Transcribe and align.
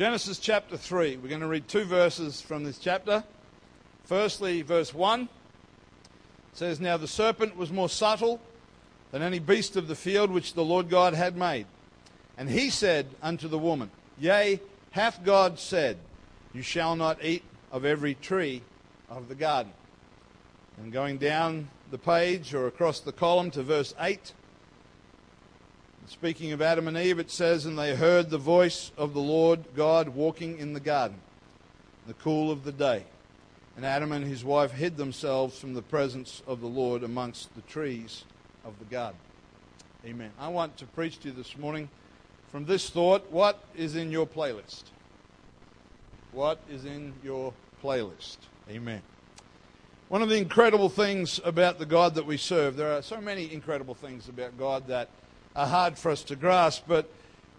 Genesis 0.00 0.38
chapter 0.38 0.78
3. 0.78 1.18
We're 1.18 1.28
going 1.28 1.42
to 1.42 1.46
read 1.46 1.68
two 1.68 1.84
verses 1.84 2.40
from 2.40 2.64
this 2.64 2.78
chapter. 2.78 3.22
Firstly, 4.04 4.62
verse 4.62 4.94
1 4.94 5.28
says, 6.54 6.80
Now 6.80 6.96
the 6.96 7.06
serpent 7.06 7.54
was 7.54 7.70
more 7.70 7.90
subtle 7.90 8.40
than 9.12 9.20
any 9.20 9.38
beast 9.38 9.76
of 9.76 9.88
the 9.88 9.94
field 9.94 10.30
which 10.30 10.54
the 10.54 10.64
Lord 10.64 10.88
God 10.88 11.12
had 11.12 11.36
made. 11.36 11.66
And 12.38 12.48
he 12.48 12.70
said 12.70 13.08
unto 13.20 13.46
the 13.46 13.58
woman, 13.58 13.90
Yea, 14.18 14.58
hath 14.92 15.22
God 15.22 15.58
said, 15.58 15.98
You 16.54 16.62
shall 16.62 16.96
not 16.96 17.22
eat 17.22 17.44
of 17.70 17.84
every 17.84 18.14
tree 18.14 18.62
of 19.10 19.28
the 19.28 19.34
garden. 19.34 19.72
And 20.78 20.94
going 20.94 21.18
down 21.18 21.68
the 21.90 21.98
page 21.98 22.54
or 22.54 22.66
across 22.66 23.00
the 23.00 23.12
column 23.12 23.50
to 23.50 23.62
verse 23.62 23.92
8, 24.00 24.32
speaking 26.10 26.50
of 26.50 26.60
Adam 26.60 26.88
and 26.88 26.96
Eve, 26.96 27.20
it 27.20 27.30
says, 27.30 27.64
And 27.64 27.78
they 27.78 27.94
heard 27.94 28.30
the 28.30 28.38
voice 28.38 28.90
of 28.98 29.14
the 29.14 29.20
Lord 29.20 29.64
God 29.76 30.08
walking 30.08 30.58
in 30.58 30.72
the 30.72 30.80
garden, 30.80 31.18
the 32.06 32.14
cool 32.14 32.50
of 32.50 32.64
the 32.64 32.72
day. 32.72 33.04
And 33.76 33.86
Adam 33.86 34.10
and 34.10 34.26
his 34.26 34.44
wife 34.44 34.72
hid 34.72 34.96
themselves 34.96 35.58
from 35.58 35.72
the 35.72 35.82
presence 35.82 36.42
of 36.48 36.60
the 36.60 36.66
Lord 36.66 37.04
amongst 37.04 37.54
the 37.54 37.62
trees 37.62 38.24
of 38.64 38.76
the 38.80 38.84
garden. 38.86 39.18
Amen. 40.04 40.32
I 40.38 40.48
want 40.48 40.76
to 40.78 40.86
preach 40.86 41.20
to 41.20 41.28
you 41.28 41.34
this 41.34 41.56
morning 41.56 41.88
from 42.50 42.66
this 42.66 42.90
thought 42.90 43.30
what 43.30 43.62
is 43.76 43.94
in 43.94 44.10
your 44.10 44.26
playlist? 44.26 44.82
What 46.32 46.58
is 46.68 46.84
in 46.84 47.14
your 47.22 47.54
playlist? 47.84 48.38
Amen. 48.68 49.02
One 50.08 50.22
of 50.22 50.28
the 50.28 50.38
incredible 50.38 50.88
things 50.88 51.40
about 51.44 51.78
the 51.78 51.86
God 51.86 52.16
that 52.16 52.26
we 52.26 52.36
serve, 52.36 52.76
there 52.76 52.92
are 52.92 53.02
so 53.02 53.20
many 53.20 53.52
incredible 53.52 53.94
things 53.94 54.28
about 54.28 54.58
God 54.58 54.88
that 54.88 55.08
are 55.56 55.66
hard 55.66 55.98
for 55.98 56.10
us 56.10 56.22
to 56.24 56.36
grasp, 56.36 56.84
but 56.86 57.10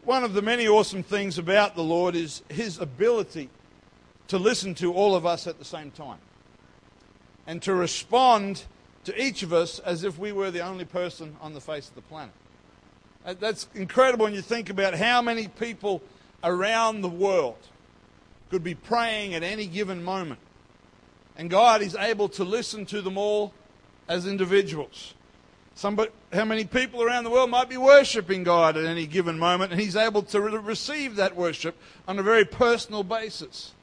one 0.03 0.23
of 0.23 0.33
the 0.33 0.41
many 0.41 0.67
awesome 0.67 1.03
things 1.03 1.37
about 1.37 1.75
the 1.75 1.83
Lord 1.83 2.15
is 2.15 2.41
his 2.49 2.79
ability 2.79 3.49
to 4.29 4.39
listen 4.39 4.73
to 4.75 4.93
all 4.93 5.15
of 5.15 5.25
us 5.25 5.45
at 5.45 5.59
the 5.59 5.65
same 5.65 5.91
time 5.91 6.19
and 7.45 7.61
to 7.63 7.73
respond 7.73 8.63
to 9.03 9.21
each 9.21 9.43
of 9.43 9.51
us 9.51 9.79
as 9.79 10.03
if 10.03 10.17
we 10.17 10.31
were 10.31 10.51
the 10.51 10.61
only 10.61 10.85
person 10.85 11.35
on 11.41 11.53
the 11.53 11.61
face 11.61 11.89
of 11.89 11.95
the 11.95 12.01
planet. 12.01 12.33
That's 13.25 13.67
incredible 13.75 14.25
when 14.25 14.33
you 14.33 14.41
think 14.41 14.69
about 14.69 14.95
how 14.95 15.21
many 15.21 15.47
people 15.47 16.01
around 16.43 17.01
the 17.01 17.09
world 17.09 17.57
could 18.49 18.63
be 18.63 18.73
praying 18.73 19.35
at 19.35 19.43
any 19.43 19.67
given 19.67 20.03
moment. 20.03 20.39
And 21.37 21.49
God 21.49 21.81
is 21.81 21.95
able 21.95 22.29
to 22.29 22.43
listen 22.43 22.85
to 22.87 23.01
them 23.01 23.17
all 23.17 23.53
as 24.07 24.25
individuals. 24.25 25.13
Somebody, 25.81 26.11
how 26.31 26.45
many 26.45 26.63
people 26.63 27.01
around 27.01 27.23
the 27.23 27.31
world 27.31 27.49
might 27.49 27.67
be 27.67 27.75
worshiping 27.75 28.43
God 28.43 28.77
at 28.77 28.85
any 28.85 29.07
given 29.07 29.39
moment, 29.39 29.71
and 29.71 29.81
He's 29.81 29.95
able 29.95 30.21
to 30.21 30.39
re- 30.39 30.57
receive 30.57 31.15
that 31.15 31.35
worship 31.35 31.75
on 32.07 32.19
a 32.19 32.21
very 32.21 32.45
personal 32.45 33.03
basis 33.03 33.73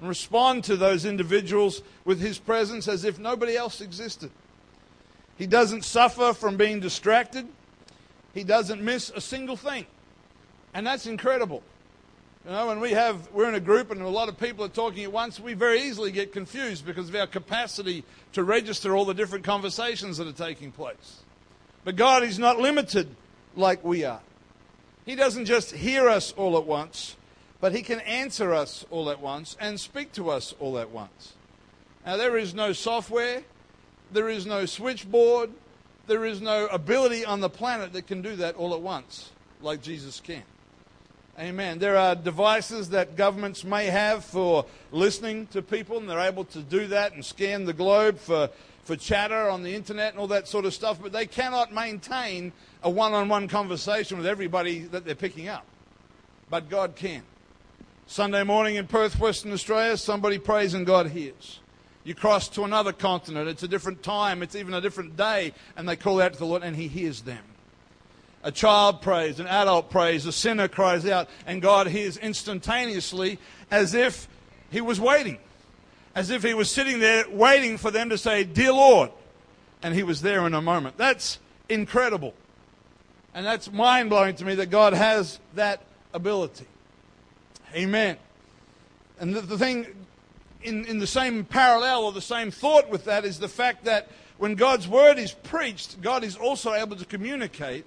and 0.00 0.08
respond 0.08 0.64
to 0.64 0.76
those 0.76 1.04
individuals 1.04 1.82
with 2.04 2.20
His 2.20 2.40
presence 2.40 2.88
as 2.88 3.04
if 3.04 3.20
nobody 3.20 3.56
else 3.56 3.80
existed. 3.80 4.32
He 5.38 5.46
doesn't 5.46 5.84
suffer 5.84 6.32
from 6.32 6.56
being 6.56 6.80
distracted. 6.80 7.46
He 8.34 8.42
doesn't 8.42 8.82
miss 8.82 9.10
a 9.10 9.20
single 9.20 9.56
thing. 9.56 9.86
And 10.74 10.84
that's 10.84 11.06
incredible. 11.06 11.62
You 12.44 12.50
know, 12.50 12.66
when 12.66 12.80
we 12.80 12.90
have, 12.90 13.30
we're 13.30 13.48
in 13.48 13.54
a 13.54 13.60
group 13.60 13.92
and 13.92 14.02
a 14.02 14.08
lot 14.08 14.28
of 14.28 14.36
people 14.36 14.64
are 14.64 14.68
talking 14.68 15.04
at 15.04 15.12
once, 15.12 15.38
we 15.38 15.54
very 15.54 15.82
easily 15.82 16.10
get 16.10 16.32
confused 16.32 16.84
because 16.84 17.08
of 17.08 17.14
our 17.14 17.28
capacity 17.28 18.02
to 18.32 18.42
register 18.42 18.96
all 18.96 19.04
the 19.04 19.14
different 19.14 19.44
conversations 19.44 20.16
that 20.16 20.26
are 20.26 20.32
taking 20.32 20.72
place. 20.72 21.20
But 21.86 21.94
God 21.94 22.24
is 22.24 22.36
not 22.36 22.58
limited 22.58 23.06
like 23.54 23.84
we 23.84 24.02
are. 24.02 24.18
He 25.04 25.14
doesn't 25.14 25.44
just 25.44 25.70
hear 25.70 26.08
us 26.08 26.32
all 26.32 26.58
at 26.58 26.66
once, 26.66 27.14
but 27.60 27.72
He 27.72 27.82
can 27.82 28.00
answer 28.00 28.52
us 28.52 28.84
all 28.90 29.08
at 29.08 29.20
once 29.20 29.56
and 29.60 29.78
speak 29.78 30.10
to 30.14 30.28
us 30.28 30.52
all 30.58 30.80
at 30.80 30.90
once. 30.90 31.34
Now, 32.04 32.16
there 32.16 32.36
is 32.36 32.54
no 32.54 32.72
software, 32.72 33.44
there 34.10 34.28
is 34.28 34.46
no 34.46 34.66
switchboard, 34.66 35.50
there 36.08 36.24
is 36.24 36.40
no 36.40 36.66
ability 36.66 37.24
on 37.24 37.38
the 37.38 37.48
planet 37.48 37.92
that 37.92 38.08
can 38.08 38.20
do 38.20 38.34
that 38.34 38.56
all 38.56 38.74
at 38.74 38.80
once, 38.80 39.30
like 39.62 39.80
Jesus 39.80 40.18
can. 40.18 40.42
Amen. 41.38 41.78
There 41.78 41.96
are 41.96 42.16
devices 42.16 42.90
that 42.90 43.14
governments 43.14 43.62
may 43.62 43.86
have 43.86 44.24
for 44.24 44.66
listening 44.90 45.46
to 45.52 45.62
people, 45.62 45.98
and 45.98 46.10
they're 46.10 46.18
able 46.18 46.46
to 46.46 46.62
do 46.62 46.88
that 46.88 47.12
and 47.12 47.24
scan 47.24 47.64
the 47.64 47.72
globe 47.72 48.18
for, 48.18 48.50
for 48.86 48.96
chatter 48.96 49.50
on 49.50 49.64
the 49.64 49.74
internet 49.74 50.12
and 50.12 50.20
all 50.20 50.28
that 50.28 50.46
sort 50.46 50.64
of 50.64 50.72
stuff, 50.72 50.98
but 51.02 51.12
they 51.12 51.26
cannot 51.26 51.74
maintain 51.74 52.52
a 52.84 52.88
one 52.88 53.12
on 53.12 53.28
one 53.28 53.48
conversation 53.48 54.16
with 54.16 54.26
everybody 54.26 54.80
that 54.80 55.04
they're 55.04 55.16
picking 55.16 55.48
up. 55.48 55.66
But 56.48 56.70
God 56.70 56.94
can. 56.94 57.22
Sunday 58.06 58.44
morning 58.44 58.76
in 58.76 58.86
Perth, 58.86 59.18
Western 59.18 59.52
Australia, 59.52 59.96
somebody 59.96 60.38
prays 60.38 60.72
and 60.72 60.86
God 60.86 61.08
hears. 61.08 61.58
You 62.04 62.14
cross 62.14 62.48
to 62.50 62.62
another 62.62 62.92
continent, 62.92 63.48
it's 63.48 63.64
a 63.64 63.68
different 63.68 64.04
time, 64.04 64.40
it's 64.40 64.54
even 64.54 64.72
a 64.74 64.80
different 64.80 65.16
day, 65.16 65.52
and 65.76 65.88
they 65.88 65.96
call 65.96 66.20
out 66.20 66.34
to 66.34 66.38
the 66.38 66.46
Lord 66.46 66.62
and 66.62 66.76
He 66.76 66.86
hears 66.86 67.22
them. 67.22 67.42
A 68.44 68.52
child 68.52 69.02
prays, 69.02 69.40
an 69.40 69.48
adult 69.48 69.90
prays, 69.90 70.24
a 70.24 70.30
sinner 70.30 70.68
cries 70.68 71.04
out, 71.04 71.28
and 71.44 71.60
God 71.60 71.88
hears 71.88 72.16
instantaneously 72.16 73.40
as 73.72 73.94
if 73.94 74.28
He 74.70 74.80
was 74.80 75.00
waiting, 75.00 75.38
as 76.16 76.30
if 76.30 76.42
He 76.42 76.54
was 76.54 76.68
sitting 76.68 76.98
there 76.98 77.28
waiting 77.28 77.76
for 77.76 77.92
them 77.92 78.08
to 78.08 78.18
say, 78.18 78.42
Dear 78.42 78.72
Lord, 78.72 79.10
and 79.82 79.94
He 79.94 80.02
was 80.02 80.22
there 80.22 80.44
in 80.46 80.54
a 80.54 80.62
moment. 80.62 80.96
That's 80.96 81.38
incredible. 81.68 82.34
And 83.34 83.44
that's 83.44 83.70
mind 83.70 84.08
blowing 84.08 84.34
to 84.36 84.44
me 84.44 84.54
that 84.56 84.70
God 84.70 84.94
has 84.94 85.38
that 85.54 85.82
ability. 86.14 86.64
Amen. 87.74 88.16
And 89.20 89.34
the, 89.34 89.42
the 89.42 89.58
thing 89.58 89.86
in, 90.62 90.86
in 90.86 90.98
the 90.98 91.06
same 91.06 91.44
parallel 91.44 92.04
or 92.04 92.12
the 92.12 92.22
same 92.22 92.50
thought 92.50 92.88
with 92.88 93.04
that 93.04 93.26
is 93.26 93.38
the 93.38 93.48
fact 93.48 93.84
that 93.84 94.08
when 94.38 94.54
God's 94.54 94.88
word 94.88 95.18
is 95.18 95.32
preached, 95.32 96.00
God 96.00 96.24
is 96.24 96.34
also 96.36 96.72
able 96.72 96.96
to 96.96 97.04
communicate 97.04 97.84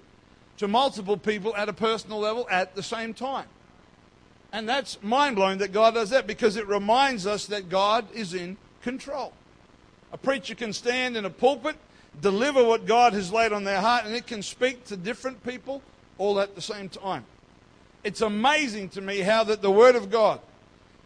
to 0.57 0.67
multiple 0.67 1.17
people 1.17 1.55
at 1.55 1.67
a 1.67 1.73
personal 1.73 2.19
level 2.19 2.47
at 2.51 2.75
the 2.75 2.83
same 2.83 3.15
time. 3.15 3.47
And 4.51 4.67
that's 4.67 5.01
mind 5.03 5.35
blowing 5.35 5.59
that 5.59 5.71
God 5.71 5.93
does 5.93 6.09
that 6.09 6.25
because 6.25 6.55
it 6.55 6.67
reminds 6.67 7.27
us 7.27 7.45
that 7.47 7.69
God 7.69 8.07
is 8.13 8.33
in 8.33 8.57
control. 8.81 9.33
A 10.11 10.17
preacher 10.17 10.55
can 10.55 10.73
stand 10.73 11.15
in 11.15 11.25
a 11.25 11.29
pulpit, 11.29 11.75
deliver 12.19 12.63
what 12.63 12.87
God 12.87 13.13
has 13.13 13.31
laid 13.31 13.53
on 13.53 13.63
their 13.63 13.79
heart, 13.79 14.05
and 14.05 14.15
it 14.15 14.25
can 14.25 14.41
speak 14.41 14.85
to 14.85 14.97
different 14.97 15.43
people 15.43 15.83
all 16.17 16.39
at 16.39 16.55
the 16.55 16.61
same 16.61 16.89
time. 16.89 17.25
It's 18.03 18.21
amazing 18.21 18.89
to 18.89 19.01
me 19.01 19.19
how 19.19 19.43
that 19.43 19.61
the 19.61 19.69
Word 19.69 19.95
of 19.95 20.09
God 20.09 20.39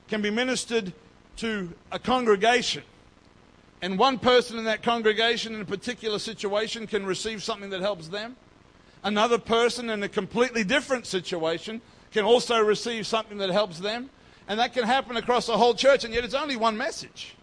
can 0.08 0.22
be 0.22 0.30
ministered 0.30 0.94
to 1.38 1.74
a 1.92 2.00
congregation, 2.00 2.84
and 3.82 4.00
one 4.00 4.20
person 4.20 4.58
in 4.58 4.64
that 4.66 4.84
congregation 4.84 5.56
in 5.56 5.62
a 5.62 5.66
particular 5.66 6.20
situation 6.20 6.88
can 6.88 7.06
receive 7.06 7.44
something 7.44 7.72
that 7.72 7.82
helps 7.82 8.08
them. 8.08 8.38
Another 9.04 9.38
person 9.38 9.90
in 9.90 10.02
a 10.04 10.08
completely 10.08 10.64
different 10.64 11.06
situation 11.06 11.82
can 12.14 12.24
also 12.24 12.60
receive 12.60 13.06
something 13.06 13.40
that 13.40 13.50
helps 13.50 13.80
them. 13.80 14.10
And 14.48 14.60
that 14.60 14.74
can 14.74 14.84
happen 14.84 15.16
across 15.18 15.48
the 15.48 15.58
whole 15.58 15.74
church, 15.74 16.04
and 16.04 16.14
yet 16.14 16.26
it's 16.26 16.34
only 16.34 16.58
one 16.58 16.78
message. 16.78 17.36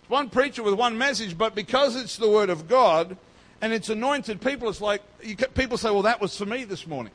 It's 0.00 0.10
one 0.10 0.30
preacher 0.30 0.62
with 0.62 0.74
one 0.74 0.96
message, 0.96 1.36
but 1.36 1.54
because 1.54 1.96
it's 1.96 2.16
the 2.16 2.30
Word 2.30 2.48
of 2.48 2.66
God 2.66 3.16
and 3.60 3.72
it's 3.74 3.90
anointed 3.90 4.40
people, 4.40 4.68
it's 4.70 4.80
like 4.80 5.02
you, 5.22 5.36
people 5.36 5.76
say, 5.76 5.90
Well, 5.90 6.02
that 6.02 6.20
was 6.20 6.36
for 6.36 6.46
me 6.46 6.64
this 6.64 6.86
morning. 6.86 7.12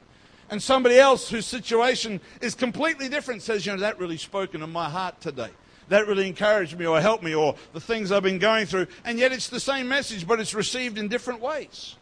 And 0.51 0.61
somebody 0.61 0.97
else 0.97 1.29
whose 1.29 1.45
situation 1.45 2.21
is 2.39 2.53
completely 2.55 3.09
different 3.09 3.41
says, 3.41 3.65
You 3.65 3.73
know, 3.73 3.79
that 3.79 3.99
really 3.99 4.17
spoke 4.17 4.53
into 4.53 4.67
my 4.67 4.89
heart 4.89 5.19
today 5.21 5.49
that 5.89 6.07
really 6.07 6.27
encouraged 6.27 6.77
me 6.77 6.85
or 6.85 7.01
helped 7.01 7.23
me 7.23 7.35
or 7.35 7.55
the 7.73 7.79
things 7.79 8.11
I've 8.11 8.23
been 8.23 8.39
going 8.39 8.67
through. 8.67 8.87
And 9.03 9.19
yet 9.19 9.31
it's 9.31 9.49
the 9.49 9.59
same 9.59 9.87
message, 9.87 10.27
but 10.27 10.39
it's 10.39 10.53
received 10.53 10.97
in 10.97 11.07
different 11.07 11.41
ways. 11.41 11.95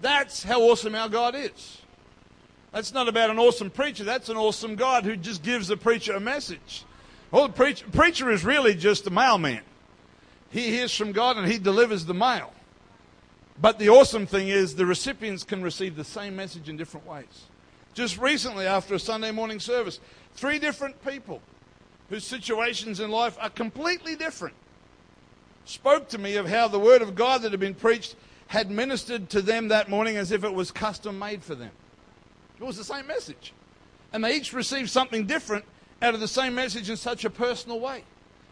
That's 0.00 0.42
how 0.42 0.62
awesome 0.62 0.94
our 0.94 1.08
God 1.08 1.34
is. 1.34 1.77
That's 2.72 2.92
not 2.92 3.08
about 3.08 3.30
an 3.30 3.38
awesome 3.38 3.70
preacher. 3.70 4.04
That's 4.04 4.28
an 4.28 4.36
awesome 4.36 4.76
God 4.76 5.04
who 5.04 5.16
just 5.16 5.42
gives 5.42 5.68
the 5.68 5.76
preacher 5.76 6.12
a 6.12 6.20
message. 6.20 6.84
Well, 7.30 7.48
the 7.48 7.52
preacher, 7.54 7.86
preacher 7.90 8.30
is 8.30 8.44
really 8.44 8.74
just 8.74 9.06
a 9.06 9.10
mailman. 9.10 9.62
He 10.50 10.70
hears 10.70 10.94
from 10.94 11.12
God 11.12 11.36
and 11.36 11.50
he 11.50 11.58
delivers 11.58 12.04
the 12.04 12.14
mail. 12.14 12.52
But 13.60 13.78
the 13.78 13.88
awesome 13.88 14.26
thing 14.26 14.48
is 14.48 14.74
the 14.74 14.86
recipients 14.86 15.44
can 15.44 15.62
receive 15.62 15.96
the 15.96 16.04
same 16.04 16.36
message 16.36 16.68
in 16.68 16.76
different 16.76 17.06
ways. 17.06 17.46
Just 17.92 18.18
recently, 18.18 18.66
after 18.66 18.94
a 18.94 18.98
Sunday 18.98 19.32
morning 19.32 19.58
service, 19.58 19.98
three 20.34 20.58
different 20.58 21.04
people 21.04 21.42
whose 22.08 22.24
situations 22.24 23.00
in 23.00 23.10
life 23.10 23.36
are 23.40 23.50
completely 23.50 24.14
different, 24.14 24.54
spoke 25.64 26.08
to 26.08 26.18
me 26.18 26.36
of 26.36 26.48
how 26.48 26.68
the 26.68 26.78
Word 26.78 27.02
of 27.02 27.14
God 27.14 27.42
that 27.42 27.50
had 27.50 27.60
been 27.60 27.74
preached 27.74 28.14
had 28.46 28.70
ministered 28.70 29.28
to 29.30 29.42
them 29.42 29.68
that 29.68 29.90
morning 29.90 30.16
as 30.16 30.30
if 30.30 30.44
it 30.44 30.54
was 30.54 30.70
custom 30.70 31.18
made 31.18 31.42
for 31.42 31.54
them. 31.54 31.72
It 32.60 32.64
was 32.64 32.76
the 32.76 32.84
same 32.84 33.06
message. 33.06 33.52
And 34.12 34.24
they 34.24 34.34
each 34.34 34.52
received 34.52 34.90
something 34.90 35.26
different 35.26 35.64
out 36.02 36.14
of 36.14 36.20
the 36.20 36.28
same 36.28 36.54
message 36.54 36.90
in 36.90 36.96
such 36.96 37.24
a 37.24 37.30
personal 37.30 37.80
way. 37.80 38.04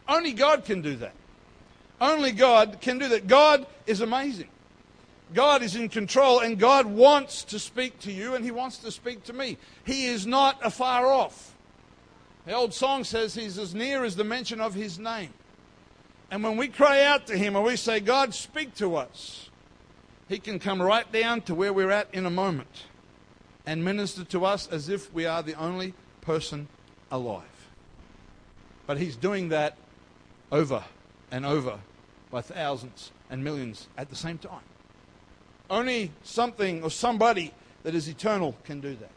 Only 0.09 0.33
God 0.33 0.65
can 0.65 0.83
do 0.83 0.97
that. 0.97 1.15
Only 2.01 2.33
God 2.33 2.79
can 2.81 2.99
do 2.99 3.09
that. 3.09 3.27
God 3.27 3.67
is 3.87 4.01
amazing. 4.01 4.49
God 5.35 5.63
is 5.63 5.75
in 5.75 5.89
control, 5.89 6.39
and 6.39 6.57
God 6.59 6.87
wants 6.87 7.43
to 7.45 7.59
speak 7.59 7.99
to 8.01 8.13
you, 8.13 8.35
and 8.35 8.45
He 8.45 8.53
wants 8.53 8.79
to 8.79 8.93
speak 8.93 9.25
to 9.25 9.33
me. 9.33 9.59
He 9.85 10.07
is 10.07 10.25
not 10.25 10.65
afar 10.65 11.07
off. 11.07 11.57
The 12.47 12.53
old 12.53 12.73
song 12.73 13.03
says 13.03 13.35
he's 13.35 13.59
as 13.59 13.75
near 13.75 14.05
as 14.05 14.15
the 14.15 14.23
mention 14.23 14.61
of 14.61 14.73
his 14.73 15.01
name. 15.01 15.31
And 16.31 16.45
when 16.45 16.57
we 16.57 16.69
cry 16.69 17.03
out 17.03 17.27
to 17.27 17.37
him 17.37 17.57
and 17.57 17.65
we 17.65 17.75
say, 17.75 17.99
God, 17.99 18.35
speak 18.35 18.77
to 18.77 18.95
us, 18.95 19.51
he 20.29 20.39
can 20.39 20.61
come 20.61 20.81
right 20.81 21.11
down 21.11 21.41
to 21.43 21.57
where 21.57 21.73
we're 21.73 21.91
at 21.91 22.09
in 22.13 22.25
a 22.25 22.31
moment 22.31 22.85
and 23.67 23.85
minister 23.85 24.25
to 24.25 24.45
us 24.45 24.69
as 24.69 24.89
if 24.89 25.13
we 25.13 25.27
are 25.27 25.43
the 25.43 25.55
only 25.55 25.93
person 26.21 26.69
alive. 27.11 27.43
But 28.87 28.99
he's 28.99 29.17
doing 29.17 29.49
that 29.49 29.77
over 30.53 30.85
and 31.31 31.45
over 31.45 31.81
by 32.31 32.41
thousands 32.41 33.11
and 33.29 33.43
millions 33.43 33.89
at 33.99 34.09
the 34.09 34.17
same 34.17 34.39
time. 34.39 34.63
Only 35.69 36.13
something 36.23 36.83
or 36.83 36.91
somebody 36.91 37.53
that 37.83 37.95
is 37.95 38.09
eternal 38.09 38.57
can 38.65 38.81
do 38.81 38.95
that. 38.97 39.11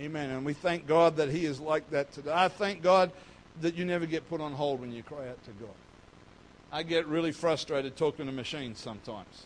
Amen. 0.00 0.30
And 0.30 0.44
we 0.44 0.52
thank 0.52 0.86
God 0.86 1.16
that 1.16 1.30
He 1.30 1.46
is 1.46 1.60
like 1.60 1.88
that 1.90 2.12
today. 2.12 2.32
I 2.34 2.48
thank 2.48 2.82
God 2.82 3.12
that 3.60 3.74
you 3.74 3.84
never 3.84 4.06
get 4.06 4.28
put 4.28 4.40
on 4.40 4.52
hold 4.52 4.80
when 4.80 4.92
you 4.92 5.02
cry 5.02 5.28
out 5.28 5.42
to 5.44 5.50
God. 5.52 5.74
I 6.72 6.82
get 6.82 7.06
really 7.06 7.30
frustrated 7.30 7.96
talking 7.96 8.26
to 8.26 8.32
machines 8.32 8.80
sometimes. 8.80 9.44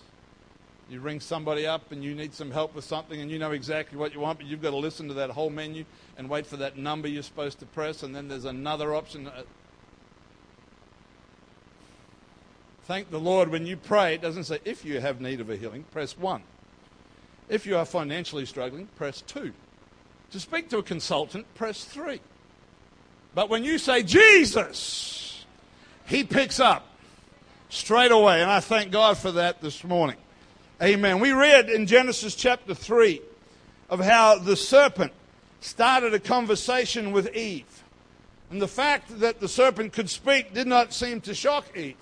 You 0.91 1.01
ring 1.01 1.21
somebody 1.21 1.67
up 1.67 1.93
and 1.93 2.03
you 2.03 2.15
need 2.15 2.33
some 2.33 2.51
help 2.51 2.75
with 2.75 2.85
something 2.85 3.21
and 3.21 3.31
you 3.31 3.39
know 3.39 3.53
exactly 3.53 3.99
what 3.99 4.15
you 4.15 4.21
want, 4.21 4.39
but 4.39 4.47
you've 4.47 4.63
got 4.63 4.71
to 4.71 4.77
listen 4.77 5.09
to 5.09 5.15
that 5.15 5.31
whole 5.31 5.51
menu 5.51 5.85
and 6.17 6.31
wait 6.31 6.47
for 6.47 6.57
that 6.57 6.79
number 6.79 7.09
you're 7.09 7.23
supposed 7.23 7.59
to 7.59 7.67
press, 7.67 8.03
and 8.03 8.17
then 8.17 8.29
there's 8.29 8.47
another 8.47 8.95
option. 8.95 9.27
Uh, 9.27 9.43
thank 12.85 13.11
the 13.11 13.21
Lord 13.21 13.51
when 13.51 13.67
you 13.67 13.77
pray, 13.77 14.15
it 14.15 14.23
doesn't 14.23 14.45
say 14.45 14.61
if 14.65 14.85
you 14.85 15.01
have 15.01 15.21
need 15.21 15.41
of 15.41 15.51
a 15.51 15.57
healing, 15.57 15.85
press 15.93 16.17
one. 16.17 16.43
If 17.49 17.67
you 17.67 17.77
are 17.77 17.85
financially 17.85 18.47
struggling, 18.47 18.87
press 18.97 19.21
two. 19.23 19.53
To 20.33 20.41
speak 20.41 20.69
to 20.71 20.79
a 20.79 20.83
consultant, 20.83 21.47
press 21.55 21.85
three. 21.85 22.21
But 23.35 23.49
when 23.49 23.65
you 23.65 23.79
say 23.79 24.03
Jesus, 24.03 25.45
he 26.07 26.25
picks 26.25 26.61
up 26.61 26.87
straight 27.69 28.11
away. 28.11 28.43
And 28.43 28.51
I 28.51 28.61
thank 28.61 28.91
God 28.91 29.17
for 29.17 29.33
that 29.33 29.61
this 29.61 29.85
morning. 29.85 30.17
Amen. 30.81 31.21
We 31.21 31.33
read 31.33 31.69
in 31.69 31.87
Genesis 31.87 32.35
chapter 32.35 32.75
3 32.75 33.21
of 33.91 34.01
how 34.01 34.39
the 34.39 34.57
serpent 34.57 35.13
started 35.61 36.15
a 36.15 36.21
conversation 36.21 37.13
with 37.13 37.35
Eve. 37.35 37.85
And 38.51 38.63
the 38.63 38.69
fact 38.69 39.21
that 39.21 39.41
the 39.41 39.49
serpent 39.49 39.93
could 39.93 40.09
speak 40.09 40.55
did 40.55 40.67
not 40.67 40.95
seem 40.95 41.21
to 41.23 41.35
shock 41.35 41.77
Eve 41.77 41.97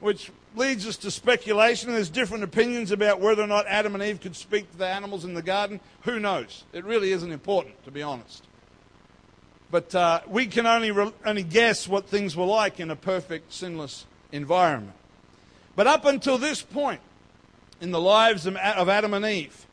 which 0.00 0.30
leads 0.56 0.86
us 0.86 0.96
to 0.98 1.10
speculation. 1.10 1.92
There's 1.92 2.10
different 2.10 2.42
opinions 2.42 2.90
about 2.90 3.20
whether 3.20 3.42
or 3.42 3.46
not 3.46 3.66
Adam 3.66 3.94
and 3.94 4.02
Eve 4.02 4.20
could 4.20 4.34
speak 4.34 4.70
to 4.72 4.78
the 4.78 4.86
animals 4.86 5.24
in 5.24 5.34
the 5.34 5.42
garden. 5.42 5.80
Who 6.02 6.18
knows? 6.18 6.64
It 6.72 6.84
really 6.84 7.12
isn't 7.12 7.30
important, 7.30 7.82
to 7.84 7.90
be 7.90 8.02
honest. 8.02 8.46
But 9.70 9.94
uh, 9.94 10.20
we 10.26 10.46
can 10.46 10.66
only, 10.66 10.90
re- 10.90 11.12
only 11.24 11.44
guess 11.44 11.86
what 11.86 12.06
things 12.06 12.36
were 12.36 12.46
like 12.46 12.80
in 12.80 12.90
a 12.90 12.96
perfect, 12.96 13.52
sinless 13.52 14.06
environment. 14.32 14.96
But 15.76 15.86
up 15.86 16.04
until 16.04 16.38
this 16.38 16.62
point 16.62 17.00
in 17.80 17.90
the 17.90 18.00
lives 18.00 18.46
of 18.46 18.56
Adam 18.56 19.14
and 19.14 19.24
Eve, 19.24 19.66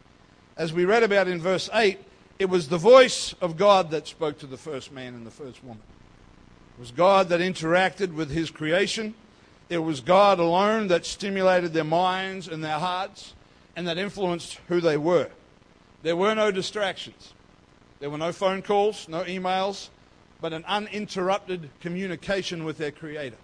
as 0.56 0.74
we 0.74 0.86
read 0.86 1.04
about 1.04 1.28
in 1.28 1.42
verse 1.42 1.70
8, 1.74 2.00
it 2.40 2.50
was 2.50 2.68
the 2.68 2.78
voice 2.78 3.34
of 3.42 3.58
God 3.58 3.92
that 3.92 4.08
spoke 4.08 4.40
to 4.40 4.48
the 4.48 4.58
first 4.58 4.92
man 4.92 5.14
and 5.14 5.26
the 5.26 5.32
first 5.32 5.64
woman. 5.64 5.84
It 6.78 6.80
was 6.80 6.92
God 6.92 7.30
that 7.30 7.40
interacted 7.40 8.14
with 8.14 8.30
his 8.30 8.52
creation 8.52 9.16
it 9.70 9.80
was 9.80 10.00
God 10.00 10.40
alone 10.40 10.88
that 10.88 11.06
stimulated 11.06 11.74
their 11.74 11.84
minds 11.84 12.48
and 12.48 12.64
their 12.64 12.80
hearts 12.80 13.34
and 13.76 13.88
that 13.88 13.98
influenced 13.98 14.60
who 14.70 14.80
they 14.80 14.98
were. 14.98 15.30
There 16.04 16.16
were 16.16 16.34
no 16.36 16.52
distractions. 16.52 17.34
There 18.00 18.10
were 18.10 18.18
no 18.18 18.32
phone 18.32 18.62
calls, 18.62 19.10
no 19.10 19.24
emails, 19.24 19.90
but 20.40 20.54
an 20.54 20.64
uninterrupted 20.66 21.70
communication 21.82 22.64
with 22.64 22.78
their 22.78 22.92
Creator. 22.92 23.38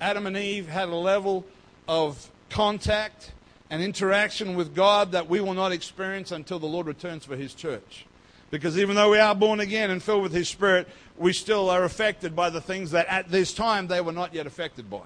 Adam 0.00 0.26
and 0.26 0.36
Eve 0.36 0.68
had 0.68 0.88
a 0.88 0.96
level 0.96 1.44
of 1.86 2.30
contact 2.48 3.32
and 3.72 3.82
interaction 3.82 4.54
with 4.54 4.72
God 4.72 5.10
that 5.10 5.28
we 5.28 5.40
will 5.40 5.54
not 5.54 5.72
experience 5.72 6.30
until 6.30 6.60
the 6.60 6.66
Lord 6.66 6.86
returns 6.86 7.24
for 7.24 7.34
His 7.34 7.54
church. 7.54 8.06
Because 8.52 8.78
even 8.78 8.94
though 8.94 9.10
we 9.10 9.18
are 9.18 9.34
born 9.34 9.58
again 9.58 9.90
and 9.90 10.00
filled 10.00 10.22
with 10.22 10.32
His 10.32 10.48
Spirit, 10.48 10.86
we 11.16 11.32
still 11.32 11.70
are 11.70 11.82
affected 11.82 12.36
by 12.36 12.50
the 12.50 12.60
things 12.60 12.92
that 12.92 13.08
at 13.08 13.30
this 13.30 13.52
time 13.52 13.88
they 13.88 14.00
were 14.00 14.12
not 14.12 14.32
yet 14.32 14.46
affected 14.46 14.88
by 14.88 15.02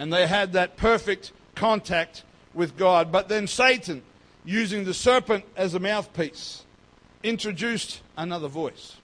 and 0.00 0.10
they 0.10 0.26
had 0.26 0.54
that 0.54 0.78
perfect 0.78 1.30
contact 1.54 2.24
with 2.54 2.74
God. 2.78 3.12
But 3.12 3.28
then 3.28 3.46
Satan, 3.46 4.02
using 4.46 4.84
the 4.84 4.94
serpent 4.94 5.44
as 5.56 5.74
a 5.74 5.78
mouthpiece, 5.78 6.64
introduced 7.22 8.00
another 8.16 8.48
voice. 8.48 8.96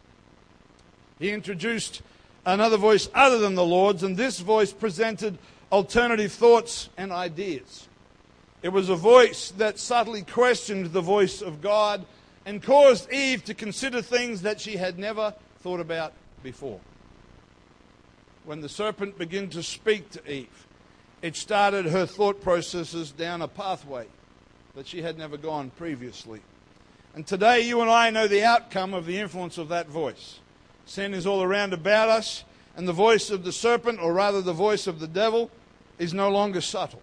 He 1.19 1.33
introduced 1.33 2.01
another 2.47 2.79
voice 2.79 3.11
other 3.13 3.39
than 3.39 3.57
the 3.57 3.65
Lord's, 3.65 4.03
and 4.05 4.17
this 4.17 4.41
voice 4.41 4.73
presented 4.73 5.37
alternative 5.71 6.33
thoughts 6.33 6.89
and 6.97 7.13
ideas. 7.13 7.89
It 8.67 8.73
was 8.73 8.89
a 8.89 8.97
voice 8.97 9.53
that 9.59 9.79
subtly 9.79 10.23
questioned 10.23 10.87
the 10.87 11.01
voice 11.01 11.41
of 11.41 11.61
God 11.61 12.05
and 12.45 12.61
caused 12.61 13.13
Eve 13.13 13.45
to 13.45 13.55
consider 13.55 14.03
things 14.03 14.43
that 14.43 14.61
she 14.61 14.77
had 14.77 14.99
never 14.99 15.35
thought 15.61 15.79
about 15.79 16.15
before. 16.43 16.81
When 18.45 18.63
the 18.63 18.69
serpent 18.69 19.19
began 19.19 19.51
to 19.51 19.63
speak 19.63 20.11
to 20.11 20.29
Eve, 20.29 20.67
it 21.23 21.37
started 21.37 21.87
her 21.87 22.07
thought 22.07 22.41
processes 22.43 23.13
down 23.13 23.41
a 23.41 23.47
pathway 23.47 24.09
that 24.75 24.89
she 24.89 25.01
had 25.01 25.17
never 25.17 25.37
gone 25.37 25.71
previously. 25.71 26.41
And 27.15 27.25
today, 27.25 27.61
you 27.61 27.83
and 27.83 27.91
I 27.91 28.11
know 28.11 28.27
the 28.27 28.43
outcome 28.43 28.95
of 28.95 29.07
the 29.07 29.21
influence 29.21 29.59
of 29.59 29.69
that 29.69 29.87
voice. 29.87 30.41
Sin 30.87 31.15
is 31.15 31.25
all 31.25 31.45
around 31.45 31.73
about 31.73 32.09
us, 32.09 32.43
and 32.75 32.89
the 32.89 32.93
voice 32.93 33.31
of 33.31 33.45
the 33.45 33.53
serpent, 33.53 34.01
or 34.01 34.13
rather 34.13 34.43
the 34.43 34.53
voice 34.53 34.89
of 34.89 34.99
the 34.99 35.07
devil, 35.07 35.53
is 36.01 36.13
no 36.13 36.29
longer 36.29 36.61
subtle. 36.61 37.01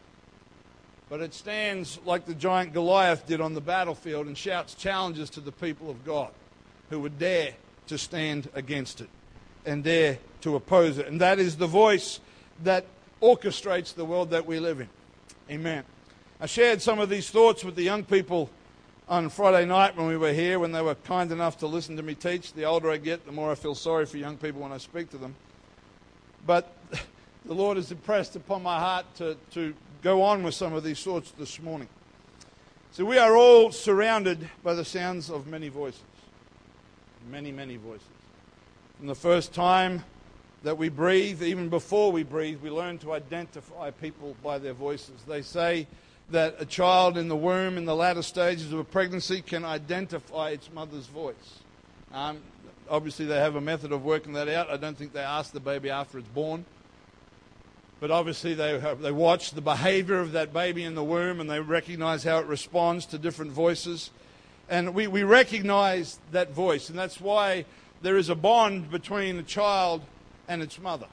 But 1.14 1.22
it 1.22 1.36
stands 1.36 2.00
like 2.06 2.26
the 2.26 2.34
giant 2.34 2.74
Goliath 2.74 3.28
did 3.28 3.40
on 3.40 3.54
the 3.54 3.62
battlefield 3.62 4.26
and 4.26 4.36
shouts 4.36 4.74
challenges 4.74 5.30
to 5.30 5.42
the 5.42 5.52
people 5.52 5.92
of 5.92 6.04
God 6.04 6.32
who 6.90 7.00
would 7.02 7.20
dare 7.20 7.54
to 7.86 8.00
stand 8.00 8.50
against 8.56 9.00
it 9.00 9.10
and 9.64 9.84
dare 9.84 10.18
to 10.42 10.56
oppose 10.56 10.98
it. 10.98 11.06
And 11.06 11.22
that 11.22 11.38
is 11.38 11.58
the 11.58 11.68
voice 11.68 12.20
that 12.64 12.88
orchestrates 13.22 13.94
the 13.94 14.06
world 14.06 14.32
that 14.32 14.48
we 14.48 14.60
live 14.60 14.80
in. 14.80 14.90
Amen. 15.52 15.84
I 16.42 16.48
shared 16.48 16.82
some 16.82 16.98
of 16.98 17.12
these 17.12 17.30
thoughts 17.30 17.64
with 17.64 17.76
the 17.76 17.84
young 17.84 18.04
people 18.04 18.50
on 19.08 19.30
Friday 19.30 19.68
night 19.68 19.96
when 19.96 20.08
we 20.08 20.18
were 20.18 20.34
here, 20.34 20.58
when 20.58 20.72
they 20.72 20.82
were 20.82 20.96
kind 20.96 21.32
enough 21.32 21.60
to 21.60 21.68
listen 21.68 21.96
to 21.98 22.02
me 22.02 22.16
teach. 22.16 22.54
The 22.54 22.64
older 22.64 22.90
I 22.90 22.98
get, 22.98 23.24
the 23.28 23.32
more 23.32 23.52
I 23.52 23.56
feel 23.56 23.76
sorry 23.76 24.08
for 24.08 24.18
young 24.18 24.38
people 24.38 24.62
when 24.62 24.72
I 24.72 24.80
speak 24.80 25.12
to 25.12 25.20
them. 25.20 25.36
But 26.48 26.76
the 27.46 27.54
Lord 27.54 27.78
has 27.78 27.92
impressed 27.92 28.36
upon 28.36 28.64
my 28.64 28.80
heart 28.80 29.06
to, 29.18 29.38
to 29.52 29.76
go 30.04 30.22
on 30.22 30.44
with 30.44 30.54
some 30.54 30.74
of 30.74 30.84
these 30.84 31.02
thoughts 31.02 31.32
this 31.32 31.62
morning. 31.62 31.88
So 32.92 33.06
we 33.06 33.18
are 33.18 33.38
all 33.38 33.72
surrounded 33.72 34.50
by 34.62 34.74
the 34.74 34.84
sounds 34.84 35.30
of 35.30 35.48
many 35.48 35.70
voices. 35.70 36.04
Many, 37.32 37.54
many 37.54 37.78
voices. 37.78 38.06
From 38.98 39.08
the 39.08 39.16
first 39.16 39.54
time 39.54 40.04
that 40.64 40.78
we 40.78 40.90
breathe, 40.90 41.42
even 41.42 41.70
before 41.70 42.12
we 42.12 42.24
breathe, 42.24 42.60
we 42.62 42.70
learn 42.70 42.98
to 43.00 43.14
identify 43.14 43.92
people 43.92 44.36
by 44.44 44.60
their 44.60 44.74
voices. 44.74 45.22
They 45.26 45.42
say 45.42 45.88
that 46.32 46.58
a 46.60 46.66
child 46.66 47.18
in 47.18 47.30
the 47.30 47.36
womb 47.36 47.78
in 47.78 47.86
the 47.86 47.96
latter 47.96 48.22
stages 48.22 48.74
of 48.74 48.80
a 48.80 48.84
pregnancy 48.84 49.42
can 49.42 49.64
identify 49.64 50.50
its 50.50 50.70
mother's 50.72 51.08
voice. 51.08 51.60
Um, 52.14 52.40
obviously, 52.90 53.26
they 53.26 53.40
have 53.40 53.56
a 53.56 53.62
method 53.62 53.94
of 53.94 54.04
working 54.04 54.34
that 54.34 54.50
out. 54.50 54.70
I 54.70 54.76
don't 54.76 54.98
think 54.98 55.14
they 55.14 55.22
ask 55.22 55.54
the 55.54 55.62
baby 55.62 55.90
after 55.90 56.18
it's 56.18 56.28
born. 56.28 56.66
But 58.04 58.12
obviously, 58.12 58.54
they, 58.54 58.78
have, 58.82 59.00
they 59.00 59.14
watch 59.14 59.52
the 59.52 59.62
behavior 59.62 60.20
of 60.20 60.34
that 60.34 60.52
baby 60.52 60.84
in 60.84 60.94
the 60.94 61.06
womb 61.06 61.40
and 61.40 61.50
they 61.50 61.62
recognize 61.62 62.22
how 62.22 62.40
it 62.40 62.48
responds 62.48 63.06
to 63.06 63.18
different 63.18 63.54
voices. 63.54 64.12
And 64.68 64.94
we, 64.94 65.08
we 65.08 65.24
recognize 65.24 66.20
that 66.34 66.52
voice, 66.52 66.90
and 66.90 67.00
that's 67.00 67.22
why 67.22 67.64
there 68.02 68.18
is 68.18 68.28
a 68.28 68.36
bond 68.36 68.92
between 68.92 69.40
a 69.40 69.44
child 69.44 70.02
and 70.50 70.62
its 70.62 70.82
mother. 70.82 71.08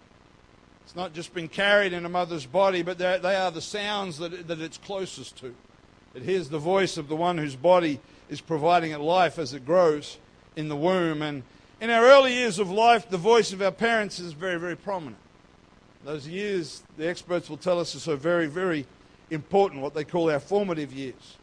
It's 0.82 0.96
not 0.96 1.14
just 1.14 1.32
been 1.32 1.46
carried 1.46 1.92
in 1.92 2.04
a 2.04 2.08
mother's 2.08 2.44
body, 2.44 2.82
but 2.82 2.98
they 2.98 3.36
are 3.36 3.52
the 3.52 3.60
sounds 3.60 4.18
that, 4.18 4.48
that 4.48 4.60
it's 4.60 4.78
closest 4.78 5.36
to. 5.36 5.54
It 6.16 6.24
hears 6.24 6.48
the 6.48 6.58
voice 6.58 6.96
of 6.96 7.06
the 7.06 7.14
one 7.14 7.38
whose 7.38 7.54
body 7.54 8.00
is 8.28 8.40
providing 8.40 8.90
it 8.90 8.98
life 8.98 9.38
as 9.38 9.54
it 9.54 9.64
grows 9.64 10.18
in 10.56 10.68
the 10.68 10.74
womb. 10.74 11.22
And 11.22 11.44
in 11.80 11.88
our 11.88 12.04
early 12.04 12.34
years 12.34 12.58
of 12.58 12.68
life, 12.68 13.08
the 13.08 13.16
voice 13.16 13.52
of 13.52 13.62
our 13.62 13.70
parents 13.70 14.18
is 14.18 14.32
very, 14.32 14.58
very 14.58 14.76
prominent. 14.76 15.18
Those 16.04 16.26
years, 16.26 16.82
the 16.96 17.08
experts 17.08 17.50
will 17.50 17.58
tell 17.58 17.78
us, 17.78 17.94
are 17.94 18.00
so 18.00 18.16
very, 18.16 18.46
very 18.46 18.86
important, 19.30 19.82
what 19.82 19.94
they 19.94 20.04
call 20.04 20.30
our 20.30 20.40
formative 20.40 20.92
years. 20.92 21.36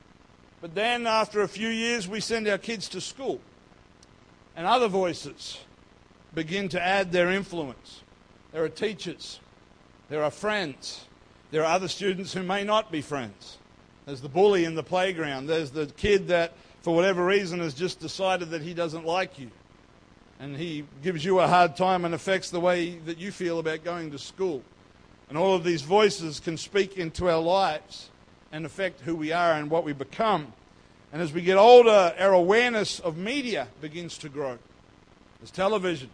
But 0.62 0.74
then, 0.74 1.06
after 1.06 1.42
a 1.42 1.48
few 1.48 1.70
years, 1.70 2.08
we 2.08 2.20
send 2.20 2.48
our 2.48 2.58
kids 2.58 2.90
to 2.90 3.02
school. 3.02 3.40
And 4.56 4.66
other 4.66 4.88
voices 4.88 5.60
begin 6.34 6.70
to 6.70 6.84
add 6.84 7.12
their 7.12 7.32
influence. 7.32 8.02
There 8.52 8.64
are 8.64 8.70
teachers, 8.70 9.40
there 10.10 10.24
are 10.24 10.32
friends, 10.32 11.06
there 11.52 11.62
are 11.62 11.74
other 11.76 11.88
students 11.88 12.34
who 12.34 12.42
may 12.42 12.64
not 12.64 12.92
be 12.92 13.02
friends. 13.02 13.60
There's 14.06 14.22
the 14.22 14.30
bully 14.30 14.66
in 14.66 14.74
the 14.74 14.84
playground, 14.84 15.46
there's 15.46 15.70
the 15.70 15.86
kid 15.86 16.30
that, 16.30 16.54
for 16.82 16.96
whatever 16.96 17.24
reason, 17.24 17.60
has 17.60 17.76
just 17.76 18.00
decided 18.00 18.50
that 18.50 18.64
he 18.64 18.74
doesn't 18.74 19.06
like 19.06 19.38
you. 19.38 19.52
And 20.40 20.56
he 20.56 20.86
gives 21.02 21.26
you 21.26 21.40
a 21.40 21.48
hard 21.48 21.76
time 21.76 22.06
and 22.06 22.14
affects 22.14 22.50
the 22.50 22.60
way 22.60 22.98
that 23.06 23.18
you 23.18 23.32
feel 23.32 23.60
about 23.60 23.84
going 23.84 24.12
to 24.12 24.20
school. 24.20 24.62
And 25.30 25.38
all 25.38 25.56
of 25.56 25.64
these 25.64 25.82
voices 25.82 26.40
can 26.40 26.58
speak 26.58 26.98
into 26.98 27.30
our 27.30 27.42
lives 27.42 28.10
and 28.52 28.66
affect 28.66 29.02
who 29.02 29.16
we 29.16 29.32
are 29.32 29.54
and 29.54 29.70
what 29.70 29.84
we 29.84 29.94
become. 29.94 30.54
And 31.12 31.22
as 31.22 31.34
we 31.34 31.42
get 31.42 31.58
older, 31.58 32.14
our 32.20 32.34
awareness 32.34 33.00
of 33.00 33.18
media 33.18 33.68
begins 33.82 34.18
to 34.20 34.30
grow. 34.30 34.58
There's 35.40 35.52
television, 35.52 36.10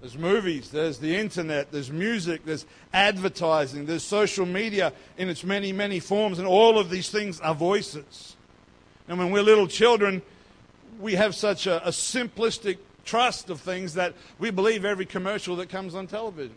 there's 0.00 0.16
movies, 0.16 0.70
there's 0.70 0.98
the 0.98 1.16
internet, 1.16 1.72
there's 1.72 1.90
music, 1.90 2.44
there's 2.44 2.66
advertising, 2.92 3.86
there's 3.86 4.02
social 4.02 4.46
media 4.46 4.92
in 5.18 5.28
its 5.28 5.44
many, 5.44 5.72
many 5.72 6.00
forms, 6.00 6.38
and 6.38 6.46
all 6.46 6.78
of 6.78 6.90
these 6.90 7.10
things 7.10 7.40
are 7.40 7.54
voices. 7.54 8.36
And 9.08 9.18
when 9.18 9.30
we're 9.30 9.42
little 9.42 9.68
children, 9.68 10.22
we 11.00 11.14
have 11.14 11.34
such 11.34 11.66
a, 11.66 11.86
a 11.86 11.90
simplistic 11.90 12.78
trust 13.06 13.48
of 13.48 13.60
things 13.60 13.94
that 13.94 14.14
we 14.38 14.50
believe 14.50 14.84
every 14.84 15.06
commercial 15.06 15.56
that 15.56 15.70
comes 15.70 15.94
on 15.94 16.06
television. 16.06 16.56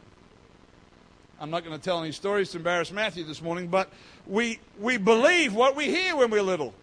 I'm 1.39 1.49
not 1.49 1.63
going 1.63 1.77
to 1.77 1.81
tell 1.81 2.03
any 2.03 2.11
stories 2.11 2.49
to 2.51 2.57
embarrass 2.57 2.91
Matthew 2.91 3.23
this 3.23 3.41
morning, 3.41 3.67
but 3.67 3.89
we, 4.27 4.59
we 4.77 4.97
believe 4.97 5.53
what 5.53 5.75
we 5.75 5.85
hear 5.85 6.17
when 6.17 6.29
we're 6.29 6.41
little. 6.41 6.73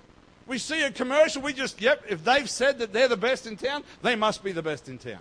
We 0.46 0.58
see 0.58 0.82
a 0.82 0.90
commercial, 0.90 1.42
we 1.42 1.52
just, 1.52 1.82
yep, 1.82 2.04
if 2.08 2.24
they've 2.24 2.48
said 2.48 2.78
that 2.78 2.92
they're 2.92 3.08
the 3.08 3.16
best 3.16 3.46
in 3.46 3.56
town, 3.56 3.84
they 4.02 4.16
must 4.16 4.42
be 4.42 4.52
the 4.52 4.62
best 4.62 4.88
in 4.88 4.96
town. 4.96 5.18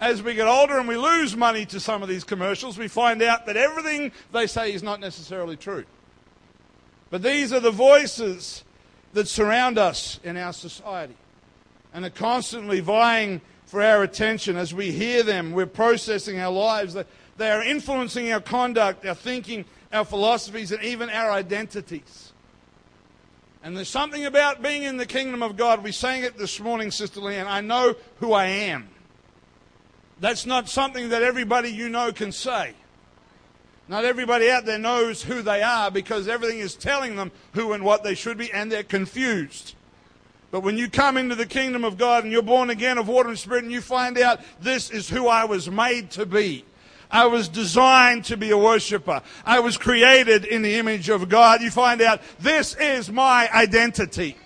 As 0.00 0.22
we 0.22 0.34
get 0.34 0.48
older 0.48 0.78
and 0.78 0.88
we 0.88 0.96
lose 0.96 1.36
money 1.36 1.66
to 1.66 1.78
some 1.78 2.02
of 2.02 2.08
these 2.08 2.24
commercials, 2.24 2.78
we 2.78 2.88
find 2.88 3.20
out 3.20 3.46
that 3.46 3.56
everything 3.56 4.12
they 4.32 4.46
say 4.46 4.72
is 4.72 4.82
not 4.82 5.00
necessarily 5.00 5.56
true. 5.56 5.84
But 7.10 7.22
these 7.22 7.52
are 7.52 7.60
the 7.60 7.70
voices 7.70 8.64
that 9.12 9.28
surround 9.28 9.76
us 9.76 10.18
in 10.24 10.36
our 10.36 10.52
society 10.52 11.16
and 11.92 12.04
are 12.04 12.10
constantly 12.10 12.80
vying 12.80 13.40
for 13.66 13.82
our 13.82 14.02
attention 14.02 14.56
as 14.56 14.74
we 14.74 14.92
hear 14.92 15.22
them. 15.22 15.52
We're 15.52 15.66
processing 15.66 16.38
our 16.38 16.52
lives. 16.52 16.96
They 17.36 17.50
are 17.50 17.62
influencing 17.62 18.32
our 18.32 18.40
conduct, 18.40 19.06
our 19.06 19.14
thinking, 19.14 19.64
our 19.92 20.04
philosophies, 20.04 20.72
and 20.72 20.82
even 20.82 21.10
our 21.10 21.30
identities. 21.30 22.32
And 23.62 23.76
there's 23.76 23.88
something 23.88 24.26
about 24.26 24.62
being 24.62 24.82
in 24.82 24.96
the 24.96 25.06
kingdom 25.06 25.42
of 25.42 25.56
God. 25.56 25.84
We 25.84 25.92
sang 25.92 26.24
it 26.24 26.36
this 26.36 26.58
morning, 26.58 26.90
Sister 26.90 27.20
Leanne. 27.20 27.46
I 27.46 27.60
know 27.60 27.94
who 28.16 28.32
I 28.32 28.46
am. 28.46 28.88
That's 30.20 30.46
not 30.46 30.68
something 30.68 31.10
that 31.10 31.22
everybody 31.22 31.70
you 31.70 31.88
know 31.88 32.12
can 32.12 32.32
say. 32.32 32.74
Not 33.88 34.04
everybody 34.04 34.50
out 34.50 34.64
there 34.64 34.78
knows 34.78 35.22
who 35.22 35.42
they 35.42 35.62
are 35.62 35.90
because 35.90 36.28
everything 36.28 36.58
is 36.58 36.74
telling 36.74 37.16
them 37.16 37.32
who 37.52 37.72
and 37.72 37.84
what 37.84 38.04
they 38.04 38.14
should 38.14 38.38
be, 38.38 38.50
and 38.52 38.70
they're 38.70 38.82
confused. 38.82 39.74
But 40.52 40.60
when 40.60 40.76
you 40.76 40.88
come 40.88 41.16
into 41.16 41.34
the 41.34 41.46
kingdom 41.46 41.82
of 41.82 41.96
God 41.96 42.24
and 42.24 42.32
you're 42.32 42.42
born 42.42 42.68
again 42.68 42.98
of 42.98 43.08
water 43.08 43.30
and 43.30 43.38
spirit, 43.38 43.64
and 43.64 43.72
you 43.72 43.80
find 43.80 44.18
out 44.18 44.40
this 44.60 44.90
is 44.90 45.08
who 45.08 45.26
I 45.26 45.46
was 45.46 45.70
made 45.70 46.10
to 46.12 46.26
be. 46.26 46.64
I 47.10 47.26
was 47.26 47.48
designed 47.48 48.26
to 48.26 48.36
be 48.36 48.50
a 48.50 48.58
worshiper. 48.58 49.22
I 49.46 49.60
was 49.60 49.78
created 49.78 50.44
in 50.44 50.60
the 50.62 50.74
image 50.74 51.08
of 51.08 51.28
God. 51.30 51.62
You 51.62 51.70
find 51.70 52.02
out 52.02 52.20
this 52.38 52.76
is 52.76 53.10
my 53.10 53.50
identity. 53.50 54.36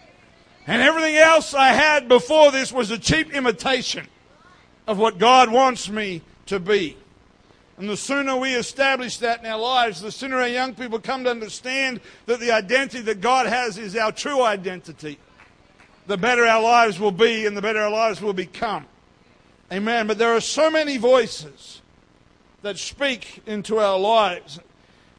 And 0.69 0.81
everything 0.81 1.17
else 1.17 1.55
I 1.55 1.69
had 1.69 2.09
before 2.09 2.53
this 2.53 2.73
was 2.73 2.93
a 2.93 2.99
cheap 2.99 3.35
imitation 3.35 4.07
of 4.87 4.99
what 4.99 5.19
God 5.19 5.51
wants 5.51 5.89
me 5.89 6.23
to 6.47 6.61
be. 6.61 6.97
And 7.79 7.89
the 7.89 7.97
sooner 7.97 8.37
we 8.37 8.55
establish 8.55 9.19
that 9.19 9.41
in 9.41 9.47
our 9.47 9.59
lives, 9.59 10.01
the 10.01 10.13
sooner 10.13 10.39
our 10.39 10.49
young 10.49 10.75
people 10.75 11.01
come 11.01 11.25
to 11.25 11.31
understand 11.31 12.01
that 12.27 12.41
the 12.41 12.53
identity 12.53 13.01
that 13.03 13.21
God 13.21 13.47
has 13.47 13.77
is 13.77 13.97
our 13.97 14.13
true 14.13 14.43
identity, 14.43 15.19
the 16.07 16.17
better 16.17 16.45
our 16.45 16.63
lives 16.63 16.99
will 16.99 17.13
be 17.13 17.47
and 17.47 17.57
the 17.57 17.63
better 17.63 17.81
our 17.81 17.91
lives 17.91 18.21
will 18.21 18.33
become. 18.33 18.87
Amen. 19.73 20.07
But 20.07 20.19
there 20.19 20.35
are 20.35 20.41
so 20.41 20.71
many 20.71 20.97
voices 20.97 21.83
that 22.63 22.79
speak 22.79 23.43
into 23.47 23.79
our 23.79 23.99
lives. 23.99 24.61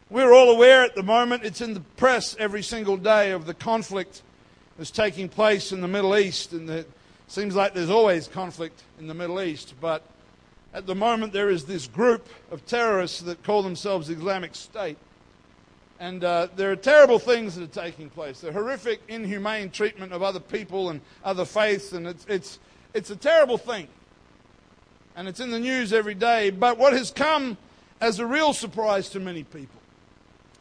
We're 0.09 0.33
all 0.33 0.49
aware 0.49 0.83
at 0.83 0.95
the 0.95 1.03
moment, 1.03 1.43
it's 1.43 1.61
in 1.61 1.73
the 1.73 1.81
press 1.81 2.35
every 2.39 2.63
single 2.63 2.95
day, 2.95 3.31
of 3.31 3.45
the 3.45 3.53
conflict 3.53 4.21
that's 4.77 4.91
taking 4.91 5.27
place 5.27 5.71
in 5.71 5.81
the 5.81 5.87
Middle 5.87 6.17
East. 6.17 6.53
And 6.53 6.69
it 6.69 6.89
seems 7.27 7.55
like 7.55 7.73
there's 7.73 7.89
always 7.89 8.27
conflict 8.27 8.83
in 8.99 9.07
the 9.07 9.13
Middle 9.13 9.41
East, 9.41 9.73
but 9.81 10.03
at 10.73 10.85
the 10.85 10.95
moment, 10.95 11.33
there 11.33 11.49
is 11.49 11.65
this 11.65 11.87
group 11.87 12.29
of 12.51 12.65
terrorists 12.65 13.21
that 13.21 13.43
call 13.43 13.63
themselves 13.63 14.09
Islamic 14.09 14.55
State. 14.55 14.97
And 15.99 16.23
uh, 16.23 16.47
there 16.55 16.71
are 16.71 16.75
terrible 16.75 17.17
things 17.17 17.55
that 17.55 17.63
are 17.63 17.81
taking 17.83 18.09
place. 18.09 18.41
The 18.41 18.51
horrific, 18.51 19.01
inhumane 19.07 19.71
treatment 19.71 20.13
of 20.13 20.21
other 20.21 20.39
people 20.39 20.89
and 20.89 21.01
other 21.23 21.43
faiths, 21.43 21.93
and 21.93 22.07
it's, 22.07 22.25
it's, 22.29 22.59
it's 22.93 23.09
a 23.09 23.15
terrible 23.15 23.57
thing. 23.57 23.87
And 25.15 25.27
it's 25.27 25.39
in 25.39 25.49
the 25.49 25.59
news 25.59 25.93
every 25.93 26.13
day. 26.13 26.51
But 26.51 26.77
what 26.77 26.93
has 26.93 27.09
come 27.09 27.57
as 27.99 28.19
a 28.19 28.25
real 28.25 28.53
surprise 28.53 29.09
to 29.09 29.19
many 29.19 29.43
people 29.43 29.81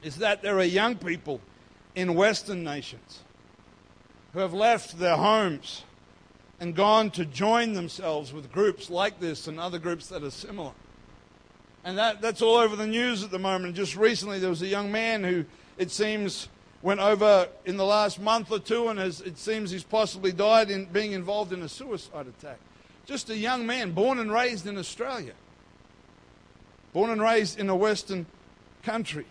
is 0.02 0.16
that 0.16 0.40
there 0.40 0.58
are 0.58 0.64
young 0.64 0.96
people 0.96 1.40
in 1.94 2.14
Western 2.14 2.64
nations 2.64 3.20
who 4.32 4.38
have 4.38 4.54
left 4.54 4.98
their 4.98 5.16
homes 5.16 5.82
and 6.60 6.74
gone 6.74 7.10
to 7.10 7.26
join 7.26 7.74
themselves 7.74 8.32
with 8.32 8.50
groups 8.52 8.88
like 8.88 9.20
this 9.20 9.46
and 9.46 9.60
other 9.60 9.78
groups 9.78 10.06
that 10.08 10.22
are 10.22 10.30
similar. 10.30 10.72
And 11.86 11.96
that, 11.98 12.20
that's 12.20 12.42
all 12.42 12.56
over 12.56 12.74
the 12.74 12.86
news 12.86 13.22
at 13.22 13.30
the 13.30 13.38
moment. 13.38 13.76
Just 13.76 13.94
recently, 13.94 14.40
there 14.40 14.50
was 14.50 14.60
a 14.60 14.66
young 14.66 14.90
man 14.90 15.22
who, 15.22 15.44
it 15.78 15.92
seems, 15.92 16.48
went 16.82 16.98
over 16.98 17.46
in 17.64 17.76
the 17.76 17.84
last 17.84 18.20
month 18.20 18.50
or 18.50 18.58
two, 18.58 18.88
and 18.88 18.98
has, 18.98 19.20
it 19.20 19.38
seems 19.38 19.70
he's 19.70 19.84
possibly 19.84 20.32
died 20.32 20.68
in 20.68 20.86
being 20.86 21.12
involved 21.12 21.52
in 21.52 21.62
a 21.62 21.68
suicide 21.68 22.26
attack. 22.26 22.58
Just 23.06 23.30
a 23.30 23.36
young 23.36 23.68
man, 23.68 23.92
born 23.92 24.18
and 24.18 24.32
raised 24.32 24.66
in 24.66 24.76
Australia, 24.76 25.34
born 26.92 27.10
and 27.10 27.22
raised 27.22 27.60
in 27.60 27.68
a 27.68 27.76
Western 27.76 28.26
country. 28.82 29.26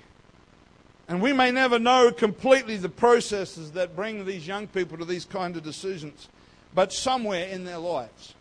And 1.09 1.21
we 1.21 1.33
may 1.33 1.51
never 1.51 1.77
know 1.77 2.09
completely 2.09 2.77
the 2.77 2.87
processes 2.87 3.71
that 3.71 3.97
bring 3.97 4.23
these 4.23 4.47
young 4.47 4.67
people 4.67 4.97
to 4.97 5.03
these 5.03 5.25
kind 5.25 5.57
of 5.57 5.63
decisions. 5.63 6.29
But 6.73 6.93
somewhere 6.93 7.49
in 7.49 7.65
their 7.65 7.79
lives, 7.79 8.33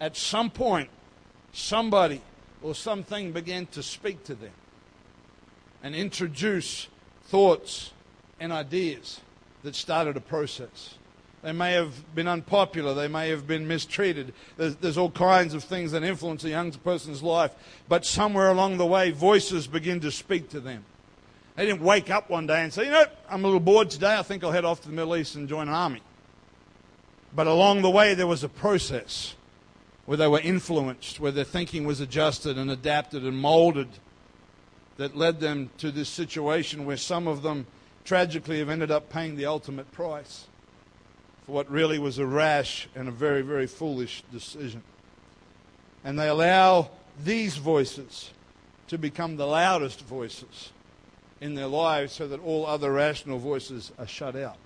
at 0.00 0.16
some 0.16 0.48
point, 0.48 0.88
somebody 1.52 2.22
or 2.64 2.74
something 2.74 3.30
began 3.30 3.66
to 3.66 3.82
speak 3.82 4.24
to 4.24 4.34
them 4.34 4.50
and 5.82 5.94
introduce 5.94 6.88
thoughts 7.26 7.92
and 8.40 8.50
ideas 8.50 9.20
that 9.62 9.74
started 9.74 10.16
a 10.16 10.20
process. 10.20 10.94
They 11.42 11.52
may 11.52 11.72
have 11.72 12.14
been 12.14 12.26
unpopular. 12.26 12.94
They 12.94 13.06
may 13.06 13.28
have 13.28 13.46
been 13.46 13.68
mistreated. 13.68 14.32
There's, 14.56 14.76
there's, 14.76 14.96
all 14.96 15.10
kinds 15.10 15.52
of 15.52 15.62
things 15.62 15.92
that 15.92 16.02
influence 16.02 16.42
a 16.44 16.48
young 16.48 16.72
person's 16.72 17.22
life. 17.22 17.54
But 17.86 18.06
somewhere 18.06 18.48
along 18.48 18.78
the 18.78 18.86
way, 18.86 19.10
voices 19.10 19.66
begin 19.66 20.00
to 20.00 20.10
speak 20.10 20.48
to 20.50 20.60
them. 20.60 20.86
They 21.56 21.66
didn't 21.66 21.82
wake 21.82 22.08
up 22.08 22.30
one 22.30 22.46
day 22.46 22.62
and 22.62 22.72
say, 22.72 22.86
you 22.86 22.92
know, 22.92 23.04
I'm 23.28 23.44
a 23.44 23.46
little 23.46 23.60
bored 23.60 23.90
today. 23.90 24.16
I 24.16 24.22
think 24.22 24.42
I'll 24.42 24.52
head 24.52 24.64
off 24.64 24.80
to 24.80 24.88
the 24.88 24.94
Middle 24.94 25.16
East 25.16 25.34
and 25.34 25.50
join 25.50 25.68
an 25.68 25.74
army. 25.74 26.00
But 27.36 27.46
along 27.46 27.82
the 27.82 27.90
way, 27.90 28.14
there 28.14 28.26
was 28.26 28.42
a 28.42 28.48
process 28.48 29.34
where 30.06 30.16
they 30.16 30.28
were 30.28 30.40
influenced, 30.40 31.18
where 31.18 31.32
their 31.32 31.44
thinking 31.44 31.86
was 31.86 32.00
adjusted 32.00 32.58
and 32.58 32.70
adapted 32.70 33.24
and 33.24 33.38
molded 33.38 33.88
that 34.96 35.16
led 35.16 35.40
them 35.40 35.70
to 35.78 35.90
this 35.90 36.08
situation 36.08 36.84
where 36.84 36.96
some 36.96 37.26
of 37.26 37.42
them 37.42 37.66
tragically 38.04 38.58
have 38.58 38.68
ended 38.68 38.90
up 38.90 39.08
paying 39.10 39.36
the 39.36 39.46
ultimate 39.46 39.90
price 39.92 40.46
for 41.46 41.52
what 41.52 41.70
really 41.70 41.98
was 41.98 42.18
a 42.18 42.26
rash 42.26 42.88
and 42.94 43.08
a 43.08 43.12
very, 43.12 43.42
very 43.42 43.66
foolish 43.66 44.22
decision. 44.32 44.82
And 46.04 46.18
they 46.18 46.28
allow 46.28 46.90
these 47.22 47.56
voices 47.56 48.30
to 48.88 48.98
become 48.98 49.36
the 49.36 49.46
loudest 49.46 50.00
voices 50.02 50.70
in 51.40 51.54
their 51.54 51.66
lives 51.66 52.12
so 52.12 52.28
that 52.28 52.40
all 52.40 52.66
other 52.66 52.92
rational 52.92 53.38
voices 53.38 53.90
are 53.98 54.06
shut 54.06 54.36
out. 54.36 54.56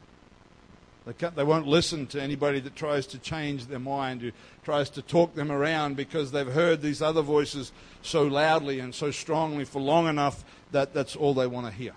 They, 1.08 1.28
they 1.30 1.44
won't 1.44 1.66
listen 1.66 2.06
to 2.08 2.20
anybody 2.20 2.60
that 2.60 2.76
tries 2.76 3.06
to 3.08 3.18
change 3.18 3.66
their 3.66 3.78
mind, 3.78 4.20
who 4.20 4.32
tries 4.62 4.90
to 4.90 5.02
talk 5.02 5.34
them 5.34 5.50
around 5.50 5.96
because 5.96 6.32
they've 6.32 6.46
heard 6.46 6.82
these 6.82 7.00
other 7.00 7.22
voices 7.22 7.72
so 8.02 8.24
loudly 8.24 8.78
and 8.80 8.94
so 8.94 9.10
strongly 9.10 9.64
for 9.64 9.80
long 9.80 10.06
enough 10.06 10.44
that 10.72 10.92
that's 10.92 11.16
all 11.16 11.32
they 11.32 11.46
want 11.46 11.66
to 11.66 11.72
hear. 11.72 11.94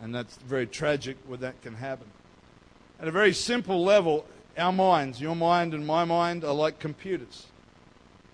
And 0.00 0.14
that's 0.14 0.36
very 0.36 0.66
tragic 0.66 1.16
when 1.26 1.40
that 1.40 1.60
can 1.62 1.74
happen. 1.74 2.06
At 3.00 3.08
a 3.08 3.10
very 3.10 3.32
simple 3.32 3.82
level, 3.82 4.26
our 4.56 4.72
minds, 4.72 5.20
your 5.20 5.34
mind 5.34 5.74
and 5.74 5.84
my 5.84 6.04
mind, 6.04 6.44
are 6.44 6.54
like 6.54 6.78
computers. 6.78 7.46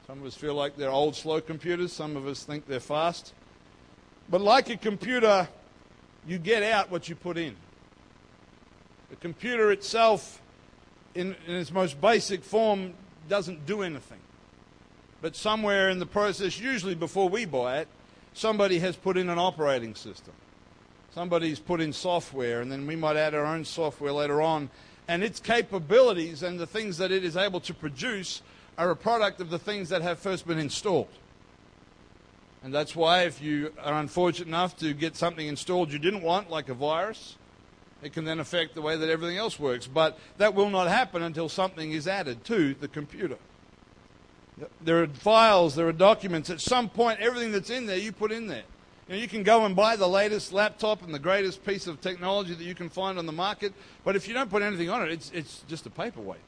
Some 0.07 0.21
of 0.21 0.27
us 0.27 0.35
feel 0.35 0.55
like 0.55 0.77
they're 0.77 0.91
old, 0.91 1.17
slow 1.17 1.41
computers. 1.41 1.93
Some 1.93 2.17
of 2.17 2.27
us 2.27 2.43
think 2.43 2.67
they're 2.67 2.81
fast. 2.81 3.33
But 4.29 4.43
like 4.43 4.69
a 4.69 4.77
computer, 4.77 5.49
you 6.27 6.39
get 6.39 6.63
out 6.63 6.91
what 6.91 7.09
you 7.09 7.15
put 7.15 7.39
in. 7.39 7.57
The 9.11 9.17
computer 9.17 9.73
itself, 9.73 10.41
in, 11.15 11.35
in 11.47 11.55
its 11.55 11.73
most 11.73 12.01
basic 12.01 12.45
form, 12.45 12.95
doesn't 13.29 13.67
do 13.67 13.83
anything. 13.83 14.21
But 15.21 15.35
somewhere 15.35 15.91
in 15.91 15.99
the 15.99 16.07
process, 16.07 16.61
usually 16.61 16.95
before 16.95 17.29
we 17.29 17.45
buy 17.45 17.79
it, 17.79 17.89
somebody 18.35 18.79
has 18.79 18.97
put 18.97 19.17
in 19.17 19.29
an 19.29 19.39
operating 19.39 19.95
system. 19.95 20.35
Somebody's 21.15 21.59
put 21.59 21.81
in 21.81 21.93
software, 21.93 22.61
and 22.61 22.71
then 22.71 22.87
we 22.87 22.95
might 22.95 23.17
add 23.17 23.35
our 23.35 23.47
own 23.47 23.65
software 23.65 24.13
later 24.13 24.41
on. 24.41 24.71
And 25.09 25.25
its 25.25 25.41
capabilities 25.41 26.43
and 26.43 26.61
the 26.61 26.67
things 26.67 26.99
that 26.99 27.11
it 27.11 27.25
is 27.25 27.37
able 27.37 27.61
to 27.61 27.75
produce 27.75 28.43
are 28.77 28.91
a 28.91 28.97
product 28.97 29.41
of 29.41 29.51
the 29.51 29.59
things 29.59 29.89
that 29.89 30.03
have 30.03 30.19
first 30.19 30.47
been 30.47 30.59
installed. 30.59 31.09
And 32.63 32.75
that's 32.75 32.95
why, 32.95 33.23
if 33.23 33.41
you 33.41 33.73
are 33.83 33.99
unfortunate 33.99 34.49
enough 34.49 34.77
to 34.79 34.93
get 34.93 35.17
something 35.17 35.47
installed 35.47 35.91
you 35.91 35.99
didn't 35.99 36.23
want, 36.23 36.51
like 36.51 36.69
a 36.69 36.75
virus, 36.75 37.37
it 38.03 38.13
can 38.13 38.25
then 38.25 38.41
affect 38.41 38.75
the 38.75 38.83
way 38.83 38.97
that 38.97 39.09
everything 39.09 39.37
else 39.37 39.59
works. 39.59 39.87
But 39.87 40.19
that 40.39 40.55
will 40.55 40.71
not 40.71 40.89
happen 40.89 41.23
until 41.23 41.49
something 41.49 41.93
is 41.93 42.07
added 42.07 42.45
to 42.45 42.75
the 42.75 42.89
computer. 42.89 43.39
There 44.81 45.03
are 45.03 45.07
files, 45.07 45.75
there 45.75 45.87
are 45.89 45.93
documents. 45.93 46.51
At 46.51 46.61
some 46.61 46.89
point, 46.89 47.21
everything 47.21 47.53
that's 47.53 47.71
in 47.71 47.87
there, 47.87 47.97
you 47.97 48.13
put 48.13 48.33
in 48.33 48.47
there. 48.47 48.65
You, 49.09 49.15
know, 49.15 49.21
you 49.21 49.29
can 49.29 49.43
go 49.43 49.65
and 49.65 49.75
buy 49.75 49.97
the 49.97 50.09
latest 50.09 50.53
laptop 50.53 51.03
and 51.03 51.15
the 51.15 51.19
greatest 51.19 51.65
piece 51.65 51.87
of 51.87 52.01
technology 52.01 52.55
that 52.55 52.65
you 52.65 52.75
can 52.75 52.89
find 52.89 53.19
on 53.19 53.27
the 53.27 53.33
market, 53.33 53.73
but 54.05 54.17
if 54.17 54.29
you 54.29 54.35
don't 54.35 54.51
put 54.51 54.63
anything 54.63 54.91
on 54.91 55.03
it, 55.03 55.11
it's, 55.11 55.31
it's 55.33 55.63
just 55.69 55.87
a 55.87 55.91
paperweight. 55.91 56.41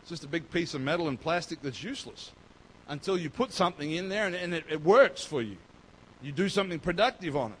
It's 0.00 0.10
just 0.10 0.24
a 0.24 0.28
big 0.28 0.50
piece 0.50 0.72
of 0.72 0.80
metal 0.80 1.08
and 1.08 1.20
plastic 1.20 1.60
that's 1.60 1.82
useless 1.82 2.32
until 2.88 3.18
you 3.18 3.28
put 3.28 3.52
something 3.52 3.90
in 3.90 4.08
there 4.08 4.26
and, 4.26 4.34
and 4.34 4.54
it, 4.54 4.64
it 4.70 4.82
works 4.82 5.24
for 5.24 5.42
you. 5.42 5.56
You 6.22 6.32
do 6.32 6.48
something 6.48 6.78
productive 6.78 7.36
on 7.36 7.50
it, 7.50 7.58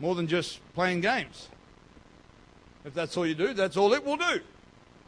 more 0.00 0.14
than 0.14 0.26
just 0.26 0.60
playing 0.74 1.02
games. 1.02 1.48
If 2.84 2.94
that's 2.94 3.16
all 3.16 3.26
you 3.26 3.34
do, 3.34 3.54
that's 3.54 3.76
all 3.76 3.92
it 3.94 4.04
will 4.04 4.16
do. 4.16 4.40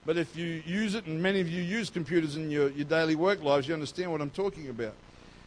But 0.06 0.16
if 0.16 0.36
you 0.36 0.62
use 0.66 0.94
it, 0.94 1.06
and 1.06 1.22
many 1.22 1.40
of 1.40 1.48
you 1.48 1.62
use 1.62 1.90
computers 1.90 2.36
in 2.36 2.50
your, 2.50 2.70
your 2.70 2.84
daily 2.84 3.14
work 3.14 3.42
lives, 3.42 3.66
you 3.66 3.74
understand 3.74 4.12
what 4.12 4.20
I'm 4.20 4.30
talking 4.30 4.68
about. 4.68 4.94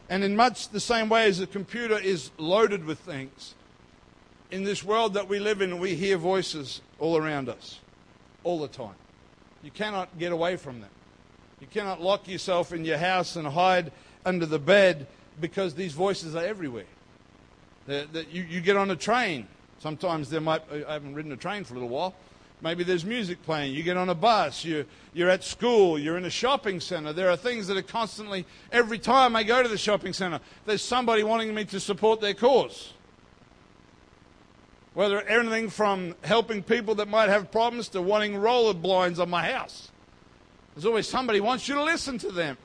And 0.08 0.24
in 0.24 0.34
much 0.34 0.70
the 0.70 0.80
same 0.80 1.08
way 1.08 1.26
as 1.28 1.40
a 1.40 1.46
computer 1.46 1.98
is 1.98 2.30
loaded 2.38 2.84
with 2.84 2.98
things, 2.98 3.54
in 4.50 4.64
this 4.64 4.82
world 4.82 5.14
that 5.14 5.28
we 5.28 5.38
live 5.38 5.60
in, 5.60 5.78
we 5.78 5.94
hear 5.94 6.16
voices 6.16 6.80
all 6.98 7.16
around 7.16 7.48
us, 7.48 7.80
all 8.44 8.58
the 8.58 8.68
time. 8.68 8.94
You 9.62 9.70
cannot 9.70 10.18
get 10.18 10.32
away 10.32 10.56
from 10.56 10.80
them. 10.80 10.90
You 11.60 11.66
cannot 11.66 12.00
lock 12.00 12.28
yourself 12.28 12.72
in 12.72 12.84
your 12.84 12.98
house 12.98 13.36
and 13.36 13.46
hide 13.46 13.92
under 14.24 14.46
the 14.46 14.58
bed 14.58 15.06
because 15.40 15.74
these 15.74 15.92
voices 15.92 16.34
are 16.34 16.44
everywhere. 16.44 16.86
That 17.86 18.32
you, 18.32 18.42
you 18.42 18.60
get 18.60 18.76
on 18.76 18.90
a 18.90 18.96
train. 18.96 19.48
Sometimes 19.78 20.28
there 20.30 20.40
might, 20.40 20.62
I 20.72 20.94
haven't 20.94 21.14
ridden 21.14 21.32
a 21.32 21.36
train 21.36 21.64
for 21.64 21.74
a 21.74 21.76
little 21.76 21.88
while. 21.88 22.14
Maybe 22.60 22.82
there's 22.82 23.04
music 23.04 23.42
playing. 23.44 23.72
You 23.74 23.84
get 23.84 23.96
on 23.96 24.08
a 24.08 24.14
bus. 24.14 24.64
You're, 24.64 24.84
you're 25.14 25.30
at 25.30 25.44
school. 25.44 25.98
You're 25.98 26.18
in 26.18 26.24
a 26.24 26.30
shopping 26.30 26.80
center. 26.80 27.12
There 27.12 27.30
are 27.30 27.36
things 27.36 27.68
that 27.68 27.76
are 27.76 27.82
constantly, 27.82 28.46
every 28.72 28.98
time 28.98 29.36
I 29.36 29.44
go 29.44 29.62
to 29.62 29.68
the 29.68 29.78
shopping 29.78 30.12
center, 30.12 30.40
there's 30.66 30.82
somebody 30.82 31.22
wanting 31.22 31.54
me 31.54 31.64
to 31.66 31.78
support 31.78 32.20
their 32.20 32.34
cause. 32.34 32.92
Whether 34.94 35.20
anything 35.22 35.70
from 35.70 36.16
helping 36.24 36.64
people 36.64 36.96
that 36.96 37.06
might 37.06 37.28
have 37.28 37.52
problems 37.52 37.88
to 37.90 38.02
wanting 38.02 38.36
roller 38.36 38.74
blinds 38.74 39.20
on 39.20 39.30
my 39.30 39.48
house. 39.48 39.92
There's 40.74 40.86
always 40.86 41.08
somebody 41.08 41.40
wants 41.40 41.68
you 41.68 41.76
to 41.76 41.84
listen 41.84 42.18
to 42.18 42.32
them. 42.32 42.58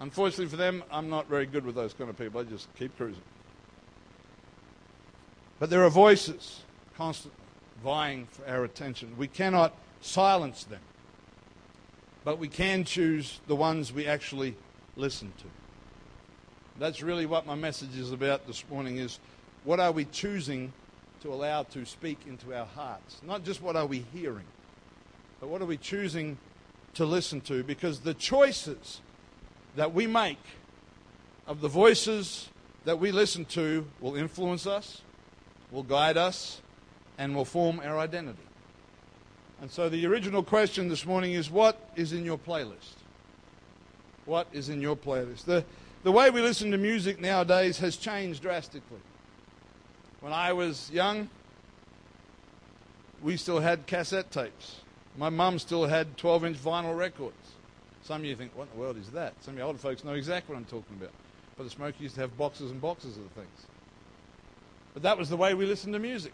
Unfortunately 0.00 0.46
for 0.46 0.56
them, 0.56 0.82
I'm 0.90 1.10
not 1.10 1.28
very 1.28 1.44
good 1.44 1.66
with 1.66 1.74
those 1.74 1.92
kind 1.92 2.08
of 2.08 2.16
people. 2.16 2.40
I 2.40 2.44
just 2.44 2.74
keep 2.76 2.96
cruising. 2.96 3.22
But 5.58 5.70
there 5.70 5.84
are 5.84 5.90
voices 5.90 6.62
constantly 6.96 7.40
vying 7.82 8.26
for 8.26 8.46
our 8.48 8.64
attention. 8.64 9.14
We 9.16 9.28
cannot 9.28 9.74
silence 10.00 10.64
them, 10.64 10.80
but 12.24 12.38
we 12.38 12.48
can 12.48 12.84
choose 12.84 13.40
the 13.46 13.56
ones 13.56 13.92
we 13.92 14.06
actually 14.06 14.56
listen 14.96 15.32
to. 15.38 15.44
That's 16.78 17.02
really 17.02 17.26
what 17.26 17.46
my 17.46 17.54
message 17.54 17.96
is 17.96 18.10
about 18.10 18.46
this 18.46 18.64
morning 18.68 18.96
is 18.96 19.20
what 19.64 19.80
are 19.80 19.92
we 19.92 20.04
choosing 20.06 20.72
to 21.22 21.32
allow 21.32 21.62
to 21.62 21.86
speak 21.86 22.18
into 22.26 22.54
our 22.54 22.66
hearts? 22.66 23.20
Not 23.24 23.44
just 23.44 23.62
what 23.62 23.76
are 23.76 23.86
we 23.86 24.04
hearing, 24.12 24.46
but 25.40 25.48
what 25.48 25.62
are 25.62 25.66
we 25.66 25.76
choosing 25.76 26.36
to 26.94 27.04
listen 27.04 27.40
to? 27.42 27.62
Because 27.62 28.00
the 28.00 28.14
choices 28.14 29.00
that 29.76 29.94
we 29.94 30.06
make 30.06 30.42
of 31.46 31.60
the 31.60 31.68
voices 31.68 32.48
that 32.84 32.98
we 32.98 33.12
listen 33.12 33.44
to 33.46 33.86
will 34.00 34.16
influence 34.16 34.66
us, 34.66 35.02
will 35.74 35.82
guide 35.82 36.16
us, 36.16 36.62
and 37.18 37.34
will 37.34 37.44
form 37.44 37.80
our 37.84 37.98
identity. 37.98 38.38
And 39.60 39.70
so 39.70 39.88
the 39.88 40.06
original 40.06 40.42
question 40.42 40.88
this 40.88 41.04
morning 41.04 41.32
is 41.32 41.50
what 41.50 41.90
is 41.96 42.12
in 42.12 42.24
your 42.24 42.38
playlist? 42.38 42.94
What 44.24 44.46
is 44.52 44.68
in 44.68 44.80
your 44.80 44.96
playlist? 44.96 45.44
The, 45.44 45.64
the 46.04 46.12
way 46.12 46.30
we 46.30 46.40
listen 46.40 46.70
to 46.70 46.78
music 46.78 47.20
nowadays 47.20 47.78
has 47.78 47.96
changed 47.96 48.40
drastically. 48.40 49.00
When 50.20 50.32
I 50.32 50.52
was 50.52 50.90
young, 50.92 51.28
we 53.20 53.36
still 53.36 53.58
had 53.58 53.86
cassette 53.86 54.30
tapes. 54.30 54.80
My 55.16 55.28
mum 55.28 55.58
still 55.58 55.86
had 55.86 56.16
12 56.16 56.44
inch 56.44 56.56
vinyl 56.56 56.96
records. 56.96 57.34
Some 58.02 58.20
of 58.20 58.26
you 58.26 58.36
think, 58.36 58.56
what 58.56 58.68
in 58.68 58.74
the 58.74 58.80
world 58.80 58.96
is 58.96 59.10
that? 59.10 59.34
Some 59.42 59.54
of 59.54 59.58
you 59.58 59.64
older 59.64 59.78
folks 59.78 60.04
know 60.04 60.12
exactly 60.12 60.54
what 60.54 60.58
I'm 60.60 60.66
talking 60.66 60.96
about. 60.96 61.12
But 61.56 61.64
the 61.64 61.70
smoke 61.70 61.94
used 61.98 62.14
to 62.16 62.20
have 62.20 62.36
boxes 62.36 62.70
and 62.70 62.80
boxes 62.80 63.16
of 63.16 63.24
the 63.24 63.40
things. 63.40 63.66
But 64.94 65.02
that 65.02 65.18
was 65.18 65.28
the 65.28 65.36
way 65.36 65.54
we 65.54 65.66
listened 65.66 65.92
to 65.94 65.98
music. 65.98 66.32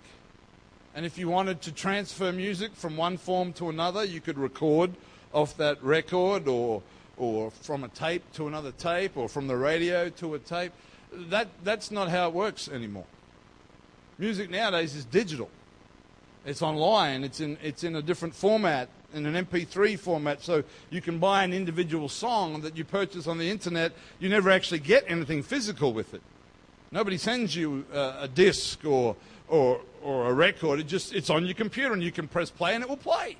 And 0.94 1.06
if 1.06 1.16
you 1.16 1.28
wanted 1.28 1.62
to 1.62 1.72
transfer 1.72 2.30
music 2.30 2.74
from 2.74 2.96
one 2.96 3.16
form 3.16 3.52
to 3.54 3.70
another, 3.70 4.04
you 4.04 4.20
could 4.20 4.38
record 4.38 4.92
off 5.32 5.56
that 5.56 5.82
record 5.82 6.46
or, 6.46 6.82
or 7.16 7.50
from 7.50 7.84
a 7.84 7.88
tape 7.88 8.22
to 8.34 8.48
another 8.48 8.72
tape 8.72 9.16
or 9.16 9.28
from 9.28 9.46
the 9.46 9.56
radio 9.56 10.10
to 10.10 10.34
a 10.34 10.38
tape. 10.38 10.72
That, 11.12 11.48
that's 11.64 11.90
not 11.90 12.10
how 12.10 12.28
it 12.28 12.34
works 12.34 12.68
anymore. 12.68 13.06
Music 14.18 14.50
nowadays 14.50 14.94
is 14.94 15.06
digital. 15.06 15.48
It's 16.44 16.60
online. 16.60 17.24
It's 17.24 17.40
in, 17.40 17.56
it's 17.62 17.84
in 17.84 17.96
a 17.96 18.02
different 18.02 18.34
format, 18.34 18.88
in 19.14 19.24
an 19.26 19.46
MP3 19.46 19.98
format. 19.98 20.42
So 20.42 20.64
you 20.90 21.00
can 21.00 21.18
buy 21.18 21.44
an 21.44 21.54
individual 21.54 22.08
song 22.08 22.60
that 22.62 22.76
you 22.76 22.84
purchase 22.84 23.26
on 23.26 23.38
the 23.38 23.50
internet. 23.50 23.92
You 24.18 24.28
never 24.28 24.50
actually 24.50 24.80
get 24.80 25.04
anything 25.06 25.42
physical 25.42 25.92
with 25.92 26.12
it. 26.14 26.22
Nobody 26.92 27.18
sends 27.18 27.54
you 27.54 27.84
a 27.92 28.28
disc 28.28 28.84
or, 28.84 29.16
or, 29.48 29.80
or 30.02 30.28
a 30.28 30.32
record. 30.32 30.80
It 30.80 30.88
just, 30.88 31.14
it's 31.14 31.30
on 31.30 31.46
your 31.46 31.54
computer 31.54 31.92
and 31.92 32.02
you 32.02 32.10
can 32.10 32.26
press 32.26 32.50
play 32.50 32.74
and 32.74 32.82
it 32.82 32.88
will 32.88 32.96
play. 32.96 33.36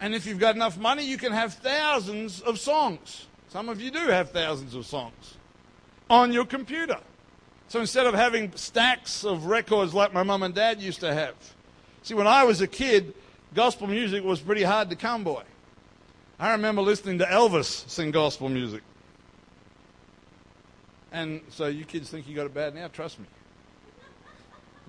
And 0.00 0.14
if 0.14 0.26
you've 0.26 0.38
got 0.38 0.54
enough 0.54 0.76
money, 0.76 1.04
you 1.04 1.16
can 1.16 1.32
have 1.32 1.54
thousands 1.54 2.42
of 2.42 2.58
songs. 2.58 3.26
Some 3.48 3.68
of 3.68 3.80
you 3.80 3.90
do 3.90 4.00
have 4.08 4.30
thousands 4.30 4.74
of 4.74 4.84
songs 4.84 5.36
on 6.10 6.32
your 6.32 6.44
computer. 6.44 6.98
So 7.68 7.80
instead 7.80 8.06
of 8.06 8.14
having 8.14 8.52
stacks 8.56 9.24
of 9.24 9.46
records 9.46 9.94
like 9.94 10.12
my 10.12 10.22
mum 10.22 10.42
and 10.42 10.54
dad 10.54 10.82
used 10.82 11.00
to 11.00 11.14
have. 11.14 11.34
See, 12.02 12.14
when 12.14 12.26
I 12.26 12.44
was 12.44 12.60
a 12.60 12.66
kid, 12.66 13.14
gospel 13.54 13.86
music 13.86 14.22
was 14.22 14.40
pretty 14.40 14.64
hard 14.64 14.90
to 14.90 14.96
come 14.96 15.24
by. 15.24 15.44
I 16.38 16.52
remember 16.52 16.82
listening 16.82 17.18
to 17.20 17.24
Elvis 17.24 17.88
sing 17.88 18.10
gospel 18.10 18.48
music. 18.48 18.82
And 21.14 21.42
so 21.48 21.68
you 21.68 21.84
kids 21.84 22.10
think 22.10 22.28
you 22.28 22.34
got 22.34 22.46
it 22.46 22.54
bad 22.54 22.74
now? 22.74 22.88
Trust 22.88 23.20
me. 23.20 23.26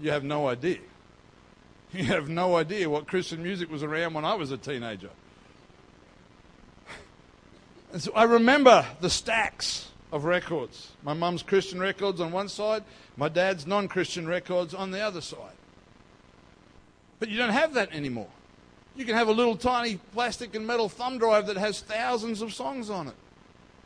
You 0.02 0.10
have 0.10 0.24
no 0.24 0.48
idea. 0.48 0.80
You 1.94 2.04
have 2.06 2.28
no 2.28 2.58
idea 2.58 2.90
what 2.90 3.08
Christian 3.08 3.42
music 3.42 3.72
was 3.72 3.84
around 3.84 4.16
when 4.16 4.26
I 4.26 4.34
was 4.34 4.52
a 4.52 4.58
teenager. 4.58 5.12
And 7.94 8.02
so 8.02 8.12
I 8.14 8.24
remember 8.24 8.86
the 9.00 9.10
stacks 9.10 9.92
of 10.12 10.26
records. 10.26 10.92
My 11.04 11.14
mum's 11.14 11.44
Christian 11.44 11.80
records 11.80 12.20
on 12.20 12.34
one 12.34 12.50
side, 12.50 12.84
my 13.16 13.30
dad's 13.30 13.66
non 13.66 13.88
Christian 13.88 14.28
records 14.28 14.74
on 14.74 14.92
the 14.92 15.00
other 15.00 15.22
side. 15.22 15.56
But 17.20 17.30
you 17.30 17.38
don't 17.38 17.54
have 17.54 17.76
that 17.76 17.94
anymore. 17.94 18.28
You 18.96 19.06
can 19.06 19.16
have 19.16 19.30
a 19.30 19.32
little 19.32 19.56
tiny 19.56 19.98
plastic 20.12 20.56
and 20.56 20.66
metal 20.66 20.90
thumb 20.90 21.20
drive 21.20 21.48
that 21.48 21.58
has 21.58 21.82
thousands 21.82 22.42
of 22.42 22.54
songs 22.54 22.90
on 22.90 23.08
it, 23.08 23.16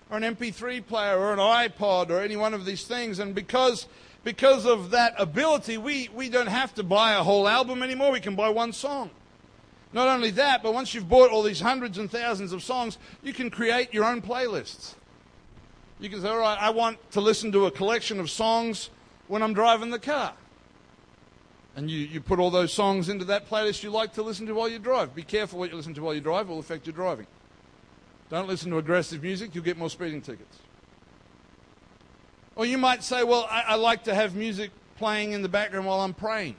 or 0.10 0.18
an 0.18 0.24
MP3 0.24 0.86
player, 0.86 1.18
or 1.18 1.34
an 1.34 1.40
iPod, 1.40 2.10
or 2.10 2.20
any 2.20 2.36
one 2.36 2.54
of 2.54 2.66
these 2.66 2.86
things. 2.86 3.20
And 3.20 3.36
because 3.36 3.88
because 4.24 4.66
of 4.66 4.92
that 4.92 5.14
ability, 5.18 5.78
we, 5.78 6.10
we 6.14 6.30
don't 6.30 6.48
have 6.48 6.74
to 6.76 6.84
buy 6.84 7.14
a 7.14 7.24
whole 7.24 7.48
album 7.48 7.82
anymore. 7.82 8.12
We 8.12 8.20
can 8.20 8.36
buy 8.36 8.50
one 8.50 8.74
song. 8.74 9.10
Not 9.94 10.08
only 10.08 10.30
that, 10.32 10.62
but 10.62 10.74
once 10.74 10.94
you've 10.94 11.10
bought 11.10 11.32
all 11.32 11.42
these 11.42 11.62
hundreds 11.62 11.98
and 11.98 12.12
thousands 12.12 12.52
of 12.52 12.62
songs, 12.62 12.98
you 13.24 13.34
can 13.34 13.50
create 13.50 13.94
your 13.94 14.06
own 14.06 14.22
playlists. 14.22 14.94
You 16.00 16.10
can 16.10 16.22
say, 16.22 16.28
all 16.30 16.38
right, 16.38 16.58
I 16.60 16.70
want 16.70 16.98
to 17.12 17.22
listen 17.22 17.52
to 17.54 17.66
a 17.66 17.72
collection 17.72 18.20
of 18.20 18.30
songs 18.30 18.90
when 19.28 19.42
I'm 19.42 19.54
driving 19.54 19.90
the 19.90 20.00
car. 20.00 20.34
And 21.76 21.90
you, 21.90 22.00
you 22.00 22.22
put 22.22 22.40
all 22.40 22.52
those 22.52 22.74
songs 22.74 23.10
into 23.10 23.26
that 23.26 23.50
playlist 23.50 23.84
you 23.84 23.90
like 23.90 24.14
to 24.14 24.22
listen 24.22 24.46
to 24.48 24.54
while 24.54 24.70
you 24.70 24.80
drive. 24.80 25.16
Be 25.16 25.24
careful 25.24 25.60
what 25.60 25.72
you 25.72 25.78
listen 25.78 25.94
to 25.96 26.02
while 26.02 26.14
you 26.14 26.22
drive, 26.22 26.50
it 26.50 26.52
will 26.52 26.60
affect 26.60 26.86
your 26.86 26.94
driving. 26.94 27.28
Don't 28.30 28.48
listen 28.48 28.70
to 28.72 28.78
aggressive 28.78 29.24
music, 29.24 29.56
you'll 29.56 29.64
get 29.64 29.78
more 29.78 29.90
speeding 29.90 30.22
tickets. 30.22 30.60
Or 32.56 32.66
you 32.66 32.78
might 32.78 33.04
say, 33.04 33.24
well, 33.24 33.48
I, 33.50 33.62
I 33.70 33.76
like 33.76 34.04
to 34.04 34.14
have 34.14 34.36
music 34.36 34.72
playing 34.98 35.32
in 35.32 35.42
the 35.42 35.50
background 35.50 35.88
while 35.88 36.02
I'm 36.02 36.14
praying. 36.14 36.56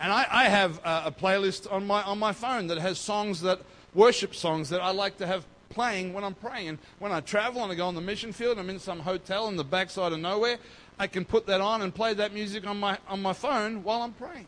And 0.00 0.12
I, 0.12 0.26
I 0.28 0.44
have 0.44 0.78
a, 0.84 1.04
a, 1.06 1.12
playlist 1.12 1.70
on 1.72 1.86
my, 1.86 2.02
on 2.02 2.18
my 2.18 2.32
phone 2.32 2.66
that 2.66 2.78
has 2.78 2.98
songs 2.98 3.40
that, 3.42 3.60
worship 3.94 4.34
songs 4.34 4.68
that 4.70 4.82
I 4.82 4.90
like 4.90 5.18
to 5.18 5.26
have 5.26 5.46
playing 5.70 6.12
when 6.12 6.24
I'm 6.24 6.34
praying. 6.34 6.68
And 6.68 6.78
when 6.98 7.12
I 7.12 7.20
travel 7.20 7.62
and 7.62 7.72
I 7.72 7.74
go 7.74 7.86
on 7.86 7.94
the 7.94 8.00
mission 8.00 8.32
field, 8.32 8.58
I'm 8.58 8.68
in 8.68 8.78
some 8.78 9.00
hotel 9.00 9.48
in 9.48 9.56
the 9.56 9.64
backside 9.64 10.12
of 10.12 10.18
nowhere, 10.18 10.58
I 10.98 11.06
can 11.06 11.24
put 11.24 11.46
that 11.46 11.60
on 11.60 11.82
and 11.82 11.94
play 11.94 12.14
that 12.14 12.34
music 12.34 12.66
on 12.66 12.78
my, 12.78 12.98
on 13.08 13.22
my 13.22 13.32
phone 13.32 13.82
while 13.82 14.02
I'm 14.02 14.12
praying. 14.12 14.46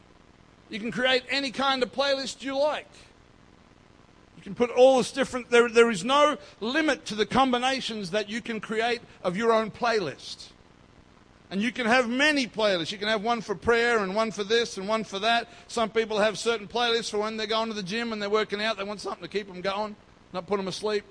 You 0.69 0.81
can 0.81 0.91
create 0.91 1.23
any 1.31 1.53
kind 1.53 1.83
of 1.83 1.93
playlist 1.93 2.43
you 2.43 2.59
like 2.59 2.89
can 4.47 4.55
put 4.55 4.71
all 4.71 4.99
this 4.99 5.11
different, 5.11 5.51
there, 5.51 5.69
there 5.69 5.91
is 5.91 6.05
no 6.05 6.39
limit 6.61 7.05
to 7.07 7.17
the 7.17 7.27
combinations 7.27 8.13
that 8.13 8.31
you 8.31 8.41
can 8.41 8.61
create 8.61 9.01
of 9.25 9.37
your 9.37 9.53
own 9.53 9.73
playlist. 9.73 10.51
And 11.51 11.61
you 11.61 11.73
can 11.73 11.87
have 11.87 12.09
many 12.09 12.47
playlists. 12.47 12.93
You 12.93 12.99
can 12.99 13.09
have 13.09 13.25
one 13.25 13.41
for 13.41 13.57
prayer 13.57 13.99
and 13.99 14.15
one 14.15 14.31
for 14.31 14.45
this 14.45 14.79
and 14.79 14.87
one 14.87 15.03
for 15.03 15.19
that. 15.19 15.49
Some 15.67 15.91
people 15.91 16.21
have 16.21 16.39
certain 16.39 16.69
playlists 16.69 17.11
for 17.11 17.19
when 17.19 17.37
they're 17.37 17.49
going 17.49 17.71
to 17.71 17.75
the 17.75 17.83
gym 17.83 18.13
and 18.13 18.23
they're 18.23 18.31
working 18.31 18.63
out. 18.63 18.79
They 18.79 18.85
want 18.85 19.01
something 19.01 19.23
to 19.23 19.29
keep 19.29 19.49
them 19.49 19.63
going, 19.63 19.97
not 20.33 20.47
put 20.47 20.59
them 20.59 20.69
asleep. 20.69 21.03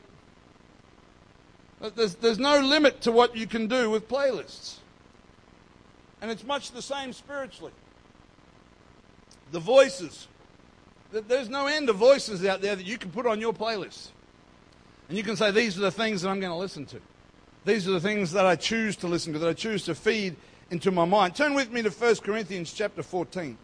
There's, 1.82 2.16
there's 2.16 2.40
no 2.40 2.60
limit 2.62 3.02
to 3.02 3.12
what 3.12 3.36
you 3.36 3.48
can 3.48 3.68
do 3.68 3.90
with 3.90 4.08
playlists. 4.08 4.76
And 6.22 6.32
it's 6.32 6.46
much 6.46 6.72
the 6.72 6.82
same 6.82 7.12
spiritually. 7.12 7.74
The 9.52 9.60
voices. 9.60 10.28
There's 11.22 11.50
no 11.50 11.68
end 11.68 11.90
of 11.90 11.96
voices 11.96 12.46
out 12.46 12.62
there 12.62 12.76
that 12.76 12.86
you 12.86 12.98
can 12.98 13.12
put 13.12 13.26
on 13.26 13.40
your 13.40 13.54
playlist. 13.54 14.10
And 15.08 15.18
you 15.18 15.24
can 15.24 15.36
say, 15.36 15.52
these 15.52 15.78
are 15.78 15.82
the 15.82 15.92
things 15.92 16.22
that 16.22 16.30
I'm 16.30 16.40
going 16.40 16.52
to 16.52 16.58
listen 16.58 16.86
to. 16.88 17.00
These 17.64 17.88
are 17.88 17.92
the 17.92 18.00
things 18.00 18.32
that 18.34 18.46
I 18.46 18.56
choose 18.56 18.96
to 18.98 19.08
listen 19.08 19.34
to, 19.34 19.40
that 19.40 19.50
I 19.50 19.54
choose 19.54 19.86
to 19.86 19.96
feed 19.96 20.36
into 20.72 20.92
my 20.92 21.06
mind. 21.06 21.36
Turn 21.36 21.54
with 21.54 21.72
me 21.72 21.82
to 21.84 21.90
1 21.90 22.16
Corinthians 22.18 22.74
chapter 22.74 23.02
14. 23.02 23.58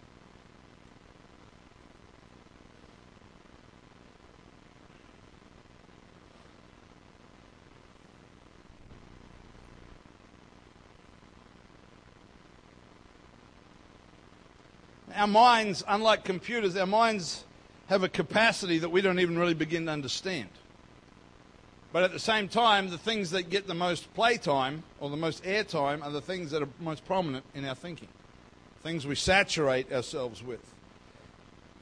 Our 15.21 15.27
minds, 15.27 15.83
unlike 15.87 16.23
computers, 16.23 16.75
our 16.75 16.87
minds 16.87 17.43
have 17.89 18.01
a 18.01 18.09
capacity 18.09 18.79
that 18.79 18.89
we 18.89 19.01
don't 19.01 19.19
even 19.19 19.37
really 19.37 19.53
begin 19.53 19.85
to 19.85 19.91
understand. 19.91 20.49
But 21.93 22.01
at 22.01 22.11
the 22.11 22.17
same 22.17 22.47
time, 22.47 22.89
the 22.89 22.97
things 22.97 23.29
that 23.29 23.51
get 23.51 23.67
the 23.67 23.75
most 23.75 24.11
playtime 24.15 24.81
or 24.99 25.11
the 25.11 25.17
most 25.17 25.43
airtime 25.43 26.03
are 26.03 26.09
the 26.09 26.21
things 26.21 26.49
that 26.49 26.63
are 26.63 26.69
most 26.79 27.05
prominent 27.05 27.45
in 27.53 27.65
our 27.65 27.75
thinking, 27.75 28.07
things 28.81 29.05
we 29.05 29.13
saturate 29.13 29.93
ourselves 29.93 30.41
with. 30.41 30.73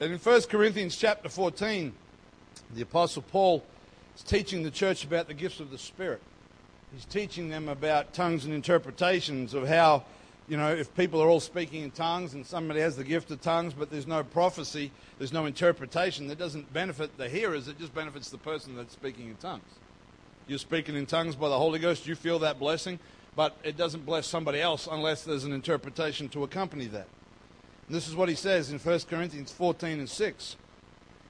And 0.01 0.11
in 0.11 0.19
1 0.19 0.41
Corinthians 0.49 0.97
chapter 0.97 1.29
14, 1.29 1.93
the 2.75 2.81
Apostle 2.81 3.21
Paul 3.21 3.63
is 4.17 4.21
teaching 4.21 4.63
the 4.63 4.71
church 4.71 5.05
about 5.05 5.29
the 5.29 5.33
gifts 5.33 5.61
of 5.61 5.71
the 5.71 5.77
Spirit. 5.77 6.21
He's 6.93 7.05
teaching 7.05 7.47
them 7.47 7.69
about 7.69 8.13
tongues 8.13 8.43
and 8.43 8.53
interpretations 8.53 9.53
of 9.53 9.65
how, 9.65 10.03
you 10.49 10.57
know, 10.57 10.69
if 10.69 10.93
people 10.95 11.21
are 11.21 11.29
all 11.29 11.39
speaking 11.39 11.83
in 11.83 11.91
tongues 11.91 12.33
and 12.33 12.45
somebody 12.45 12.81
has 12.81 12.97
the 12.97 13.03
gift 13.03 13.31
of 13.31 13.39
tongues, 13.41 13.73
but 13.73 13.91
there's 13.91 14.07
no 14.07 14.23
prophecy, 14.23 14.91
there's 15.17 15.31
no 15.31 15.45
interpretation, 15.45 16.27
that 16.27 16.39
doesn't 16.39 16.73
benefit 16.73 17.17
the 17.17 17.29
hearers, 17.29 17.67
it 17.67 17.77
just 17.79 17.93
benefits 17.93 18.29
the 18.29 18.37
person 18.37 18.75
that's 18.75 18.93
speaking 18.93 19.29
in 19.29 19.35
tongues 19.35 19.79
you're 20.49 20.57
speaking 20.57 20.95
in 20.95 21.05
tongues 21.05 21.35
by 21.35 21.47
the 21.47 21.57
Holy 21.57 21.79
Ghost, 21.79 22.07
you 22.07 22.15
feel 22.15 22.39
that 22.39 22.59
blessing, 22.59 22.99
but 23.35 23.55
it 23.63 23.77
doesn't 23.77 24.05
bless 24.05 24.25
somebody 24.25 24.59
else 24.59 24.87
unless 24.91 25.23
there's 25.23 25.43
an 25.43 25.53
interpretation 25.53 26.27
to 26.29 26.43
accompany 26.43 26.87
that. 26.87 27.07
And 27.87 27.95
this 27.95 28.07
is 28.07 28.15
what 28.15 28.29
he 28.29 28.35
says 28.35 28.71
in 28.71 28.79
1 28.79 28.99
Corinthians 29.01 29.51
14 29.51 29.99
and 29.99 30.09
6. 30.09 30.55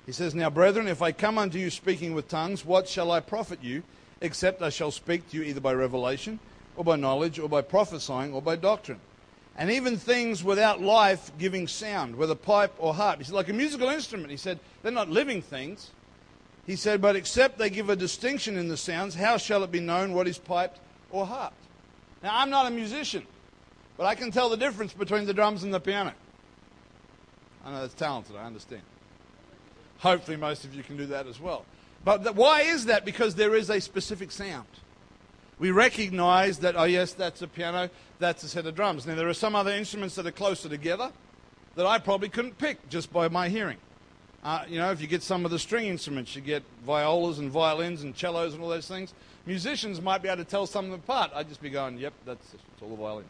He 0.05 0.11
says, 0.13 0.33
Now, 0.33 0.49
brethren, 0.49 0.87
if 0.87 1.01
I 1.01 1.11
come 1.11 1.37
unto 1.37 1.59
you 1.59 1.69
speaking 1.69 2.13
with 2.13 2.29
tongues, 2.29 2.65
what 2.65 2.87
shall 2.87 3.11
I 3.11 3.19
profit 3.19 3.61
you, 3.61 3.83
except 4.21 4.61
I 4.61 4.69
shall 4.69 4.91
speak 4.91 5.29
to 5.29 5.37
you 5.37 5.43
either 5.43 5.61
by 5.61 5.73
revelation, 5.73 6.39
or 6.77 6.85
by 6.85 6.95
knowledge, 6.95 7.39
or 7.39 7.49
by 7.49 7.61
prophesying, 7.61 8.33
or 8.33 8.41
by 8.41 8.55
doctrine? 8.55 9.01
And 9.59 9.69
even 9.69 9.97
things 9.97 10.41
without 10.41 10.81
life 10.81 11.33
giving 11.37 11.67
sound, 11.67 12.15
whether 12.15 12.33
pipe 12.33 12.73
or 12.79 12.93
harp. 12.93 13.19
He 13.19 13.25
said, 13.25 13.35
like 13.35 13.49
a 13.49 13.53
musical 13.53 13.89
instrument. 13.89 14.31
He 14.31 14.37
said, 14.37 14.57
they're 14.81 14.91
not 14.91 15.09
living 15.09 15.41
things. 15.41 15.91
He 16.65 16.77
said, 16.77 17.01
But 17.01 17.17
except 17.17 17.57
they 17.57 17.69
give 17.69 17.89
a 17.89 17.95
distinction 17.95 18.57
in 18.57 18.69
the 18.69 18.77
sounds, 18.77 19.15
how 19.15 19.35
shall 19.35 19.63
it 19.65 19.71
be 19.71 19.81
known 19.81 20.13
what 20.13 20.29
is 20.29 20.37
piped 20.37 20.79
or 21.11 21.25
harped? 21.25 21.61
Now, 22.23 22.37
I'm 22.37 22.49
not 22.49 22.67
a 22.67 22.69
musician, 22.69 23.27
but 23.97 24.05
I 24.05 24.15
can 24.15 24.31
tell 24.31 24.47
the 24.47 24.55
difference 24.55 24.93
between 24.93 25.25
the 25.25 25.33
drums 25.33 25.63
and 25.63 25.73
the 25.73 25.79
piano. 25.81 26.13
I 27.65 27.71
know 27.71 27.81
that's 27.81 27.93
talented, 27.95 28.37
I 28.37 28.45
understand. 28.45 28.83
Hopefully, 29.97 30.37
most 30.37 30.63
of 30.63 30.73
you 30.73 30.83
can 30.83 30.95
do 30.95 31.07
that 31.07 31.27
as 31.27 31.37
well. 31.37 31.65
But 32.05 32.33
why 32.35 32.61
is 32.61 32.85
that? 32.85 33.03
Because 33.03 33.35
there 33.35 33.55
is 33.55 33.69
a 33.69 33.81
specific 33.81 34.31
sound. 34.31 34.67
We 35.59 35.71
recognize 35.71 36.59
that, 36.59 36.75
oh, 36.77 36.85
yes, 36.85 37.13
that's 37.13 37.41
a 37.41 37.47
piano, 37.47 37.89
that's 38.17 38.43
a 38.43 38.47
set 38.47 38.65
of 38.65 38.75
drums. 38.75 39.05
Now, 39.05 39.15
there 39.15 39.27
are 39.27 39.33
some 39.33 39.55
other 39.55 39.71
instruments 39.71 40.15
that 40.15 40.25
are 40.25 40.31
closer 40.31 40.69
together 40.69 41.11
that 41.75 41.85
I 41.85 41.99
probably 41.99 42.29
couldn't 42.29 42.57
pick 42.57 42.89
just 42.89 43.11
by 43.11 43.27
my 43.27 43.49
hearing. 43.49 43.77
Uh, 44.41 44.63
you 44.69 44.77
know, 44.77 44.89
if 44.91 45.01
you 45.01 45.07
get 45.07 45.21
some 45.21 45.43
of 45.43 45.51
the 45.51 45.59
string 45.59 45.87
instruments, 45.87 46.33
you 46.33 46.41
get 46.41 46.63
violas 46.85 47.39
and 47.39 47.51
violins 47.51 48.03
and 48.03 48.15
cellos 48.17 48.53
and 48.53 48.63
all 48.63 48.69
those 48.69 48.87
things. 48.87 49.13
Musicians 49.45 50.01
might 50.01 50.21
be 50.21 50.29
able 50.29 50.43
to 50.43 50.49
tell 50.49 50.65
some 50.65 50.85
of 50.85 50.91
them 50.91 51.01
apart. 51.01 51.31
I'd 51.35 51.49
just 51.49 51.61
be 51.61 51.69
going, 51.69 51.97
yep, 51.97 52.13
that's 52.25 52.53
it's 52.53 52.81
all 52.81 52.93
a 52.93 52.95
violin. 52.95 53.25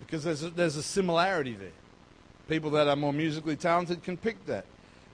Because 0.00 0.24
there's 0.24 0.42
a, 0.42 0.50
there's 0.50 0.76
a 0.76 0.82
similarity 0.82 1.54
there. 1.54 1.70
People 2.48 2.70
that 2.70 2.88
are 2.88 2.96
more 2.96 3.12
musically 3.12 3.54
talented 3.54 4.02
can 4.02 4.16
pick 4.16 4.44
that. 4.46 4.64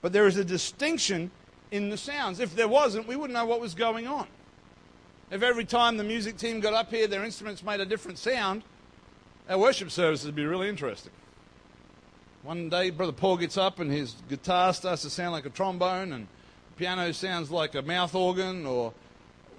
But 0.01 0.13
there 0.13 0.25
is 0.25 0.37
a 0.37 0.45
distinction 0.45 1.29
in 1.71 1.89
the 1.89 1.97
sounds. 1.97 2.39
If 2.39 2.55
there 2.55 2.67
wasn't, 2.67 3.07
we 3.07 3.15
wouldn't 3.15 3.33
know 3.37 3.45
what 3.45 3.59
was 3.59 3.75
going 3.75 4.07
on. 4.07 4.27
If 5.33 5.41
every 5.41 5.65
time 5.65 5.97
the 5.97 6.03
music 6.03 6.37
team 6.37 6.59
got 6.59 6.75
up 6.75 6.91
here, 6.91 7.07
their 7.07 7.23
instruments 7.23 7.63
made 7.63 7.79
a 7.79 7.87
different 7.87 8.19
sound, 8.19 8.61
our 9.49 9.57
worship 9.57 9.89
services 9.89 10.27
would 10.27 10.35
be 10.35 10.45
really 10.45 10.69
interesting. 10.69 11.11
One 12.43 12.69
day, 12.69 12.91
Brother 12.91 13.13
Paul 13.13 13.37
gets 13.37 13.57
up 13.57 13.79
and 13.79 13.91
his 13.91 14.15
guitar 14.29 14.75
starts 14.75 15.01
to 15.01 15.09
sound 15.09 15.31
like 15.31 15.47
a 15.47 15.49
trombone, 15.49 16.13
and 16.13 16.27
piano 16.77 17.11
sounds 17.13 17.49
like 17.49 17.73
a 17.73 17.81
mouth 17.81 18.13
organ, 18.13 18.67
or 18.67 18.93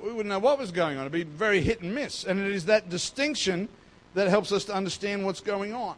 we 0.00 0.10
wouldn't 0.10 0.28
know 0.28 0.38
what 0.38 0.60
was 0.60 0.70
going 0.70 0.96
on. 0.96 1.06
It'd 1.06 1.12
be 1.12 1.24
very 1.24 1.60
hit 1.60 1.80
and 1.80 1.92
miss. 1.92 2.22
And 2.22 2.38
it 2.38 2.52
is 2.52 2.66
that 2.66 2.88
distinction 2.88 3.68
that 4.14 4.28
helps 4.28 4.52
us 4.52 4.64
to 4.66 4.74
understand 4.76 5.26
what's 5.26 5.40
going 5.40 5.74
on. 5.74 5.96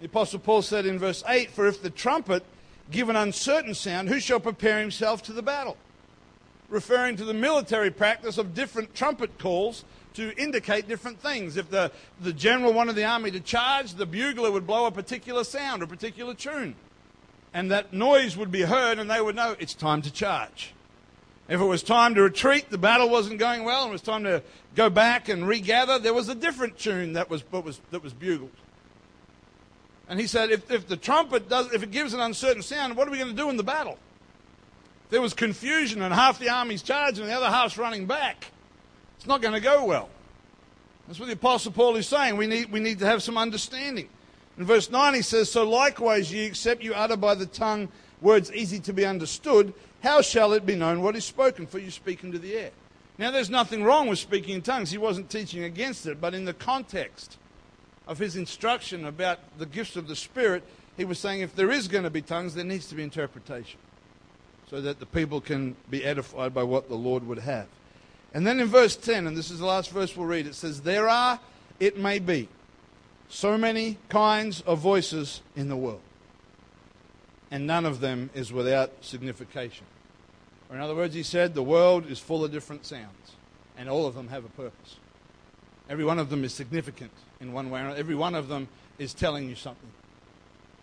The 0.00 0.06
Apostle 0.06 0.40
Paul 0.40 0.62
said 0.62 0.84
in 0.84 0.98
verse 0.98 1.22
8, 1.28 1.52
For 1.52 1.68
if 1.68 1.80
the 1.80 1.90
trumpet 1.90 2.42
give 2.90 3.08
an 3.08 3.14
uncertain 3.14 3.74
sound, 3.74 4.08
who 4.08 4.18
shall 4.18 4.40
prepare 4.40 4.80
himself 4.80 5.22
to 5.24 5.32
the 5.32 5.42
battle? 5.42 5.76
Referring 6.70 7.16
to 7.16 7.24
the 7.24 7.34
military 7.34 7.90
practice 7.90 8.38
of 8.38 8.54
different 8.54 8.94
trumpet 8.94 9.38
calls 9.38 9.84
to 10.14 10.32
indicate 10.40 10.88
different 10.88 11.20
things. 11.20 11.56
If 11.56 11.70
the, 11.70 11.90
the 12.20 12.32
general 12.32 12.72
wanted 12.72 12.94
the 12.94 13.04
army 13.04 13.30
to 13.32 13.40
charge, 13.40 13.94
the 13.94 14.06
bugler 14.06 14.50
would 14.50 14.66
blow 14.66 14.86
a 14.86 14.90
particular 14.90 15.44
sound, 15.44 15.82
a 15.82 15.86
particular 15.86 16.32
tune. 16.32 16.76
And 17.52 17.70
that 17.70 17.92
noise 17.92 18.36
would 18.36 18.52
be 18.52 18.62
heard, 18.62 18.98
and 18.98 19.10
they 19.10 19.20
would 19.20 19.34
know 19.34 19.56
it's 19.58 19.74
time 19.74 20.02
to 20.02 20.12
charge. 20.12 20.72
If 21.48 21.60
it 21.60 21.64
was 21.64 21.82
time 21.82 22.14
to 22.14 22.22
retreat, 22.22 22.70
the 22.70 22.78
battle 22.78 23.08
wasn't 23.08 23.40
going 23.40 23.64
well, 23.64 23.82
and 23.82 23.90
it 23.90 23.92
was 23.92 24.02
time 24.02 24.22
to 24.22 24.40
go 24.76 24.88
back 24.88 25.28
and 25.28 25.46
regather, 25.46 25.98
there 25.98 26.14
was 26.14 26.28
a 26.28 26.34
different 26.34 26.78
tune 26.78 27.14
that 27.14 27.28
was, 27.28 27.42
that 27.50 27.64
was, 27.64 27.80
that 27.90 28.04
was 28.04 28.12
bugled. 28.12 28.52
And 30.08 30.20
he 30.20 30.28
said, 30.28 30.50
if, 30.50 30.70
if 30.70 30.86
the 30.86 30.96
trumpet 30.96 31.48
does, 31.48 31.72
if 31.72 31.82
it 31.82 31.90
gives 31.90 32.14
an 32.14 32.20
uncertain 32.20 32.62
sound, 32.62 32.96
what 32.96 33.08
are 33.08 33.10
we 33.10 33.18
going 33.18 33.30
to 33.30 33.36
do 33.36 33.50
in 33.50 33.56
the 33.56 33.64
battle? 33.64 33.98
There 35.10 35.20
was 35.20 35.34
confusion, 35.34 36.02
and 36.02 36.14
half 36.14 36.38
the 36.38 36.48
army's 36.48 36.82
charging, 36.82 37.24
and 37.24 37.32
the 37.32 37.36
other 37.36 37.48
half's 37.50 37.76
running 37.76 38.06
back. 38.06 38.46
It's 39.16 39.26
not 39.26 39.42
going 39.42 39.54
to 39.54 39.60
go 39.60 39.84
well. 39.84 40.08
That's 41.06 41.18
what 41.18 41.26
the 41.26 41.34
Apostle 41.34 41.72
Paul 41.72 41.96
is 41.96 42.06
saying. 42.06 42.36
We 42.36 42.46
need, 42.46 42.70
we 42.70 42.78
need 42.78 43.00
to 43.00 43.06
have 43.06 43.22
some 43.22 43.36
understanding. 43.36 44.08
In 44.56 44.64
verse 44.64 44.88
9, 44.88 45.14
he 45.14 45.22
says, 45.22 45.50
So 45.50 45.68
likewise, 45.68 46.32
ye, 46.32 46.44
except 46.44 46.84
you 46.84 46.94
utter 46.94 47.16
by 47.16 47.34
the 47.34 47.46
tongue 47.46 47.88
words 48.20 48.52
easy 48.52 48.78
to 48.80 48.92
be 48.92 49.04
understood, 49.04 49.74
how 50.04 50.22
shall 50.22 50.52
it 50.52 50.64
be 50.64 50.76
known 50.76 51.02
what 51.02 51.16
is 51.16 51.24
spoken? 51.24 51.66
For 51.66 51.80
you 51.80 51.90
speak 51.90 52.22
into 52.22 52.38
the 52.38 52.54
air. 52.54 52.70
Now, 53.18 53.32
there's 53.32 53.50
nothing 53.50 53.82
wrong 53.82 54.06
with 54.06 54.18
speaking 54.18 54.54
in 54.54 54.62
tongues. 54.62 54.90
He 54.92 54.98
wasn't 54.98 55.28
teaching 55.28 55.64
against 55.64 56.06
it, 56.06 56.20
but 56.20 56.34
in 56.34 56.44
the 56.44 56.54
context 56.54 57.36
of 58.06 58.18
his 58.18 58.36
instruction 58.36 59.04
about 59.04 59.40
the 59.58 59.66
gifts 59.66 59.96
of 59.96 60.06
the 60.06 60.16
Spirit, 60.16 60.62
he 60.96 61.04
was 61.04 61.18
saying 61.18 61.40
if 61.40 61.54
there 61.56 61.70
is 61.70 61.88
going 61.88 62.04
to 62.04 62.10
be 62.10 62.22
tongues, 62.22 62.54
there 62.54 62.64
needs 62.64 62.86
to 62.86 62.94
be 62.94 63.02
interpretation 63.02 63.78
so 64.70 64.80
that 64.80 65.00
the 65.00 65.06
people 65.06 65.40
can 65.40 65.74
be 65.90 66.04
edified 66.04 66.54
by 66.54 66.62
what 66.62 66.88
the 66.88 66.94
Lord 66.94 67.26
would 67.26 67.40
have. 67.40 67.66
And 68.32 68.46
then 68.46 68.60
in 68.60 68.68
verse 68.68 68.94
10, 68.94 69.26
and 69.26 69.36
this 69.36 69.50
is 69.50 69.58
the 69.58 69.66
last 69.66 69.90
verse 69.90 70.16
we'll 70.16 70.28
read, 70.28 70.46
it 70.46 70.54
says, 70.54 70.82
There 70.82 71.08
are, 71.08 71.40
it 71.80 71.98
may 71.98 72.20
be, 72.20 72.48
so 73.28 73.58
many 73.58 73.98
kinds 74.08 74.60
of 74.60 74.78
voices 74.78 75.42
in 75.56 75.68
the 75.68 75.76
world, 75.76 76.00
and 77.50 77.66
none 77.66 77.84
of 77.84 77.98
them 77.98 78.30
is 78.32 78.52
without 78.52 78.92
signification. 79.00 79.86
Or 80.68 80.76
in 80.76 80.82
other 80.82 80.94
words, 80.94 81.14
he 81.14 81.24
said, 81.24 81.54
the 81.54 81.64
world 81.64 82.08
is 82.08 82.20
full 82.20 82.44
of 82.44 82.52
different 82.52 82.86
sounds, 82.86 83.32
and 83.76 83.88
all 83.88 84.06
of 84.06 84.14
them 84.14 84.28
have 84.28 84.44
a 84.44 84.50
purpose. 84.50 84.96
Every 85.88 86.04
one 86.04 86.20
of 86.20 86.30
them 86.30 86.44
is 86.44 86.54
significant 86.54 87.10
in 87.40 87.52
one 87.52 87.70
way 87.70 87.80
or 87.80 87.84
another. 87.86 87.98
Every 87.98 88.14
one 88.14 88.36
of 88.36 88.46
them 88.46 88.68
is 88.98 89.14
telling 89.14 89.48
you 89.48 89.56
something, 89.56 89.90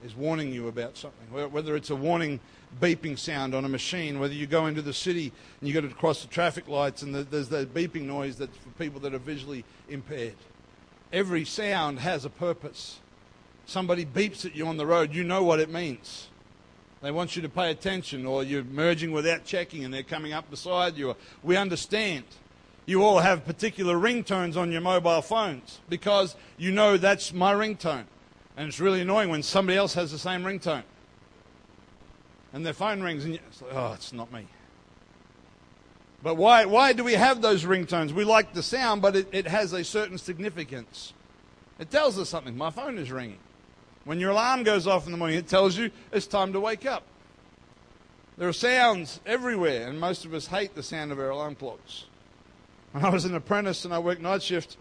is 0.04 0.16
warning 0.16 0.52
you 0.52 0.68
about 0.68 0.98
something. 0.98 1.52
Whether 1.52 1.76
it's 1.76 1.90
a 1.90 1.96
warning 1.96 2.40
beeping 2.80 3.18
sound 3.18 3.56
on 3.56 3.66
a 3.66 3.70
machine, 3.70 4.20
whether 4.20 4.34
you 4.34 4.46
go 4.46 4.68
into 4.68 4.82
the 4.82 4.94
city 4.94 5.32
and 5.60 5.68
you 5.68 5.74
got 5.74 5.88
to 5.88 5.96
cross 5.96 6.22
the 6.22 6.28
traffic 6.28 6.68
lights 6.68 7.02
and 7.02 7.16
the, 7.16 7.24
there's 7.24 7.50
that 7.50 7.74
beeping 7.74 8.04
noise 8.04 8.38
that's 8.38 8.56
for 8.58 8.70
people 8.72 9.00
that 9.02 9.14
are 9.14 9.20
visually 9.20 9.66
impaired. 9.90 10.36
Every 11.12 11.46
sound 11.46 12.00
has 12.00 12.26
a 12.26 12.30
purpose. 12.30 13.00
Somebody 13.66 14.06
beeps 14.06 14.46
at 14.46 14.56
you 14.56 14.68
on 14.68 14.78
the 14.78 14.86
road, 14.86 15.14
you 15.14 15.24
know 15.24 15.44
what 15.44 15.60
it 15.60 15.70
means. 15.70 16.28
They 17.02 17.12
want 17.12 17.36
you 17.36 17.42
to 17.44 17.50
pay 17.50 17.70
attention, 17.70 18.26
or 18.26 18.44
you're 18.44 18.64
merging 18.64 19.12
without 19.12 19.46
checking 19.46 19.86
and 19.86 19.94
they're 19.94 20.04
coming 20.04 20.34
up 20.34 20.50
beside 20.50 20.98
you. 20.98 21.16
We 21.44 21.56
understand. 21.56 22.26
You 22.86 23.04
all 23.04 23.20
have 23.20 23.46
particular 23.46 23.96
ringtones 23.96 24.56
on 24.56 24.72
your 24.72 24.82
mobile 24.82 25.22
phones 25.22 25.80
because 25.90 26.36
you 26.58 26.72
know 26.72 26.98
that's 26.98 27.34
my 27.34 27.54
ringtone. 27.54 28.06
And 28.58 28.68
it's 28.68 28.80
really 28.80 29.02
annoying 29.02 29.30
when 29.30 29.44
somebody 29.44 29.78
else 29.78 29.94
has 29.94 30.12
the 30.12 30.18
same 30.18 30.44
ringtone. 30.44 30.84
And 32.52 32.66
their 32.66 32.74
phone 32.74 33.02
rings 33.02 33.24
and 33.24 33.36
it's 33.36 33.62
like, 33.62 33.72
oh, 33.74 33.94
it's 33.94 34.12
not 34.12 34.34
me. 34.34 34.48
But 36.24 36.36
why, 36.36 36.66
why 36.66 36.94
do 36.94 37.04
we 37.04 37.14
have 37.14 37.44
those 37.44 37.64
ringtones? 37.64 38.12
We 38.12 38.24
like 38.24 38.54
the 38.54 38.64
sound, 38.64 39.04
but 39.04 39.16
it, 39.16 39.28
it 39.32 39.48
has 39.48 39.74
a 39.74 39.84
certain 39.84 40.18
significance. 40.18 41.14
It 41.78 41.92
tells 41.92 42.18
us 42.18 42.30
something. 42.30 42.58
My 42.58 42.72
phone 42.72 42.98
is 42.98 43.12
ringing. 43.12 43.38
When 44.06 44.20
your 44.20 44.32
alarm 44.32 44.64
goes 44.64 44.88
off 44.88 45.06
in 45.06 45.12
the 45.12 45.18
morning, 45.18 45.38
it 45.38 45.48
tells 45.48 45.78
you 45.78 45.92
it's 46.12 46.26
time 46.26 46.54
to 46.54 46.60
wake 46.60 46.86
up. 46.88 47.04
There 48.38 48.48
are 48.48 48.54
sounds 48.54 49.20
everywhere, 49.26 49.88
and 49.88 50.00
most 50.00 50.26
of 50.26 50.34
us 50.34 50.48
hate 50.48 50.74
the 50.74 50.84
sound 50.84 51.12
of 51.12 51.20
our 51.20 51.30
alarm 51.30 51.56
clocks. 51.56 52.06
When 52.92 53.06
I 53.06 53.10
was 53.10 53.26
an 53.26 53.36
apprentice 53.36 53.86
and 53.86 53.94
I 53.94 54.00
worked 54.00 54.22
night 54.22 54.42
shift, 54.42 54.78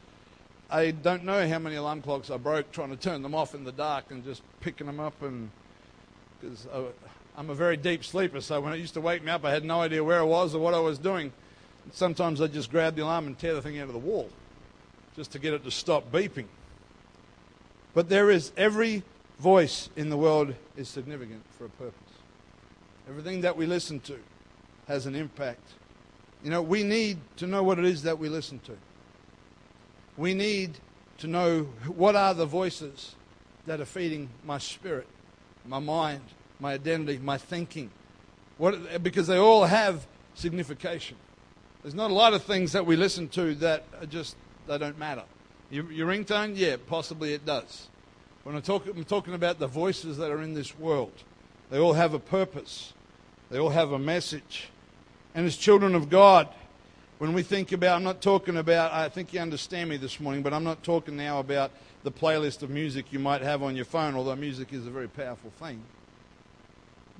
I 0.68 0.90
don't 0.90 1.24
know 1.24 1.46
how 1.48 1.58
many 1.58 1.76
alarm 1.76 2.02
clocks 2.02 2.30
I 2.30 2.38
broke 2.38 2.72
trying 2.72 2.90
to 2.90 2.96
turn 2.96 3.22
them 3.22 3.34
off 3.34 3.54
in 3.54 3.64
the 3.64 3.72
dark 3.72 4.10
and 4.10 4.24
just 4.24 4.42
picking 4.60 4.86
them 4.86 4.98
up 4.98 5.22
and 5.22 5.50
because 6.40 6.66
I'm 7.36 7.50
a 7.50 7.54
very 7.54 7.76
deep 7.76 8.04
sleeper, 8.04 8.40
so 8.40 8.60
when 8.60 8.72
it 8.72 8.78
used 8.78 8.94
to 8.94 9.00
wake 9.00 9.22
me 9.22 9.30
up, 9.30 9.44
I 9.44 9.50
had 9.50 9.64
no 9.64 9.80
idea 9.80 10.02
where 10.02 10.18
I 10.18 10.24
was 10.24 10.54
or 10.54 10.58
what 10.58 10.74
I 10.74 10.80
was 10.80 10.98
doing. 10.98 11.32
Sometimes 11.92 12.40
I'd 12.40 12.52
just 12.52 12.70
grab 12.70 12.96
the 12.96 13.02
alarm 13.02 13.26
and 13.26 13.38
tear 13.38 13.54
the 13.54 13.62
thing 13.62 13.78
out 13.78 13.86
of 13.88 13.92
the 13.92 13.98
wall 13.98 14.28
just 15.14 15.32
to 15.32 15.38
get 15.38 15.54
it 15.54 15.64
to 15.64 15.70
stop 15.70 16.10
beeping. 16.10 16.46
But 17.94 18.08
there 18.08 18.30
is 18.30 18.52
every 18.56 19.02
voice 19.38 19.88
in 19.96 20.10
the 20.10 20.16
world 20.16 20.54
is 20.76 20.88
significant 20.88 21.42
for 21.56 21.66
a 21.66 21.70
purpose. 21.70 21.94
Everything 23.08 23.42
that 23.42 23.56
we 23.56 23.66
listen 23.66 24.00
to 24.00 24.18
has 24.88 25.06
an 25.06 25.14
impact. 25.14 25.68
You 26.42 26.50
know, 26.50 26.60
we 26.60 26.82
need 26.82 27.18
to 27.36 27.46
know 27.46 27.62
what 27.62 27.78
it 27.78 27.84
is 27.84 28.02
that 28.02 28.18
we 28.18 28.28
listen 28.28 28.58
to. 28.60 28.72
We 30.16 30.34
need 30.34 30.78
to 31.18 31.26
know 31.26 31.64
what 31.86 32.16
are 32.16 32.34
the 32.34 32.46
voices 32.46 33.14
that 33.66 33.80
are 33.80 33.86
feeding 33.86 34.28
my 34.44 34.58
spirit, 34.58 35.06
my 35.66 35.78
mind, 35.78 36.22
my 36.60 36.74
identity, 36.74 37.18
my 37.18 37.38
thinking. 37.38 37.90
What, 38.58 39.02
because 39.02 39.26
they 39.26 39.38
all 39.38 39.64
have 39.64 40.06
signification. 40.34 41.16
There's 41.82 41.94
not 41.94 42.10
a 42.10 42.14
lot 42.14 42.32
of 42.32 42.42
things 42.42 42.72
that 42.72 42.86
we 42.86 42.96
listen 42.96 43.28
to 43.30 43.54
that 43.56 43.84
are 44.00 44.06
just, 44.06 44.36
they 44.66 44.78
don't 44.78 44.98
matter. 44.98 45.24
Your, 45.70 45.90
your 45.92 46.08
ringtone, 46.08 46.52
yeah, 46.56 46.76
possibly 46.86 47.34
it 47.34 47.44
does. 47.44 47.88
When 48.44 48.56
I 48.56 48.60
talk, 48.60 48.86
I'm 48.86 49.04
talking 49.04 49.34
about 49.34 49.58
the 49.58 49.66
voices 49.66 50.16
that 50.18 50.30
are 50.30 50.40
in 50.40 50.54
this 50.54 50.78
world, 50.78 51.12
they 51.70 51.78
all 51.78 51.94
have 51.94 52.14
a 52.14 52.18
purpose, 52.18 52.92
they 53.50 53.58
all 53.58 53.70
have 53.70 53.92
a 53.92 53.98
message. 53.98 54.68
And 55.34 55.46
as 55.46 55.56
children 55.56 55.94
of 55.94 56.08
God, 56.08 56.48
when 57.18 57.32
we 57.32 57.42
think 57.42 57.72
about, 57.72 57.96
I'm 57.96 58.04
not 58.04 58.20
talking 58.20 58.56
about, 58.56 58.92
I 58.92 59.08
think 59.08 59.32
you 59.32 59.40
understand 59.40 59.90
me 59.90 59.96
this 59.96 60.20
morning, 60.20 60.42
but 60.42 60.52
I'm 60.52 60.64
not 60.64 60.82
talking 60.82 61.16
now 61.16 61.40
about 61.40 61.70
the 62.02 62.12
playlist 62.12 62.62
of 62.62 62.70
music 62.70 63.12
you 63.12 63.18
might 63.18 63.42
have 63.42 63.62
on 63.62 63.74
your 63.74 63.84
phone, 63.84 64.14
although 64.14 64.36
music 64.36 64.72
is 64.72 64.86
a 64.86 64.90
very 64.90 65.08
powerful 65.08 65.50
thing 65.58 65.82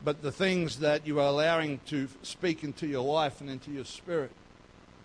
but 0.06 0.22
the 0.22 0.30
things 0.30 0.78
that 0.78 1.04
you 1.04 1.18
are 1.18 1.26
allowing 1.26 1.80
to 1.86 2.08
speak 2.22 2.62
into 2.62 2.86
your 2.86 3.02
life 3.02 3.40
and 3.40 3.50
into 3.50 3.72
your 3.72 3.84
spirit. 3.84 4.30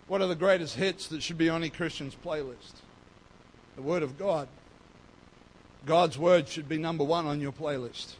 What 0.06 0.20
are 0.20 0.28
the 0.28 0.36
greatest 0.36 0.76
hits 0.76 1.08
that 1.08 1.24
should 1.24 1.38
be 1.38 1.48
on 1.48 1.64
a 1.64 1.70
Christian's 1.70 2.14
playlist? 2.14 2.82
The 3.74 3.82
Word 3.82 4.04
of 4.04 4.16
God. 4.16 4.46
God's 5.86 6.18
Word 6.18 6.46
should 6.48 6.68
be 6.68 6.78
number 6.78 7.02
one 7.02 7.26
on 7.26 7.40
your 7.40 7.50
playlist. 7.50 8.14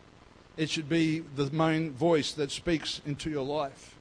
It 0.57 0.71
should 0.71 0.89
be 0.89 1.21
the 1.21 1.51
main 1.53 1.93
voice 1.93 2.33
that 2.33 2.51
speaks 2.51 3.01
into 3.07 3.31
your 3.31 3.45
life. 3.45 3.97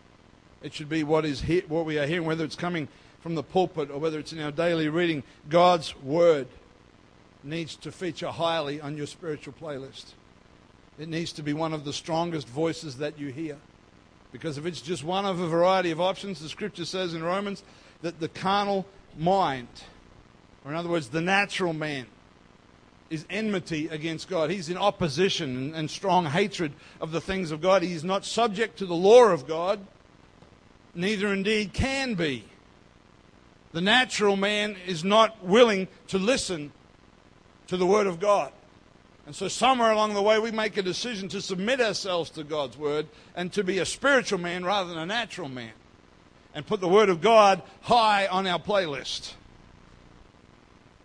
It 0.62 0.74
should 0.74 0.90
be 0.90 1.04
what 1.04 1.26
is 1.26 1.42
he- 1.42 1.64
what 1.68 1.86
we 1.86 1.98
are 1.98 2.06
hearing, 2.06 2.28
whether 2.28 2.44
it's 2.44 2.56
coming 2.56 2.88
from 3.22 3.36
the 3.36 3.44
pulpit 3.44 3.90
or 3.90 4.00
whether 4.00 4.20
it's 4.20 4.34
in 4.34 4.40
our 4.40 4.52
daily 4.52 4.90
reading. 4.90 5.24
God's 5.50 5.96
Word 5.98 6.48
needs 7.44 7.76
to 7.78 7.92
feature 7.92 8.30
highly 8.30 8.80
on 8.80 8.98
your 8.98 9.08
spiritual 9.08 9.54
playlist. 9.60 10.14
It 11.00 11.10
needs 11.10 11.32
to 11.34 11.44
be 11.44 11.54
one 11.54 11.74
of 11.74 11.86
the 11.86 11.94
strongest 11.94 12.48
voices 12.48 12.98
that 12.98 13.18
you 13.18 13.30
hear. 13.30 13.58
Because 14.32 14.58
if 14.58 14.66
it's 14.66 14.82
just 14.82 15.04
one 15.04 15.26
of 15.26 15.40
a 15.40 15.48
variety 15.48 15.92
of 15.92 16.00
options, 16.00 16.40
the 16.40 16.50
scripture 16.50 16.86
says 16.86 17.14
in 17.14 17.24
Romans 17.24 17.64
that 18.02 18.20
the 18.20 18.30
carnal 18.30 18.86
mind, 19.18 19.68
or 20.64 20.72
in 20.72 20.78
other 20.78 20.90
words, 20.90 21.10
the 21.10 21.22
natural 21.22 21.74
man, 21.74 22.06
is 23.10 23.26
enmity 23.30 23.88
against 23.90 24.30
God. 24.30 24.50
He's 24.50 24.70
in 24.70 24.78
opposition 24.78 25.74
and, 25.76 25.92
strong 25.92 26.28
hatred 26.28 26.72
of 27.02 27.12
the 27.12 27.20
things 27.20 27.52
of 27.52 27.62
God. 27.62 27.84
He 27.84 27.92
is 27.92 28.06
not 28.06 28.24
subject 28.24 28.78
to 28.78 28.86
the 28.86 28.96
law 28.96 29.26
of 29.26 29.48
God, 29.48 29.86
neither 30.94 31.32
indeed 31.34 31.74
can 31.74 32.16
be. 32.16 32.46
The 33.74 33.82
natural 33.82 34.36
man 34.36 34.76
is 34.86 35.04
not 35.04 35.44
willing 35.44 35.88
to 36.08 36.18
listen 36.18 36.72
to 37.68 37.78
the 37.78 37.86
Word 37.86 38.08
of 38.08 38.20
God. 38.20 38.52
And 39.26 39.36
so, 39.36 39.48
somewhere 39.48 39.92
along 39.92 40.14
the 40.14 40.22
way, 40.22 40.40
we 40.40 40.52
make 40.52 40.76
a 40.78 40.82
decision 40.82 41.30
to 41.30 41.42
submit 41.42 41.80
ourselves 41.80 42.30
to 42.32 42.44
God's 42.44 42.78
Word 42.78 43.08
and 43.36 43.54
to 43.54 43.64
be 43.64 43.80
a 43.80 43.86
spiritual 43.86 44.40
man 44.40 44.66
rather 44.66 44.90
than 44.90 44.98
a 44.98 45.06
natural 45.06 45.48
man. 45.48 45.72
And 46.54 46.68
put 46.68 46.82
the 46.82 46.90
Word 46.90 47.08
of 47.08 47.22
God 47.22 47.62
high 47.82 48.28
on 48.28 48.46
our 48.46 48.60
playlist. 48.60 49.34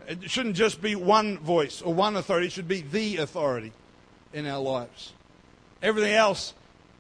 It 0.09 0.29
shouldn't 0.29 0.57
just 0.57 0.81
be 0.83 0.97
one 0.97 1.39
voice 1.39 1.83
or 1.83 1.95
one 1.95 2.17
authority, 2.17 2.47
it 2.47 2.53
should 2.53 2.69
be 2.69 2.81
the 2.81 3.19
authority 3.19 3.73
in 4.33 4.47
our 4.47 4.61
lives. 4.61 5.13
Everything 5.83 6.15
else 6.15 6.55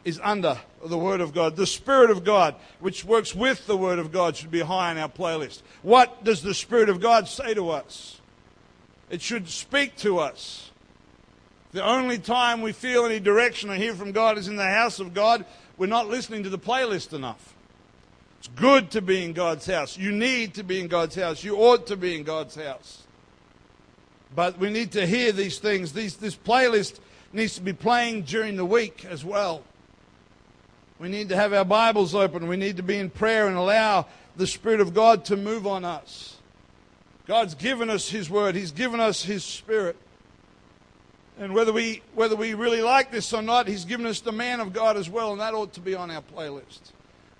is 0.06 0.20
under 0.22 0.56
the 0.84 0.96
Word 0.96 1.20
of 1.20 1.34
God. 1.34 1.56
The 1.56 1.66
Spirit 1.66 2.10
of 2.10 2.22
God, 2.22 2.54
which 2.78 3.04
works 3.04 3.34
with 3.34 3.66
the 3.66 3.76
Word 3.76 3.98
of 3.98 4.12
God, 4.12 4.36
should 4.36 4.52
be 4.52 4.60
high 4.60 4.92
on 4.92 4.98
our 4.98 5.08
playlist. 5.08 5.62
What 5.82 6.22
does 6.22 6.42
the 6.42 6.54
Spirit 6.54 6.88
of 6.88 7.00
God 7.00 7.26
say 7.26 7.54
to 7.54 7.70
us? 7.70 8.20
It 9.10 9.20
should 9.20 9.48
speak 9.48 9.96
to 9.96 10.20
us. 10.20 10.70
The 11.72 11.84
only 11.84 12.18
time 12.18 12.62
we 12.62 12.70
feel 12.70 13.04
any 13.04 13.18
direction 13.18 13.68
or 13.68 13.74
hear 13.74 13.94
from 13.94 14.12
God 14.12 14.38
is 14.38 14.46
in 14.46 14.54
the 14.54 14.64
house 14.64 15.00
of 15.00 15.12
God. 15.12 15.44
We're 15.76 15.86
not 15.86 16.08
listening 16.08 16.44
to 16.44 16.50
the 16.50 16.58
playlist 16.58 17.12
enough. 17.12 17.54
It's 18.38 18.48
good 18.48 18.92
to 18.92 19.02
be 19.02 19.24
in 19.24 19.32
God's 19.32 19.66
house. 19.66 19.98
You 19.98 20.12
need 20.12 20.54
to 20.54 20.62
be 20.62 20.78
in 20.78 20.86
God's 20.86 21.16
house. 21.16 21.42
You 21.42 21.56
ought 21.56 21.88
to 21.88 21.96
be 21.96 22.14
in 22.14 22.22
God's 22.22 22.54
house. 22.54 23.02
But 24.36 24.56
we 24.58 24.70
need 24.70 24.92
to 24.92 25.04
hear 25.04 25.32
these 25.32 25.58
things. 25.58 25.92
These, 25.92 26.16
this 26.18 26.36
playlist 26.36 27.00
needs 27.32 27.56
to 27.56 27.60
be 27.60 27.72
playing 27.72 28.22
during 28.22 28.56
the 28.56 28.64
week 28.64 29.04
as 29.04 29.24
well. 29.24 29.64
We 30.98 31.08
need 31.08 31.28
to 31.28 31.36
have 31.36 31.52
our 31.52 31.64
Bibles 31.64 32.14
open. 32.14 32.48
We 32.48 32.56
need 32.56 32.78
to 32.78 32.82
be 32.82 32.96
in 32.96 33.10
prayer 33.10 33.48
and 33.48 33.56
allow 33.56 34.06
the 34.36 34.46
Spirit 34.46 34.80
of 34.80 34.94
God 34.94 35.26
to 35.26 35.36
move 35.36 35.66
on 35.66 35.84
us. 35.84 36.36
God's 37.26 37.54
given 37.54 37.90
us 37.90 38.08
His 38.08 38.30
Word, 38.30 38.54
He's 38.54 38.72
given 38.72 39.00
us 39.00 39.22
His 39.22 39.44
Spirit. 39.44 39.96
And 41.38 41.52
whether 41.52 41.72
we, 41.72 42.00
whether 42.14 42.34
we 42.34 42.54
really 42.54 42.80
like 42.80 43.10
this 43.10 43.34
or 43.34 43.42
not, 43.42 43.68
He's 43.68 43.84
given 43.84 44.06
us 44.06 44.20
the 44.20 44.32
man 44.32 44.60
of 44.60 44.72
God 44.72 44.96
as 44.96 45.10
well, 45.10 45.32
and 45.32 45.40
that 45.40 45.52
ought 45.52 45.74
to 45.74 45.80
be 45.80 45.94
on 45.94 46.10
our 46.10 46.22
playlist. 46.22 46.80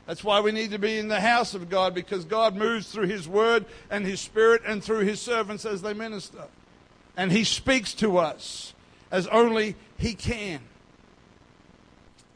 That's 0.07 0.23
why 0.23 0.40
we 0.40 0.53
need 0.53 0.73
to 0.73 0.79
be 0.79 0.99
in 0.99 1.09
the 1.09 1.21
house 1.21 1.55
of 1.55 1.71
God, 1.71 1.95
because 1.95 2.27
God 2.27 2.57
moves 2.57 2.92
through 2.92 3.07
His 3.07 3.27
Word 3.27 3.64
and 3.90 4.05
His 4.05 4.21
Spirit 4.21 4.62
and 4.66 4.85
through 4.85 5.01
His 5.01 5.21
servants 5.21 5.64
as 5.64 5.81
they 5.81 5.95
minister. 5.95 6.45
And 7.16 7.33
He 7.33 7.45
speaks 7.45 7.95
to 7.95 8.19
us 8.19 8.75
as 9.11 9.27
only 9.29 9.77
He 9.97 10.12
can. 10.12 10.61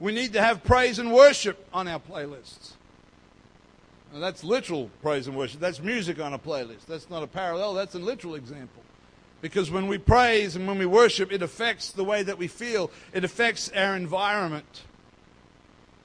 We 0.00 0.12
need 0.12 0.32
to 0.32 0.42
have 0.42 0.64
praise 0.64 0.98
and 0.98 1.12
worship 1.12 1.68
on 1.72 1.86
our 1.86 2.00
playlists. 2.00 2.72
Now, 4.12 4.18
that's 4.18 4.42
literal 4.42 4.90
praise 5.02 5.28
and 5.28 5.36
worship. 5.36 5.60
That's 5.60 5.80
music 5.80 6.18
on 6.18 6.32
a 6.32 6.38
playlist. 6.38 6.86
That's 6.88 7.08
not 7.10 7.22
a 7.22 7.26
parallel, 7.26 7.74
that's 7.74 7.94
a 7.94 7.98
literal 7.98 8.34
example. 8.34 8.82
Because 9.40 9.70
when 9.70 9.86
we 9.86 9.98
praise 9.98 10.56
and 10.56 10.66
when 10.66 10.78
we 10.78 10.86
worship, 10.86 11.32
it 11.32 11.42
affects 11.42 11.92
the 11.92 12.04
way 12.04 12.22
that 12.22 12.36
we 12.36 12.48
feel, 12.48 12.90
it 13.12 13.24
affects 13.24 13.70
our 13.74 13.94
environment. 13.94 14.82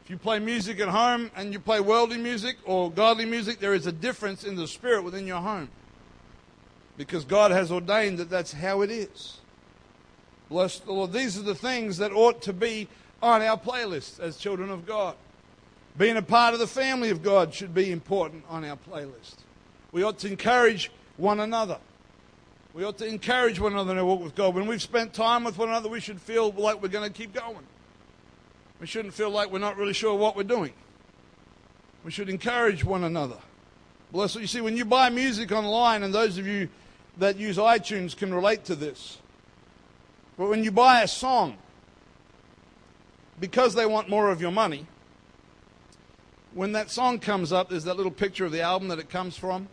If 0.04 0.10
you 0.10 0.18
play 0.18 0.40
music 0.40 0.80
at 0.80 0.88
home 0.88 1.32
and 1.36 1.52
you 1.52 1.60
play 1.60 1.80
worldly 1.80 2.18
music 2.18 2.58
or 2.64 2.92
godly 2.92 3.26
music, 3.26 3.60
there 3.60 3.74
is 3.74 3.88
a 3.88 3.92
difference 3.92 4.44
in 4.44 4.56
the 4.56 4.68
spirit 4.68 5.04
within 5.04 5.26
your 5.26 5.42
home. 5.42 5.70
Because 6.96 7.26
God 7.26 7.52
has 7.52 7.72
ordained 7.72 8.20
that 8.20 8.30
that's 8.30 8.54
how 8.54 8.82
it 8.82 8.92
is. 8.92 9.40
Bless 10.48 10.80
the 10.80 10.94
Lord. 10.94 11.12
These 11.12 11.40
are 11.40 11.44
the 11.44 11.56
things 11.56 11.98
that 11.98 12.12
ought 12.12 12.42
to 12.44 12.54
be 12.54 12.88
on 13.26 13.42
our 13.42 13.58
playlist 13.58 14.20
as 14.20 14.38
children 14.38 14.70
of 14.70 14.86
God. 14.86 15.16
Being 15.98 16.16
a 16.16 16.22
part 16.22 16.54
of 16.54 16.60
the 16.60 16.68
family 16.68 17.10
of 17.10 17.24
God 17.24 17.54
should 17.54 17.74
be 17.74 17.92
important 17.92 18.44
on 18.48 18.64
our 18.64 18.78
playlist. 18.78 19.38
We 19.92 20.04
ought 20.04 20.20
to 20.20 20.28
encourage 20.28 20.92
one 21.18 21.40
another. 21.40 21.80
We 22.76 22.84
ought 22.84 23.00
to 23.00 23.08
encourage 23.08 23.60
one 23.60 23.72
another 23.72 23.98
our 23.98 24.06
walk 24.06 24.22
with 24.22 24.36
God. 24.36 24.54
When 24.54 24.68
we've 24.68 24.82
spent 24.82 25.14
time 25.14 25.44
with 25.44 25.58
one 25.58 25.70
another, 25.70 25.90
we 25.90 26.02
should 26.02 26.22
feel 26.22 26.52
like 26.52 26.82
we're 26.82 26.90
going 26.90 27.12
to 27.12 27.18
keep 27.18 27.34
going. 27.34 27.66
We 28.80 28.86
shouldn't 28.86 29.14
feel 29.14 29.32
like 29.32 29.52
we're 29.52 29.60
not 29.60 29.78
really 29.78 29.94
sure 29.94 30.14
what 30.14 30.36
we're 30.36 30.44
doing. 30.44 30.74
We 32.04 32.12
should 32.12 32.30
encourage 32.30 32.84
one 32.84 33.06
another. 33.06 33.38
Bless 34.12 34.36
you 34.36 34.46
see, 34.46 34.62
when 34.62 34.78
you 34.78 34.86
buy 34.86 35.10
music 35.10 35.52
online, 35.52 36.04
and 36.04 36.14
those 36.14 36.38
of 36.38 36.46
you 36.46 36.70
that 37.18 37.38
use 37.38 37.58
iTunes 37.58 38.16
can 38.16 38.34
relate 38.34 38.66
to 38.66 38.76
this, 38.76 39.18
but 40.38 40.48
when 40.48 40.64
you 40.64 40.72
buy 40.72 41.02
a 41.02 41.08
song, 41.08 41.58
because 43.40 43.76
they 43.76 43.86
want 43.86 44.10
more 44.10 44.30
of 44.32 44.42
your 44.42 44.52
money, 44.52 44.86
when 46.54 46.72
that 46.72 46.90
song 46.90 47.20
comes 47.20 47.52
up, 47.52 47.70
there's 47.70 47.84
that 47.84 47.98
little 47.98 48.12
picture 48.12 48.46
of 48.46 48.52
the 48.52 48.62
album 48.62 48.88
that 48.88 49.00
it 49.00 49.10
comes 49.10 49.38
from. 49.38 49.68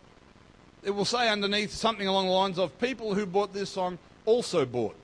It 0.83 0.91
will 0.91 1.05
say 1.05 1.29
underneath 1.29 1.71
something 1.71 2.07
along 2.07 2.25
the 2.25 2.33
lines 2.33 2.59
of 2.59 2.77
people 2.79 3.13
who 3.13 3.25
bought 3.25 3.53
this 3.53 3.69
song 3.69 3.97
also 4.25 4.65
bought. 4.65 4.95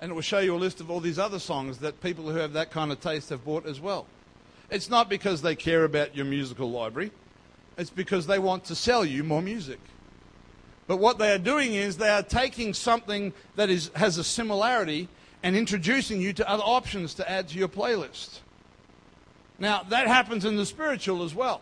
And 0.00 0.12
it 0.12 0.14
will 0.14 0.22
show 0.22 0.38
you 0.38 0.54
a 0.54 0.56
list 0.56 0.80
of 0.80 0.90
all 0.90 1.00
these 1.00 1.18
other 1.18 1.40
songs 1.40 1.78
that 1.78 2.00
people 2.00 2.30
who 2.30 2.38
have 2.38 2.52
that 2.52 2.70
kind 2.70 2.92
of 2.92 3.00
taste 3.00 3.30
have 3.30 3.44
bought 3.44 3.66
as 3.66 3.80
well. 3.80 4.06
It's 4.70 4.88
not 4.88 5.08
because 5.08 5.42
they 5.42 5.56
care 5.56 5.84
about 5.84 6.16
your 6.16 6.26
musical 6.26 6.70
library, 6.70 7.10
it's 7.76 7.90
because 7.90 8.26
they 8.26 8.38
want 8.38 8.64
to 8.66 8.76
sell 8.76 9.04
you 9.04 9.24
more 9.24 9.42
music. 9.42 9.80
But 10.86 10.98
what 10.98 11.18
they 11.18 11.32
are 11.32 11.38
doing 11.38 11.74
is 11.74 11.96
they 11.96 12.10
are 12.10 12.22
taking 12.22 12.74
something 12.74 13.32
that 13.56 13.70
is, 13.70 13.90
has 13.96 14.18
a 14.18 14.24
similarity 14.24 15.08
and 15.44 15.54
introducing 15.54 16.22
you 16.22 16.32
to 16.32 16.48
other 16.48 16.62
options 16.62 17.12
to 17.14 17.30
add 17.30 17.48
to 17.50 17.58
your 17.58 17.68
playlist. 17.68 18.40
Now, 19.58 19.82
that 19.90 20.08
happens 20.08 20.46
in 20.46 20.56
the 20.56 20.64
spiritual 20.64 21.22
as 21.22 21.34
well. 21.34 21.60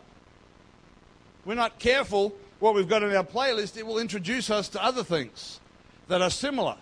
We're 1.45 1.57
not 1.57 1.81
careful 1.81 2.33
what 2.61 2.77
we've 2.77 2.89
got 2.89 3.03
in 3.03 3.15
our 3.15 3.25
playlist, 3.25 3.77
it 3.77 3.85
will 3.85 3.99
introduce 3.99 4.49
us 4.49 4.69
to 4.69 4.83
other 4.83 5.03
things 5.03 5.59
that 6.07 6.23
are 6.23 6.31
similar 6.31 6.77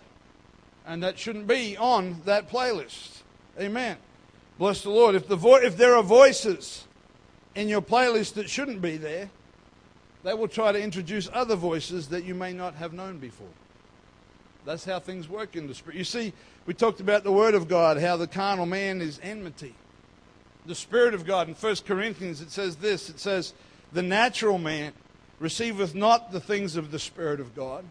and 0.85 1.01
that 1.01 1.17
shouldn't 1.17 1.47
be 1.47 1.75
on 1.75 2.21
that 2.25 2.51
playlist. 2.51 3.23
Amen. 3.59 3.97
Bless 4.59 4.83
the 4.83 4.91
Lord. 4.91 5.15
If, 5.15 5.27
the 5.27 5.35
vo- 5.35 5.55
if 5.55 5.77
there 5.77 5.95
are 5.95 6.03
voices 6.03 6.85
in 7.55 7.67
your 7.67 7.81
playlist 7.81 8.35
that 8.35 8.47
shouldn't 8.47 8.79
be 8.79 8.97
there, 8.97 9.31
they 10.23 10.35
will 10.35 10.47
try 10.47 10.71
to 10.71 10.79
introduce 10.79 11.27
other 11.33 11.55
voices 11.55 12.09
that 12.09 12.25
you 12.25 12.35
may 12.35 12.53
not 12.53 12.75
have 12.75 12.93
known 12.93 13.17
before. 13.17 13.47
That's 14.65 14.85
how 14.85 14.99
things 14.99 15.27
work 15.27 15.55
in 15.55 15.67
the 15.67 15.73
spirit. 15.73 15.97
You 15.97 16.03
see, 16.03 16.33
we 16.65 16.73
talked 16.73 16.99
about 16.99 17.23
the 17.23 17.31
Word 17.31 17.55
of 17.55 17.67
God, 17.67 17.99
how 17.99 18.17
the 18.17 18.27
carnal 18.27 18.65
man 18.65 19.01
is 19.01 19.19
enmity 19.23 19.75
the 20.65 20.75
Spirit 20.75 21.13
of 21.13 21.25
God. 21.25 21.47
In 21.47 21.55
1 21.55 21.75
Corinthians, 21.87 22.41
it 22.41 22.51
says 22.51 22.75
this 22.77 23.09
it 23.09 23.19
says, 23.19 23.53
The 23.91 24.01
natural 24.01 24.57
man 24.57 24.93
receiveth 25.39 25.95
not 25.95 26.31
the 26.31 26.39
things 26.39 26.75
of 26.75 26.91
the 26.91 26.99
Spirit 26.99 27.39
of 27.39 27.55
God, 27.55 27.85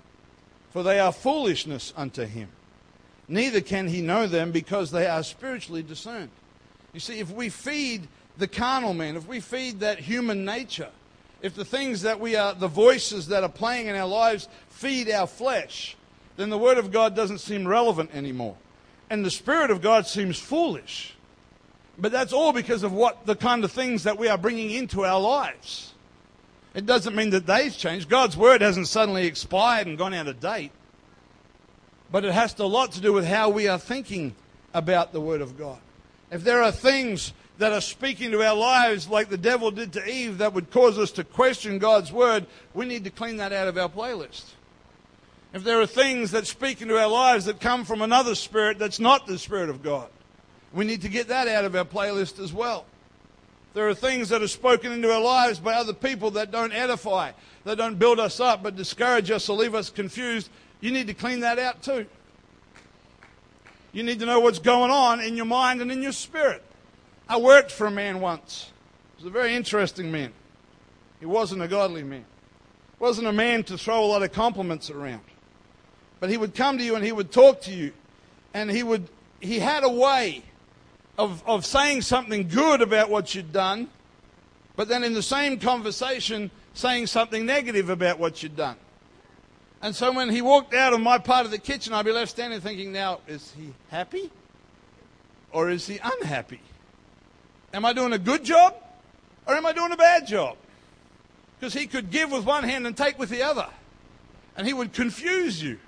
for 0.70 0.82
they 0.82 0.98
are 0.98 1.12
foolishness 1.12 1.92
unto 1.96 2.24
him. 2.24 2.48
Neither 3.28 3.60
can 3.60 3.88
he 3.88 4.02
know 4.02 4.26
them 4.26 4.50
because 4.50 4.90
they 4.90 5.06
are 5.06 5.22
spiritually 5.22 5.82
discerned. 5.82 6.30
You 6.92 7.00
see, 7.00 7.20
if 7.20 7.30
we 7.30 7.48
feed 7.48 8.08
the 8.38 8.48
carnal 8.48 8.94
man, 8.94 9.16
if 9.16 9.26
we 9.26 9.40
feed 9.40 9.80
that 9.80 10.00
human 10.00 10.44
nature, 10.44 10.90
if 11.40 11.54
the 11.54 11.64
things 11.64 12.02
that 12.02 12.18
we 12.18 12.36
are, 12.36 12.54
the 12.54 12.68
voices 12.68 13.28
that 13.28 13.44
are 13.44 13.48
playing 13.48 13.86
in 13.86 13.94
our 13.94 14.08
lives 14.08 14.48
feed 14.68 15.10
our 15.10 15.26
flesh, 15.26 15.96
then 16.40 16.50
the 16.50 16.58
Word 16.58 16.78
of 16.78 16.90
God 16.90 17.14
doesn't 17.14 17.38
seem 17.38 17.68
relevant 17.68 18.14
anymore. 18.14 18.56
And 19.10 19.24
the 19.24 19.30
Spirit 19.30 19.70
of 19.70 19.82
God 19.82 20.06
seems 20.06 20.38
foolish. 20.38 21.14
But 21.98 22.12
that's 22.12 22.32
all 22.32 22.52
because 22.52 22.82
of 22.82 22.92
what 22.92 23.26
the 23.26 23.36
kind 23.36 23.62
of 23.62 23.72
things 23.72 24.04
that 24.04 24.16
we 24.16 24.28
are 24.28 24.38
bringing 24.38 24.70
into 24.70 25.04
our 25.04 25.20
lives. 25.20 25.92
It 26.74 26.86
doesn't 26.86 27.14
mean 27.16 27.30
that 27.30 27.46
they've 27.46 27.76
changed. 27.76 28.08
God's 28.08 28.36
word 28.36 28.62
hasn't 28.62 28.88
suddenly 28.88 29.26
expired 29.26 29.86
and 29.86 29.98
gone 29.98 30.14
out 30.14 30.28
of 30.28 30.40
date. 30.40 30.70
But 32.10 32.24
it 32.24 32.32
has 32.32 32.58
a 32.58 32.64
lot 32.64 32.92
to 32.92 33.00
do 33.00 33.12
with 33.12 33.26
how 33.26 33.50
we 33.50 33.68
are 33.68 33.78
thinking 33.78 34.34
about 34.72 35.12
the 35.12 35.20
word 35.20 35.40
of 35.40 35.58
God. 35.58 35.78
If 36.30 36.44
there 36.44 36.62
are 36.62 36.72
things 36.72 37.32
that 37.58 37.72
are 37.72 37.80
speaking 37.80 38.30
to 38.30 38.42
our 38.42 38.54
lives 38.54 39.08
like 39.08 39.28
the 39.28 39.36
devil 39.36 39.70
did 39.70 39.92
to 39.92 40.08
Eve 40.08 40.38
that 40.38 40.54
would 40.54 40.70
cause 40.70 40.98
us 40.98 41.10
to 41.12 41.24
question 41.24 41.78
God's 41.78 42.12
word, 42.12 42.46
we 42.72 42.86
need 42.86 43.04
to 43.04 43.10
clean 43.10 43.36
that 43.38 43.52
out 43.52 43.68
of 43.68 43.76
our 43.76 43.88
playlist. 43.88 44.44
If 45.52 45.64
there 45.64 45.80
are 45.80 45.86
things 45.86 46.30
that 46.30 46.46
speak 46.46 46.80
into 46.80 46.96
our 46.96 47.08
lives 47.08 47.46
that 47.46 47.60
come 47.60 47.84
from 47.84 48.02
another 48.02 48.34
spirit 48.34 48.78
that's 48.78 49.00
not 49.00 49.26
the 49.26 49.38
spirit 49.38 49.68
of 49.68 49.82
God, 49.82 50.08
we 50.72 50.84
need 50.84 51.02
to 51.02 51.08
get 51.08 51.28
that 51.28 51.48
out 51.48 51.64
of 51.64 51.74
our 51.74 51.84
playlist 51.84 52.38
as 52.38 52.52
well. 52.52 52.86
There 53.74 53.88
are 53.88 53.94
things 53.94 54.28
that 54.28 54.42
are 54.42 54.48
spoken 54.48 54.92
into 54.92 55.12
our 55.12 55.20
lives 55.20 55.58
by 55.58 55.74
other 55.74 55.92
people 55.92 56.32
that 56.32 56.50
don't 56.50 56.72
edify, 56.72 57.32
that 57.64 57.78
don't 57.78 57.98
build 57.98 58.20
us 58.20 58.40
up, 58.40 58.62
but 58.62 58.76
discourage 58.76 59.30
us 59.30 59.48
or 59.48 59.56
leave 59.56 59.74
us 59.74 59.90
confused. 59.90 60.50
You 60.80 60.92
need 60.92 61.08
to 61.08 61.14
clean 61.14 61.40
that 61.40 61.58
out 61.58 61.82
too. 61.82 62.06
You 63.92 64.04
need 64.04 64.20
to 64.20 64.26
know 64.26 64.40
what's 64.40 64.60
going 64.60 64.90
on 64.90 65.20
in 65.20 65.36
your 65.36 65.46
mind 65.46 65.80
and 65.80 65.90
in 65.90 66.02
your 66.02 66.12
spirit. 66.12 66.62
I 67.28 67.38
worked 67.38 67.72
for 67.72 67.86
a 67.86 67.90
man 67.90 68.20
once. 68.20 68.70
He 69.16 69.24
was 69.24 69.30
a 69.30 69.32
very 69.32 69.54
interesting 69.54 70.10
man. 70.12 70.32
He 71.18 71.26
wasn't 71.26 71.62
a 71.62 71.68
godly 71.68 72.04
man. 72.04 72.24
He 72.98 73.02
wasn't 73.02 73.26
a 73.26 73.32
man 73.32 73.64
to 73.64 73.76
throw 73.76 74.04
a 74.04 74.06
lot 74.06 74.22
of 74.22 74.32
compliments 74.32 74.90
around. 74.90 75.20
But 76.20 76.30
he 76.30 76.36
would 76.36 76.54
come 76.54 76.78
to 76.78 76.84
you 76.84 76.94
and 76.94 77.04
he 77.04 77.12
would 77.12 77.32
talk 77.32 77.62
to 77.62 77.72
you. 77.72 77.92
And 78.54 78.70
he 78.70 78.82
would 78.82 79.08
he 79.40 79.58
had 79.58 79.84
a 79.84 79.88
way 79.88 80.42
of, 81.18 81.42
of 81.46 81.66
saying 81.66 82.02
something 82.02 82.48
good 82.48 82.82
about 82.82 83.10
what 83.10 83.34
you'd 83.34 83.52
done, 83.52 83.88
but 84.76 84.88
then 84.88 85.02
in 85.02 85.14
the 85.14 85.22
same 85.22 85.58
conversation 85.58 86.50
saying 86.74 87.06
something 87.06 87.44
negative 87.44 87.90
about 87.90 88.18
what 88.18 88.42
you'd 88.42 88.56
done. 88.56 88.76
And 89.82 89.96
so 89.96 90.12
when 90.12 90.28
he 90.28 90.42
walked 90.42 90.74
out 90.74 90.92
of 90.92 91.00
my 91.00 91.18
part 91.18 91.46
of 91.46 91.50
the 91.50 91.58
kitchen, 91.58 91.94
I'd 91.94 92.04
be 92.04 92.12
left 92.12 92.30
standing 92.30 92.60
thinking, 92.60 92.92
now, 92.92 93.20
is 93.26 93.52
he 93.56 93.72
happy 93.90 94.30
or 95.52 95.70
is 95.70 95.86
he 95.86 95.98
unhappy? 96.02 96.60
Am 97.72 97.84
I 97.84 97.92
doing 97.92 98.12
a 98.12 98.18
good 98.18 98.44
job 98.44 98.74
or 99.46 99.54
am 99.54 99.64
I 99.64 99.72
doing 99.72 99.92
a 99.92 99.96
bad 99.96 100.26
job? 100.26 100.56
Because 101.58 101.72
he 101.72 101.86
could 101.86 102.10
give 102.10 102.30
with 102.30 102.44
one 102.44 102.64
hand 102.64 102.86
and 102.86 102.96
take 102.96 103.18
with 103.18 103.30
the 103.30 103.42
other. 103.42 103.68
And 104.56 104.66
he 104.66 104.74
would 104.74 104.92
confuse 104.92 105.62
you. 105.62 105.78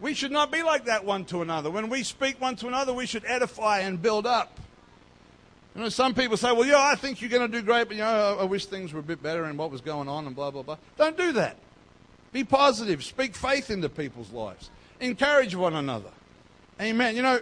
We 0.00 0.14
should 0.14 0.30
not 0.30 0.52
be 0.52 0.62
like 0.62 0.84
that 0.84 1.04
one 1.04 1.24
to 1.26 1.42
another. 1.42 1.70
When 1.70 1.88
we 1.88 2.02
speak 2.04 2.40
one 2.40 2.56
to 2.56 2.68
another, 2.68 2.92
we 2.92 3.06
should 3.06 3.24
edify 3.26 3.80
and 3.80 4.00
build 4.00 4.26
up. 4.26 4.58
You 5.74 5.82
know, 5.82 5.88
some 5.88 6.14
people 6.14 6.36
say, 6.36 6.52
well, 6.52 6.66
yeah, 6.66 6.80
I 6.80 6.94
think 6.94 7.20
you're 7.20 7.30
going 7.30 7.50
to 7.50 7.60
do 7.60 7.64
great, 7.64 7.88
but, 7.88 7.96
you 7.96 8.02
know, 8.02 8.38
I, 8.40 8.44
wish 8.44 8.66
things 8.66 8.92
were 8.92 9.00
a 9.00 9.02
bit 9.02 9.22
better 9.22 9.44
and 9.44 9.58
what 9.58 9.70
was 9.70 9.80
going 9.80 10.08
on 10.08 10.26
and 10.26 10.34
blah, 10.34 10.50
blah, 10.50 10.62
blah. 10.62 10.76
Don't 10.96 11.16
do 11.16 11.32
that. 11.32 11.56
Be 12.32 12.44
positive. 12.44 13.04
Speak 13.04 13.34
faith 13.36 13.70
into 13.70 13.88
people's 13.88 14.32
lives. 14.32 14.70
Encourage 15.00 15.54
one 15.54 15.74
another. 15.74 16.10
Amen. 16.80 17.16
You 17.16 17.22
know, 17.22 17.40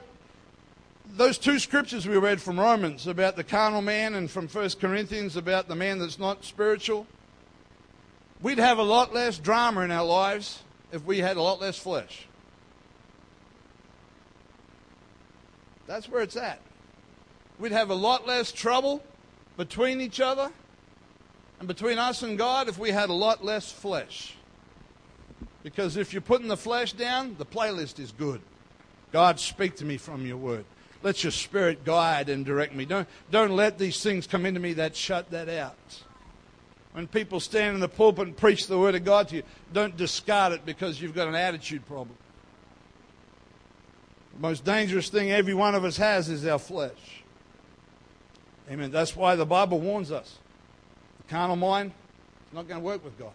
those 1.15 1.39
two 1.39 1.59
scriptures 1.59 2.07
we 2.07 2.17
read 2.17 2.41
from 2.41 2.59
Romans 2.59 3.07
about 3.07 3.37
the 3.37 3.45
carnal 3.45 3.83
man 3.83 4.15
and 4.15 4.31
from 4.31 4.49
1 4.49 4.71
Corinthians 4.81 5.37
about 5.37 5.69
the 5.69 5.75
man 5.75 5.99
that's 5.99 6.19
not 6.19 6.45
spiritual, 6.45 7.07
we'd 8.43 8.59
have 8.59 8.79
a 8.79 8.83
lot 8.83 9.15
less 9.15 9.39
drama 9.39 9.83
in 9.83 9.91
our 9.91 10.05
lives 10.05 10.63
if 10.93 11.05
we 11.05 11.19
had 11.19 11.37
a 11.37 11.43
lot 11.43 11.61
less 11.61 11.79
flesh. 11.79 12.27
That's 15.87 16.09
where 16.09 16.23
it's 16.23 16.37
at. 16.37 16.61
We'd 17.59 17.73
have 17.73 17.91
a 17.91 17.95
lot 17.95 18.27
less 18.27 18.53
trouble 18.53 19.03
between 19.57 20.01
each 20.01 20.21
other 20.21 20.51
and 21.59 21.69
between 21.69 21.99
us 21.99 22.23
and 22.23 22.37
God 22.37 22.69
if 22.69 22.79
we 22.79 22.91
had 22.91 23.09
a 23.09 23.15
lot 23.15 23.45
less 23.45 23.73
flesh. 23.73 24.35
Because 25.63 25.97
if 25.97 26.13
you're 26.13 26.23
putting 26.23 26.49
the 26.49 26.57
flesh 26.57 26.93
down, 26.93 27.37
the 27.39 27.47
playlist 27.47 27.99
is 27.99 28.13
good. 28.13 28.41
God, 29.13 29.41
speak 29.41 29.77
to 29.77 29.85
me 29.85 29.97
from 29.97 30.27
your 30.27 30.37
word. 30.37 30.65
Let 31.03 31.23
your 31.23 31.31
spirit 31.31 31.85
guide 31.85 32.29
and 32.29 32.45
direct 32.45 32.75
me. 32.75 32.85
Don't, 32.85 33.09
don't 33.31 33.53
let 33.53 33.79
these 33.79 34.03
things 34.03 34.27
come 34.27 34.45
into 34.45 34.61
me 34.61 34.75
that 34.75 34.97
shut 34.97 35.31
that 35.31 35.49
out. 35.49 35.77
When 36.93 37.07
people 37.07 37.41
stand 37.41 37.75
in 37.75 37.81
the 37.81 37.89
pulpit 37.89 38.27
and 38.27 38.37
preach 38.37 38.67
the 38.67 38.79
word 38.79 38.95
of 38.95 39.05
God 39.05 39.29
to 39.29 39.37
you, 39.37 39.43
don't 39.73 39.97
discard 39.97 40.53
it 40.53 40.65
because 40.65 41.01
you've 41.01 41.15
got 41.15 41.29
an 41.29 41.35
attitude 41.35 41.87
problem. 41.87 42.17
The 44.37 44.43
most 44.43 44.67
dangerous 44.67 45.09
thing 45.09 45.33
every 45.33 45.55
one 45.55 45.75
of 45.75 45.83
us 45.83 45.97
has 45.97 46.29
is 46.29 46.47
our 46.47 46.59
flesh. 46.59 47.23
Amen. 48.71 48.91
That's 48.91 49.17
why 49.17 49.35
the 49.35 49.47
Bible 49.47 49.81
warns 49.81 50.13
us. 50.13 50.39
The 51.23 51.31
carnal 51.31 51.57
mind 51.57 51.93
is 52.49 52.55
not 52.55 52.69
going 52.69 52.79
to 52.79 52.85
work 52.85 53.03
with 53.03 53.19
God. 53.19 53.33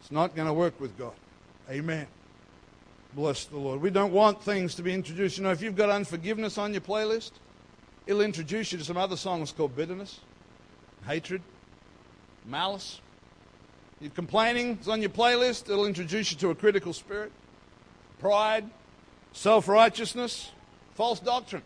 It's 0.00 0.12
not 0.12 0.36
going 0.36 0.46
to 0.46 0.52
work 0.52 0.78
with 0.78 0.98
God. 0.98 1.14
Amen. 1.70 2.06
Bless 3.14 3.46
the 3.46 3.56
Lord. 3.56 3.80
We 3.80 3.88
don't 3.88 4.12
want 4.12 4.42
things 4.42 4.74
to 4.74 4.82
be 4.82 4.92
introduced. 4.92 5.38
You 5.38 5.44
know, 5.44 5.52
if 5.52 5.62
you've 5.62 5.76
got 5.76 5.88
unforgiveness 5.88 6.58
on 6.58 6.72
your 6.72 6.82
playlist, 6.82 7.32
it'll 8.06 8.20
introduce 8.20 8.72
you 8.72 8.78
to 8.78 8.84
some 8.84 8.98
other 8.98 9.16
songs 9.16 9.52
called 9.52 9.74
bitterness, 9.74 10.20
hatred, 11.06 11.40
malice. 12.44 13.00
You're 14.00 14.10
complaining, 14.10 14.72
it's 14.72 14.88
on 14.88 15.00
your 15.00 15.10
playlist, 15.10 15.70
it'll 15.70 15.86
introduce 15.86 16.30
you 16.30 16.38
to 16.38 16.50
a 16.50 16.54
critical 16.54 16.92
spirit, 16.92 17.32
pride, 18.18 18.68
Self 19.38 19.68
righteousness, 19.68 20.50
false 20.94 21.20
doctrine. 21.20 21.62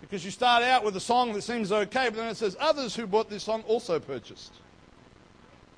Because 0.00 0.24
you 0.24 0.30
start 0.30 0.62
out 0.62 0.82
with 0.84 0.96
a 0.96 1.00
song 1.00 1.34
that 1.34 1.42
seems 1.42 1.70
okay, 1.70 2.06
but 2.08 2.16
then 2.16 2.28
it 2.28 2.38
says, 2.38 2.56
Others 2.58 2.96
who 2.96 3.06
bought 3.06 3.28
this 3.28 3.42
song 3.42 3.62
also 3.68 4.00
purchased. 4.00 4.54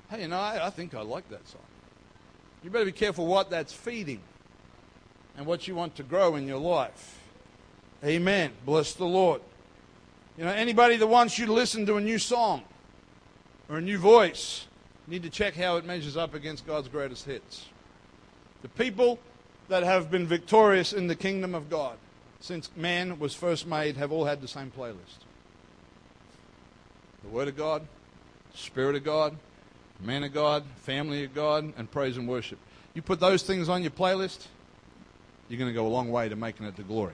Hey, 0.09 0.21
you 0.21 0.29
know, 0.29 0.39
I, 0.39 0.67
I 0.67 0.69
think 0.69 0.95
I 0.95 1.01
like 1.01 1.27
that 1.27 1.45
song. 1.49 1.63
You 2.63 2.69
better 2.69 2.85
be 2.85 2.93
careful 2.93 3.27
what 3.27 3.49
that's 3.49 3.73
feeding 3.73 4.21
and 5.35 5.45
what 5.45 5.67
you 5.67 5.75
want 5.75 5.97
to 5.97 6.03
grow 6.03 6.37
in 6.37 6.47
your 6.47 6.59
life. 6.59 7.19
Amen. 8.05 8.53
Bless 8.65 8.93
the 8.93 9.03
Lord. 9.03 9.41
You 10.37 10.45
know, 10.45 10.51
anybody 10.51 10.95
that 10.95 11.07
wants 11.07 11.37
you 11.37 11.45
to 11.45 11.51
listen 11.51 11.85
to 11.87 11.97
a 11.97 12.01
new 12.01 12.19
song 12.19 12.63
or 13.67 13.79
a 13.79 13.81
new 13.81 13.97
voice, 13.97 14.65
need 15.07 15.23
to 15.23 15.29
check 15.29 15.55
how 15.55 15.75
it 15.75 15.83
measures 15.83 16.15
up 16.15 16.35
against 16.35 16.65
God's 16.65 16.87
greatest 16.87 17.25
hits. 17.25 17.65
The 18.61 18.69
people 18.69 19.19
that 19.71 19.83
have 19.83 20.11
been 20.11 20.27
victorious 20.27 20.91
in 20.91 21.07
the 21.07 21.15
kingdom 21.15 21.55
of 21.55 21.69
God 21.69 21.95
since 22.41 22.69
man 22.75 23.19
was 23.19 23.33
first 23.33 23.65
made, 23.65 23.95
have 23.95 24.11
all 24.11 24.25
had 24.25 24.41
the 24.41 24.47
same 24.47 24.69
playlist 24.69 25.23
the 27.23 27.29
Word 27.29 27.47
of 27.47 27.55
God, 27.55 27.87
Spirit 28.53 28.95
of 28.95 29.05
God, 29.05 29.37
man 30.01 30.25
of 30.25 30.33
God, 30.33 30.63
family 30.81 31.23
of 31.23 31.33
God, 31.33 31.71
and 31.77 31.89
praise 31.89 32.17
and 32.17 32.27
worship. 32.27 32.59
You 32.95 33.01
put 33.01 33.21
those 33.21 33.43
things 33.43 33.69
on 33.69 33.81
your 33.81 33.91
playlist, 33.91 34.47
you're 35.47 35.59
going 35.59 35.69
to 35.69 35.73
go 35.73 35.87
a 35.87 35.87
long 35.87 36.11
way 36.11 36.27
to 36.27 36.35
making 36.35 36.65
it 36.65 36.75
to 36.75 36.83
glory. 36.83 37.13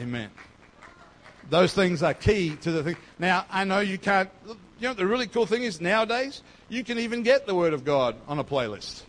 Amen. 0.00 0.30
Those 1.50 1.72
things 1.72 2.02
are 2.02 2.14
key 2.14 2.56
to 2.62 2.72
the 2.72 2.82
thing. 2.82 2.96
Now, 3.20 3.44
I 3.48 3.62
know 3.62 3.78
you 3.78 3.98
can't. 3.98 4.30
You 4.80 4.88
know, 4.88 4.94
the 4.94 5.06
really 5.06 5.28
cool 5.28 5.46
thing 5.46 5.62
is 5.62 5.80
nowadays, 5.80 6.42
you 6.68 6.82
can 6.82 6.98
even 6.98 7.22
get 7.22 7.46
the 7.46 7.54
Word 7.54 7.74
of 7.74 7.84
God 7.84 8.16
on 8.26 8.40
a 8.40 8.44
playlist. 8.44 9.02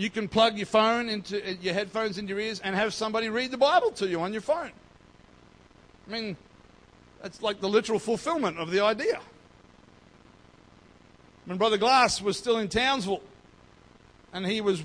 You 0.00 0.08
can 0.08 0.28
plug 0.28 0.56
your 0.56 0.64
phone 0.64 1.10
into 1.10 1.46
uh, 1.46 1.56
your 1.60 1.74
headphones 1.74 2.16
into 2.16 2.30
your 2.30 2.40
ears 2.40 2.58
and 2.60 2.74
have 2.74 2.94
somebody 2.94 3.28
read 3.28 3.50
the 3.50 3.58
Bible 3.58 3.90
to 3.90 4.08
you 4.08 4.18
on 4.22 4.32
your 4.32 4.40
phone. 4.40 4.70
I 6.08 6.10
mean, 6.10 6.38
that's 7.20 7.42
like 7.42 7.60
the 7.60 7.68
literal 7.68 7.98
fulfillment 7.98 8.56
of 8.56 8.70
the 8.70 8.80
idea. 8.80 9.20
When 11.44 11.58
Brother 11.58 11.76
Glass 11.76 12.22
was 12.22 12.38
still 12.38 12.56
in 12.56 12.70
Townsville, 12.70 13.20
and 14.32 14.46
he 14.46 14.62
was 14.62 14.82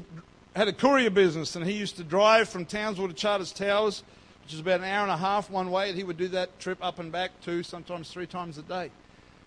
had 0.53 0.68
a 0.68 0.74
courier 0.74 1.09
business, 1.09 1.55
and 1.55 1.66
he 1.66 1.72
used 1.72 1.95
to 1.95 2.03
drive 2.03 2.49
from 2.49 2.66
Townsville 2.66 3.07
to 3.07 3.13
Charters 3.13 3.53
Towers, 3.53 4.03
which 4.43 4.53
is 4.53 4.59
about 4.59 4.82
an 4.82 4.86
hour 4.86 5.03
and 5.03 5.11
a 5.11 5.18
half 5.18 5.49
one 5.49 5.72
way, 5.72 5.88
and 5.88 5.97
he 5.97 6.03
would 6.03 6.18
do 6.18 6.28
that 6.28 6.59
trip 6.59 6.80
up 6.82 6.99
and 6.99 7.09
back 7.09 7.32
two, 7.39 7.63
sometimes 7.63 8.11
three 8.11 8.28
times 8.28 8.57
a 8.57 8.63
day. 8.63 8.91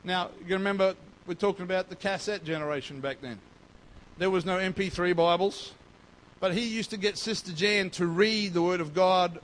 Now, 0.03 0.31
you 0.47 0.55
remember, 0.55 0.95
we're 1.27 1.35
talking 1.35 1.65
about 1.65 1.91
the 1.91 1.97
cassette 1.97 2.43
generation 2.43 3.01
back 3.01 3.21
then. 3.21 3.39
There 4.19 4.31
was 4.31 4.45
no 4.45 4.59
MP3 4.59 5.15
Bibles, 5.15 5.71
but 6.41 6.53
he 6.53 6.67
used 6.67 6.91
to 6.91 6.97
get 6.97 7.17
Sister 7.17 7.53
Jan 7.53 7.89
to 7.91 8.07
read 8.07 8.53
the 8.53 8.61
Word 8.61 8.81
of 8.81 8.93
God 8.93 9.39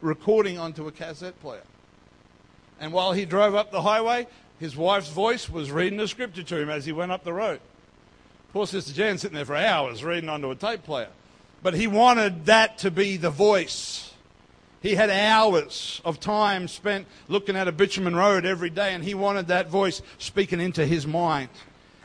recording 0.00 0.56
onto 0.56 0.86
a 0.86 0.92
cassette 0.92 1.40
player. 1.40 1.64
And 2.78 2.92
while 2.92 3.10
he 3.12 3.24
drove 3.24 3.56
up 3.56 3.72
the 3.72 3.82
highway, 3.82 4.28
his 4.60 4.76
wife's 4.76 5.10
voice 5.10 5.50
was 5.50 5.72
reading 5.72 5.98
the 5.98 6.06
scripture 6.06 6.44
to 6.44 6.60
him 6.60 6.70
as 6.70 6.86
he 6.86 6.92
went 6.92 7.10
up 7.10 7.24
the 7.24 7.32
road. 7.32 7.58
Poor 8.52 8.68
Sister 8.68 8.92
Jan 8.92 9.18
sitting 9.18 9.34
there 9.34 9.44
for 9.44 9.56
hours 9.56 10.04
reading 10.04 10.30
onto 10.30 10.52
a 10.52 10.54
tape 10.54 10.84
player. 10.84 11.08
But 11.60 11.74
he 11.74 11.88
wanted 11.88 12.46
that 12.46 12.78
to 12.78 12.92
be 12.92 13.16
the 13.16 13.30
voice. 13.30 14.14
He 14.80 14.94
had 14.94 15.10
hours 15.10 16.00
of 16.04 16.20
time 16.20 16.68
spent 16.68 17.08
looking 17.26 17.56
at 17.56 17.66
a 17.66 17.72
bitumen 17.72 18.14
road 18.14 18.46
every 18.46 18.70
day, 18.70 18.94
and 18.94 19.02
he 19.02 19.12
wanted 19.12 19.48
that 19.48 19.68
voice 19.68 20.02
speaking 20.18 20.60
into 20.60 20.86
his 20.86 21.04
mind 21.04 21.48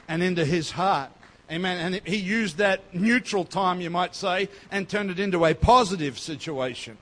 and 0.08 0.24
into 0.24 0.44
his 0.44 0.72
heart. 0.72 1.12
Amen. 1.52 1.78
And 1.78 2.08
he 2.08 2.18
used 2.18 2.58
that 2.58 2.94
neutral 2.94 3.46
time, 3.46 3.80
you 3.80 3.90
might 3.90 4.16
say, 4.16 4.50
and 4.72 4.90
turned 4.90 5.12
it 5.12 5.20
into 5.20 5.46
a 5.46 5.54
positive 5.54 6.18
situation. 6.18 6.98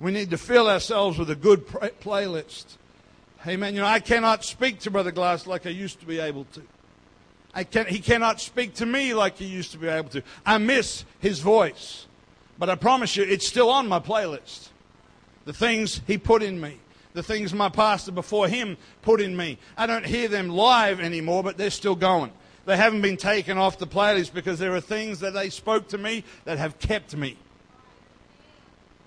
We 0.00 0.12
need 0.12 0.30
to 0.30 0.38
fill 0.38 0.68
ourselves 0.68 1.18
with 1.18 1.30
a 1.30 1.34
good 1.34 1.66
playlist. 1.66 2.76
Amen. 3.46 3.74
You 3.74 3.80
know, 3.80 3.86
I 3.86 4.00
cannot 4.00 4.44
speak 4.44 4.80
to 4.80 4.90
Brother 4.90 5.12
Glass 5.12 5.46
like 5.46 5.66
I 5.66 5.70
used 5.70 6.00
to 6.00 6.06
be 6.06 6.18
able 6.18 6.44
to. 6.54 6.62
I 7.54 7.64
can, 7.64 7.86
he 7.86 8.00
cannot 8.00 8.40
speak 8.40 8.74
to 8.74 8.86
me 8.86 9.14
like 9.14 9.38
he 9.38 9.46
used 9.46 9.72
to 9.72 9.78
be 9.78 9.88
able 9.88 10.10
to. 10.10 10.22
I 10.44 10.58
miss 10.58 11.06
his 11.20 11.40
voice. 11.40 12.06
But 12.58 12.68
I 12.68 12.74
promise 12.74 13.16
you, 13.16 13.24
it's 13.24 13.46
still 13.46 13.70
on 13.70 13.88
my 13.88 13.98
playlist. 13.98 14.68
The 15.46 15.52
things 15.52 16.02
he 16.06 16.18
put 16.18 16.42
in 16.42 16.60
me, 16.60 16.78
the 17.14 17.22
things 17.22 17.54
my 17.54 17.68
pastor 17.68 18.12
before 18.12 18.48
him 18.48 18.76
put 19.00 19.20
in 19.20 19.34
me. 19.36 19.58
I 19.76 19.86
don't 19.86 20.04
hear 20.04 20.28
them 20.28 20.48
live 20.50 21.00
anymore, 21.00 21.42
but 21.42 21.56
they're 21.56 21.70
still 21.70 21.94
going. 21.94 22.32
They 22.66 22.76
haven't 22.76 23.00
been 23.00 23.16
taken 23.16 23.58
off 23.58 23.78
the 23.78 23.86
playlist 23.86 24.34
because 24.34 24.58
there 24.58 24.74
are 24.74 24.80
things 24.80 25.20
that 25.20 25.32
they 25.32 25.50
spoke 25.50 25.88
to 25.88 25.98
me 25.98 26.24
that 26.44 26.58
have 26.58 26.78
kept 26.80 27.16
me. 27.16 27.38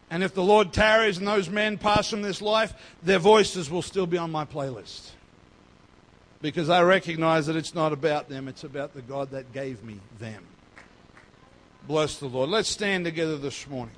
And 0.10 0.24
if 0.24 0.34
the 0.34 0.41
Lord 0.43 0.72
tarries 0.74 1.18
and 1.18 1.28
those 1.28 1.49
men 1.49 1.78
pass 1.78 2.10
from 2.10 2.22
this 2.22 2.41
life, 2.41 2.74
their 3.03 3.20
voices 3.20 3.70
will 3.70 3.82
still 3.82 4.07
be 4.07 4.18
on 4.18 4.32
my 4.32 4.45
playlist. 4.45 5.12
Because 6.41 6.70
I 6.70 6.82
recognize 6.84 7.47
that 7.47 7.57
it's 7.57 7.76
not 7.76 7.91
about 7.91 8.30
them, 8.30 8.47
it's 8.47 8.64
about 8.64 8.93
the 8.93 9.01
God 9.01 9.32
that 9.32 9.51
gave 9.51 9.84
me 9.84 9.99
them. 10.20 10.43
Bless 11.86 12.18
the 12.18 12.28
Lord. 12.28 12.49
Let's 12.49 12.70
stand 12.70 13.03
together 13.03 13.38
this 13.38 13.68
morning. 13.68 13.95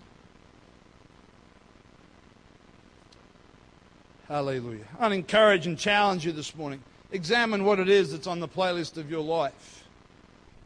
Hallelujah. 4.27 4.85
I'd 4.99 5.11
encourage 5.11 5.67
and 5.67 5.77
challenge 5.77 6.25
you 6.25 6.31
this 6.31 6.55
morning. 6.55 6.81
Examine 7.11 7.65
what 7.65 7.79
it 7.79 7.89
is 7.89 8.11
that's 8.11 8.27
on 8.27 8.39
the 8.39 8.47
playlist 8.47 8.97
of 8.97 9.11
your 9.11 9.21
life. 9.21 9.83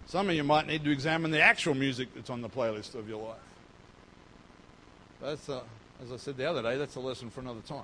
Some 0.06 0.30
of 0.30 0.36
you 0.36 0.44
might 0.44 0.68
need 0.68 0.84
to 0.84 0.92
examine 0.92 1.32
the 1.32 1.42
actual 1.42 1.74
music 1.74 2.10
that's 2.14 2.30
on 2.30 2.42
the 2.42 2.50
playlist 2.50 2.94
of 2.94 3.10
your 3.10 3.28
life. 3.28 3.38
That's, 5.22 5.50
a, 5.50 5.64
as 6.04 6.12
I 6.12 6.18
said 6.18 6.38
the 6.38 6.48
other 6.48 6.62
day, 6.62 6.78
that's 6.78 6.96
a 6.96 7.00
lesson 7.00 7.32
for 7.32 7.42
another 7.42 7.62
time. 7.62 7.84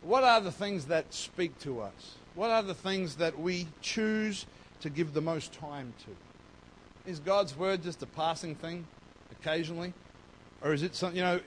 What 0.00 0.24
are 0.24 0.40
the 0.40 0.50
things 0.50 0.86
that 0.86 1.12
speak 1.12 1.58
to 1.60 1.82
us? 1.82 2.16
What 2.34 2.50
are 2.50 2.62
the 2.62 2.74
things 2.74 3.16
that 3.16 3.38
we 3.38 3.68
choose 3.82 4.46
to 4.80 4.88
give 4.88 5.12
the 5.12 5.20
most 5.20 5.52
time 5.52 5.92
to? 6.04 7.10
Is 7.10 7.18
God's 7.18 7.56
word 7.56 7.82
just 7.82 8.02
a 8.02 8.06
passing 8.06 8.54
thing 8.54 8.86
occasionally? 9.30 9.92
Or 10.62 10.72
is 10.72 10.82
it 10.82 10.94
something, 10.94 11.18
you 11.18 11.22
know, 11.22 11.40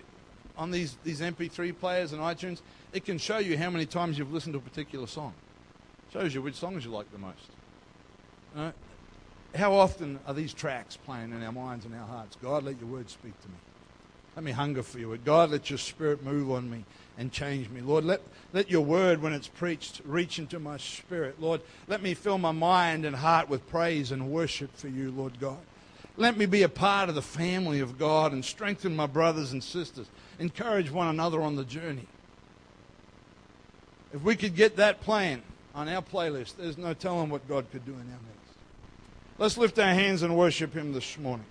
on 0.58 0.72
these, 0.72 0.98
these 1.04 1.22
MP3 1.22 1.78
players 1.78 2.14
and 2.14 2.22
iTunes, 2.22 2.62
it 2.96 3.04
can 3.04 3.18
show 3.18 3.39
you 3.39 3.58
how 3.58 3.70
many 3.70 3.86
times 3.86 4.18
you've 4.18 4.32
listened 4.32 4.54
to 4.54 4.60
a 4.60 4.62
particular 4.62 5.06
song. 5.06 5.34
It 6.08 6.14
Shows 6.14 6.34
you 6.34 6.41
which 6.41 6.56
songs 6.56 6.86
you 6.86 6.91
like 6.91 7.12
the 7.12 7.18
most. 7.18 7.50
You 8.56 8.62
know, 8.62 8.74
how 9.54 9.74
often 9.74 10.18
are 10.26 10.34
these 10.34 10.54
tracks 10.54 10.96
playing 10.96 11.32
in 11.32 11.43
our 11.43 11.52
minds 11.52 11.86
and 11.86 11.93
our 11.93 12.08
hearts? 12.08 12.38
God, 12.41 12.64
let 12.64 12.80
your 12.80 12.88
word 12.88 13.10
speak 13.10 13.39
to 13.41 13.50
me. 13.50 13.56
Let 14.38 14.46
me 14.46 14.52
hunger 14.52 14.82
for 14.82 15.00
you. 15.00 15.16
God, 15.18 15.52
let 15.52 15.70
your 15.70 15.78
spirit 15.78 16.24
move 16.24 16.52
on 16.52 16.70
me 16.70 16.86
and 17.18 17.34
change 17.34 17.70
me. 17.70 17.82
Lord, 17.82 18.06
let, 18.06 18.22
let 18.54 18.70
your 18.70 18.82
word, 18.82 19.22
when 19.22 19.34
it's 19.34 19.48
preached, 19.50 20.02
reach 20.06 20.39
into 20.39 20.58
my 20.58 20.78
spirit. 20.78 21.41
Lord, 21.41 21.62
let 21.88 22.02
me 22.02 22.14
fill 22.14 22.38
my 22.38 22.52
mind 22.54 23.06
and 23.06 23.16
heart 23.16 23.50
with 23.50 23.68
praise 23.68 24.12
and 24.12 24.32
worship 24.32 24.76
for 24.76 24.88
you, 24.88 25.12
Lord 25.12 25.38
God. 25.39 25.60
Let 26.16 26.38
me 26.38 26.46
be 26.46 26.64
a 26.64 26.70
part 26.70 27.10
of 27.10 27.16
the 27.16 27.22
family 27.22 27.82
of 27.82 27.98
God 27.98 28.32
and 28.32 28.43
strengthen 28.43 28.96
my 28.96 29.06
brothers 29.06 29.52
and 29.52 29.62
sisters. 29.62 30.08
Encourage 30.39 30.89
one 30.89 31.10
another 31.10 31.41
on 31.41 31.58
the 31.58 31.66
journey. 31.66 32.08
If 34.16 34.24
we 34.24 34.38
could 34.38 34.55
get 34.55 34.78
that 34.78 35.01
plan 35.01 35.41
on 35.76 35.89
our 35.89 36.01
playlist, 36.01 36.55
there's 36.55 36.78
no 36.78 36.93
telling 36.93 37.30
what 37.30 37.45
God 37.49 37.70
could 37.70 37.86
do 37.86 37.91
in 37.91 37.99
our 37.99 38.05
midst. 38.05 38.57
Let's 39.38 39.57
lift 39.57 39.78
our 39.78 39.93
hands 39.93 40.22
and 40.22 40.38
worship 40.38 40.74
Him 40.74 40.93
this 40.93 41.18
morning. 41.18 41.45